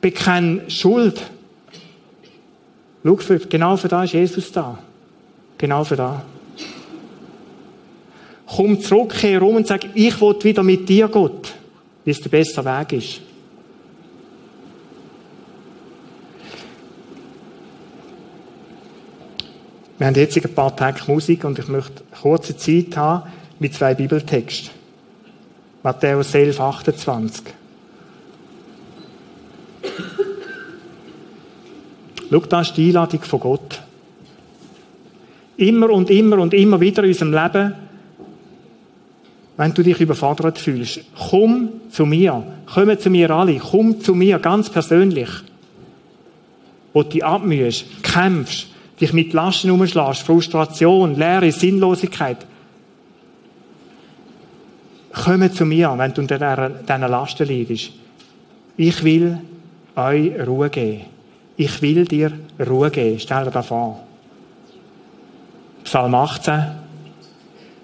bekenn 0.00 0.62
Schuld. 0.68 1.22
Schau, 3.04 3.16
für, 3.16 3.38
genau 3.38 3.76
für 3.76 3.88
da 3.88 4.04
ist 4.04 4.12
Jesus 4.12 4.52
da. 4.52 4.78
Genau 5.58 5.84
für 5.84 5.96
da. 5.96 6.22
Komm 8.46 8.80
zurück, 8.80 9.14
kehr 9.14 9.40
rum 9.40 9.56
und 9.56 9.66
sag, 9.66 9.84
ich 9.94 10.20
will 10.20 10.36
wieder 10.42 10.62
mit 10.62 10.88
dir, 10.88 11.08
Gott, 11.08 11.54
wie 12.04 12.10
es 12.10 12.20
der 12.20 12.30
beste 12.30 12.64
Weg 12.64 12.92
ist. 12.92 13.20
Wir 19.98 20.06
haben 20.06 20.16
jetzt 20.16 20.36
ein 20.36 20.54
paar 20.54 20.74
Tage 20.74 21.00
Musik 21.06 21.44
und 21.44 21.58
ich 21.58 21.68
möchte 21.68 22.02
kurze 22.20 22.56
Zeit 22.56 22.96
haben 22.96 23.30
mit 23.58 23.72
zwei 23.72 23.94
Bibeltexten. 23.94 24.70
Matthäus 25.82 26.34
11, 26.34 26.60
28. 26.60 27.61
Schau, 32.32 32.40
da 32.40 32.62
ist 32.62 32.76
die 32.76 32.86
Einladung 32.86 33.20
von 33.20 33.40
Gott. 33.40 33.82
Immer 35.58 35.90
und 35.90 36.08
immer 36.08 36.38
und 36.38 36.54
immer 36.54 36.80
wieder 36.80 37.04
in 37.04 37.10
unserem 37.10 37.32
Leben, 37.32 37.74
wenn 39.58 39.74
du 39.74 39.82
dich 39.82 40.00
überfordert 40.00 40.58
fühlst, 40.58 41.00
komm 41.28 41.68
zu 41.90 42.06
mir. 42.06 42.42
Komm 42.72 42.98
zu 42.98 43.10
mir 43.10 43.30
alle. 43.30 43.58
Komm 43.58 44.00
zu 44.00 44.14
mir 44.14 44.38
ganz 44.38 44.70
persönlich. 44.70 45.28
Wo 46.94 47.02
du 47.02 47.10
dich 47.10 47.24
abmühst, 47.24 47.84
kämpfst, 48.02 48.68
dich 48.98 49.12
mit 49.12 49.34
Lasten 49.34 49.70
umschlägst, 49.70 50.22
Frustration, 50.22 51.16
Leere, 51.16 51.52
Sinnlosigkeit. 51.52 52.38
Komm 55.12 55.52
zu 55.52 55.66
mir, 55.66 55.92
wenn 55.98 56.14
du 56.14 56.22
unter 56.22 56.70
diesen 56.70 57.00
Lasten 57.02 57.46
leidest. 57.46 57.92
Ich 58.78 59.04
will 59.04 59.38
euch 59.94 60.46
Ruhe 60.46 60.70
geben. 60.70 61.11
Ich 61.56 61.82
will 61.82 62.04
dir 62.04 62.32
Ruhe 62.58 62.90
geben. 62.90 63.18
Stell 63.18 63.44
dir 63.44 63.50
das 63.50 63.66
vor. 63.66 64.00
Psalm 65.84 66.14
18. 66.14 66.62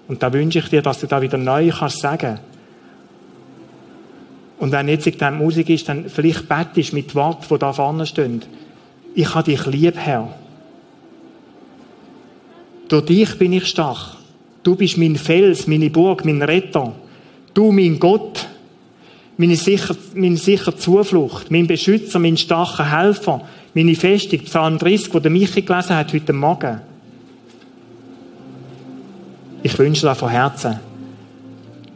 Und 0.07 0.23
da 0.23 0.33
wünsche 0.33 0.59
ich 0.59 0.69
dir, 0.69 0.81
dass 0.81 0.99
du 0.99 1.07
da 1.07 1.21
wieder 1.21 1.37
neu 1.37 1.69
kannst 1.69 1.99
sagen. 1.99 2.39
Und 4.57 4.71
wenn 4.71 4.89
jetzt 4.89 5.09
dann 5.21 5.37
Musik 5.37 5.69
ist, 5.69 5.87
dann 5.87 6.09
vielleicht 6.09 6.49
bettest 6.49 6.93
mit 6.93 7.15
Worten, 7.15 7.45
die 7.49 7.59
da 7.59 7.71
vorne 7.71 8.05
stehen. 8.05 8.41
Ich 9.15 9.33
habe 9.33 9.51
dich 9.51 9.65
lieb, 9.67 9.95
Herr. 9.97 10.29
Durch 12.89 13.05
dich 13.05 13.37
bin 13.37 13.53
ich 13.53 13.67
stark. 13.67 14.17
Du 14.63 14.75
bist 14.75 14.97
mein 14.97 15.15
Fels, 15.15 15.67
meine 15.67 15.89
Burg, 15.89 16.25
mein 16.25 16.41
Retter. 16.41 16.93
Du, 17.53 17.71
mein 17.71 17.99
Gott, 17.99 18.47
meine 19.37 19.55
sichere, 19.55 19.95
meine 20.13 20.35
Zuflucht, 20.35 21.49
mein 21.51 21.67
Beschützer, 21.67 22.19
mein 22.19 22.35
starker 22.35 22.91
Helfer, 22.91 23.41
meine 23.73 23.95
Festung, 23.95 24.39
Psalm 24.39 24.77
30, 24.77 25.13
wo 25.13 25.19
der 25.19 25.31
Michi 25.31 25.61
gelesen 25.61 25.95
hat 25.95 26.13
heute 26.13 26.33
Morgen. 26.33 26.81
Ich 29.61 29.77
wünsche 29.77 30.07
dir 30.07 30.15
von 30.15 30.29
Herzen, 30.29 30.79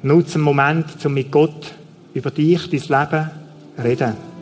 nutze 0.02 0.36
einen 0.36 0.44
Moment, 0.44 0.86
um 1.04 1.14
mit 1.14 1.32
Gott 1.32 1.74
über 2.14 2.30
dich, 2.30 2.70
dein 2.70 3.02
Leben 3.02 3.32
reden. 3.82 4.33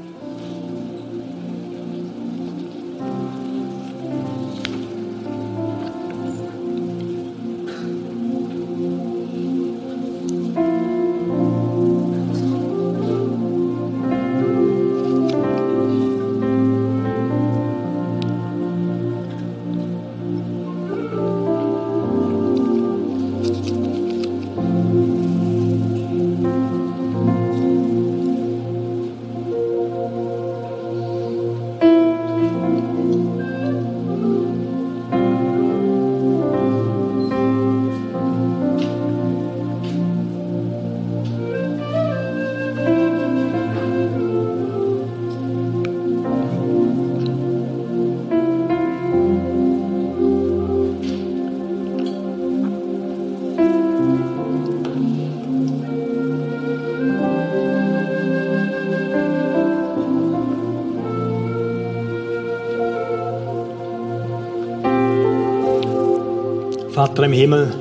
Im 67.32 67.38
Himmel, 67.38 67.74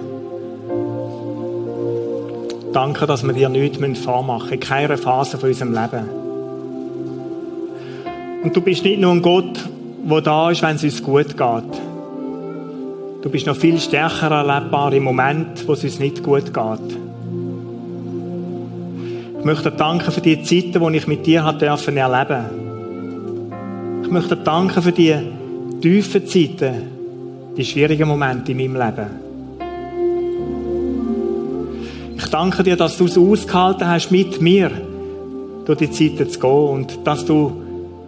danke, 2.72 3.06
dass 3.06 3.24
wir 3.24 3.32
dir 3.32 3.48
nichts 3.48 3.98
vormachen 3.98 4.42
müssen, 4.44 4.54
in 4.54 4.60
keiner 4.60 4.96
Phase 4.96 5.38
von 5.38 5.48
unserem 5.48 5.72
Leben. 5.72 6.08
Und 8.44 8.56
du 8.56 8.60
bist 8.60 8.84
nicht 8.84 9.00
nur 9.00 9.12
ein 9.12 9.22
Gott, 9.22 9.58
der 10.08 10.20
da 10.20 10.50
ist, 10.50 10.62
wenn 10.62 10.76
es 10.76 10.84
uns 10.84 11.02
gut 11.02 11.36
geht. 11.36 11.80
Du 13.22 13.28
bist 13.28 13.46
noch 13.46 13.56
viel 13.56 13.78
stärker 13.80 14.30
erlebbar 14.30 14.92
im 14.92 15.02
Moment, 15.02 15.66
wo 15.66 15.72
es 15.72 15.84
uns 15.84 15.98
nicht 15.98 16.22
gut 16.22 16.54
geht. 16.54 16.96
Ich 19.40 19.44
möchte 19.44 19.72
danken 19.72 20.12
für 20.12 20.20
die 20.20 20.42
Zeiten, 20.42 20.92
die 20.92 20.96
ich 20.96 21.06
mit 21.06 21.26
dir 21.26 21.40
erleben 21.40 21.98
durfte. 21.98 22.44
Ich 24.04 24.10
möchte 24.10 24.36
danken 24.36 24.82
für 24.82 24.92
die 24.92 25.16
tiefen 25.80 26.26
Zeiten, 26.26 26.74
die 27.56 27.64
schwierigen 27.64 28.08
Momente 28.08 28.52
in 28.52 28.58
meinem 28.58 28.76
Leben. 28.76 29.29
Ich 32.22 32.26
danke 32.26 32.62
dir, 32.62 32.76
dass 32.76 32.98
du 32.98 33.06
es 33.06 33.16
ausgehalten 33.16 33.88
hast, 33.88 34.10
mit 34.10 34.42
mir 34.42 34.70
durch 35.64 35.78
die 35.78 35.90
Zeiten 35.90 36.28
zu 36.28 36.38
gehen 36.38 36.50
und 36.50 36.98
dass 37.04 37.24
du 37.24 37.50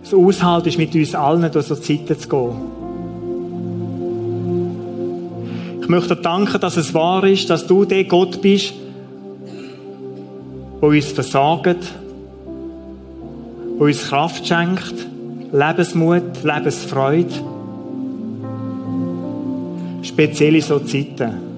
es 0.03 0.13
aushaltest, 0.13 0.77
mit 0.77 0.95
uns 0.95 1.15
allen 1.15 1.51
durch 1.51 1.65
so 1.65 1.75
Zeiten 1.75 2.19
zu 2.19 2.29
gehen. 2.29 2.51
Ich 5.81 5.89
möchte 5.89 6.15
dir 6.15 6.21
danken, 6.23 6.61
dass 6.61 6.77
es 6.77 6.93
wahr 6.93 7.25
ist, 7.25 7.49
dass 7.49 7.67
du 7.67 7.87
der 7.87 8.05
Gott 8.05 8.43
bist, 8.43 8.75
der 10.83 10.89
uns 10.91 11.07
versorgt, 11.07 11.79
der 13.79 13.81
uns 13.81 14.09
Kraft 14.09 14.47
schenkt, 14.47 15.07
Lebensmut, 15.53 16.45
Lebensfreude 16.45 17.33
speziell 20.03 20.57
in 20.57 20.61
so 20.61 20.81
Zeiten. 20.81 21.52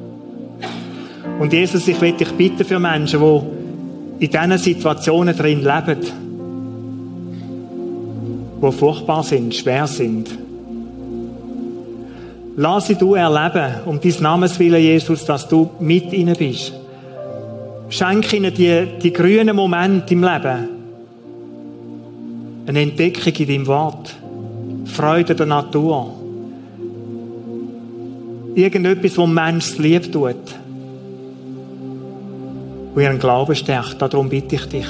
Und 1.38 1.52
Jesus, 1.52 1.86
ich 1.88 2.00
will 2.00 2.12
dich 2.12 2.30
bitten 2.32 2.64
für 2.64 2.78
Menschen, 2.78 3.20
die 3.20 4.24
in 4.24 4.30
diesen 4.30 4.58
Situationen 4.58 5.36
drin 5.36 5.62
leben, 5.62 6.00
die 8.62 8.72
furchtbar 8.72 9.22
sind, 9.22 9.54
schwer 9.54 9.86
sind. 9.86 10.38
Lass 12.56 12.86
sie 12.86 12.94
du 12.94 13.14
erleben, 13.14 13.74
um 13.84 14.00
dein 14.00 14.14
Namenswillen, 14.20 14.80
Jesus, 14.80 15.24
dass 15.24 15.48
du 15.48 15.70
mit 15.80 16.12
ihnen 16.12 16.36
bist. 16.36 16.72
Schenk 17.88 18.32
ihnen 18.32 18.54
die, 18.54 18.86
die 19.02 19.12
grünen 19.12 19.56
Momente 19.56 20.14
im 20.14 20.22
Leben. 20.22 20.68
Eine 22.66 22.80
Entdeckung 22.80 23.32
in 23.32 23.46
deinem 23.48 23.66
Wort. 23.66 24.14
Freude 24.86 25.34
der 25.34 25.46
Natur 25.46 26.14
irgendetwas, 28.54 29.16
wo 29.18 29.26
Mensch 29.26 29.78
lieb 29.78 30.10
tut. 30.12 30.36
Wo 32.94 33.00
ihren 33.00 33.18
Glauben 33.18 33.54
stärkt. 33.54 34.00
Darum 34.00 34.28
bitte 34.28 34.54
ich 34.54 34.66
dich. 34.66 34.86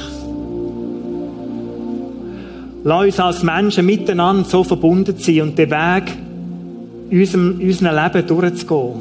Lass 2.85 3.05
uns 3.05 3.21
als 3.21 3.43
Menschen 3.43 3.87
miteinander 3.87 4.45
so 4.45 4.63
verbunden 4.63 5.17
sein 5.17 5.41
und 5.41 5.59
den 5.59 5.71
Weg 5.71 6.05
in 7.11 7.21
unserem, 7.21 7.61
unserem 7.61 7.97
Leben 7.97 8.27
durchzugehen. 8.27 9.01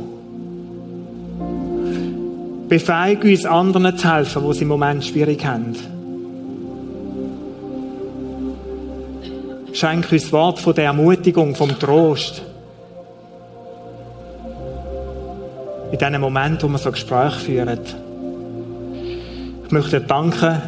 Befähige 2.70 3.30
uns, 3.30 3.46
anderen 3.46 3.98
zu 3.98 4.14
helfen, 4.14 4.44
die 4.48 4.54
sie 4.54 4.62
im 4.62 4.68
Moment 4.70 5.04
schwierig 5.04 5.46
haben. 5.46 5.76
Schenk 9.74 10.12
uns 10.12 10.32
Wort 10.32 10.60
von 10.60 10.74
der 10.74 10.86
Ermutigung, 10.86 11.56
vom 11.56 11.78
Trost. 11.78 12.44
in 15.94 16.00
diesem 16.00 16.22
Moment, 16.22 16.64
wo 16.64 16.68
wir 16.70 16.80
so 16.80 16.92
Gespräche 16.92 17.40
führen. 17.40 17.80
Ich 19.66 19.72
möchte 19.72 20.00
dir 20.00 20.06
danken, 20.06 20.62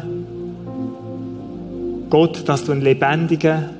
Gott, 2.10 2.48
dass 2.48 2.64
du 2.64 2.72
ein 2.72 2.80
lebendiger 2.80 3.70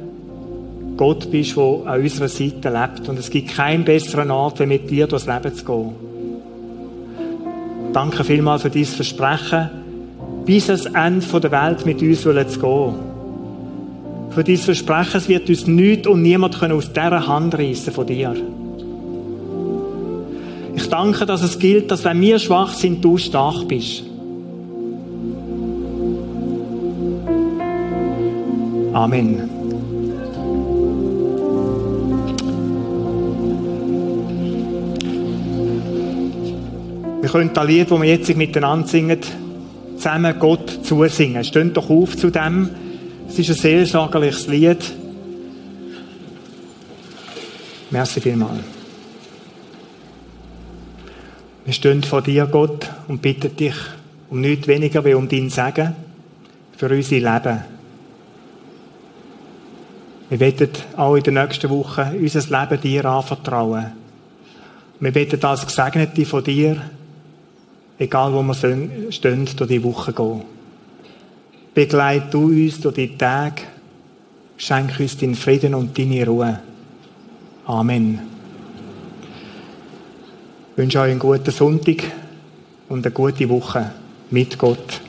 Gott 0.97 1.31
bist, 1.31 1.57
der 1.57 1.83
an 1.87 2.01
unserer 2.01 2.29
Seite 2.29 2.71
lebt. 2.71 3.09
Und 3.09 3.19
es 3.19 3.31
gibt 3.31 3.55
keinen 3.55 3.85
besseren 3.85 4.31
Ort, 4.31 4.61
wie 4.61 4.67
mit 4.67 4.91
dir 4.91 5.07
durchs 5.07 5.27
Leben 5.27 5.55
zu 5.55 5.65
gehen. 5.65 5.93
Danke 7.93 8.25
vielmals 8.25 8.63
für 8.63 8.71
dieses 8.71 8.95
Versprechen, 8.95 9.71
bis 10.45 10.69
ans 10.69 10.87
Ende 10.87 11.41
der 11.41 11.51
Welt 11.51 11.87
mit 11.87 12.03
uns 12.03 12.23
zu 12.23 12.33
gehen. 12.33 12.95
Für 14.31 14.45
dieses 14.45 14.65
Versprechen, 14.67 15.17
es 15.17 15.29
wird 15.29 15.49
uns 15.49 15.67
nichts 15.67 16.07
und 16.07 16.23
niemand 16.23 16.63
aus 16.63 16.93
dieser 16.93 17.27
Hand 17.27 17.55
reissen 17.55 17.93
von 17.93 18.07
dir. 18.07 18.35
Ich 20.75 20.89
danke, 20.91 21.25
dass 21.25 21.43
es 21.43 21.59
gilt, 21.59 21.91
dass 21.91 22.05
wenn 22.05 22.21
wir 22.21 22.39
schwach 22.39 22.75
sind, 22.75 23.03
du 23.03 23.17
stark 23.17 23.67
bist. 23.67 24.05
Amen. 28.97 29.51
Wir 37.21 37.29
können 37.29 37.51
das 37.53 37.67
Lied, 37.67 37.91
das 37.91 38.01
wir 38.01 38.09
jetzt 38.09 38.35
miteinander 38.35 38.89
singen, 38.89 39.21
zusammen 39.99 40.39
Gott 40.39 40.81
zusingen. 40.83 41.45
Steht 41.45 41.77
doch 41.77 41.91
auf 41.91 42.17
zu 42.17 42.31
dem. 42.31 42.71
Es 43.29 43.39
ist 43.39 43.51
ein 43.51 43.57
seelsorgerliches 43.57 44.47
Lied. 44.47 44.79
Merci 47.91 48.23
vielmals. 48.23 48.61
Wir 51.67 51.75
stehen 51.75 52.03
vor 52.03 52.23
dir, 52.23 52.47
Gott, 52.47 52.89
und 53.09 53.21
bitten 53.21 53.55
dich 53.55 53.75
um 54.31 54.41
nichts 54.41 54.67
weniger 54.67 55.05
wie 55.05 55.13
um 55.13 55.29
dein 55.29 55.51
Segen 55.51 55.95
für 56.79 56.89
unser 56.89 57.17
Leben. 57.17 57.76
Wir 60.29 60.41
werden 60.41 60.71
auch 60.97 61.15
in 61.15 61.23
der 61.23 61.33
nächsten 61.33 61.71
Woche 61.71 62.13
unser 62.21 62.41
Leben 62.41 62.81
dir 62.81 63.05
anvertrauen. 63.05 63.93
Wir 64.99 65.13
beten 65.13 65.45
als 65.45 65.67
Gesegnete 65.67 66.25
von 66.25 66.43
dir 66.43 66.83
egal 67.99 68.33
wo 68.33 68.43
wir 68.43 68.55
stehen, 68.55 69.49
durch 69.57 69.69
die 69.69 69.83
Woche 69.83 70.13
gehen. 70.13 70.43
Begleit 71.75 72.33
du 72.33 72.47
uns 72.47 72.81
durch 72.81 72.95
die 72.95 73.17
Tage, 73.17 73.63
schenk 74.57 74.99
uns 74.99 75.17
deinen 75.17 75.35
Frieden 75.35 75.75
und 75.75 75.97
deine 75.99 76.27
Ruhe. 76.27 76.61
Amen. 77.67 78.21
Ich 80.73 80.79
wünsche 80.79 81.01
euch 81.01 81.11
einen 81.11 81.19
guten 81.19 81.51
Sonntag 81.51 82.05
und 82.89 83.05
eine 83.05 83.13
gute 83.13 83.49
Woche 83.49 83.93
mit 84.31 84.59
Gott. 84.59 85.01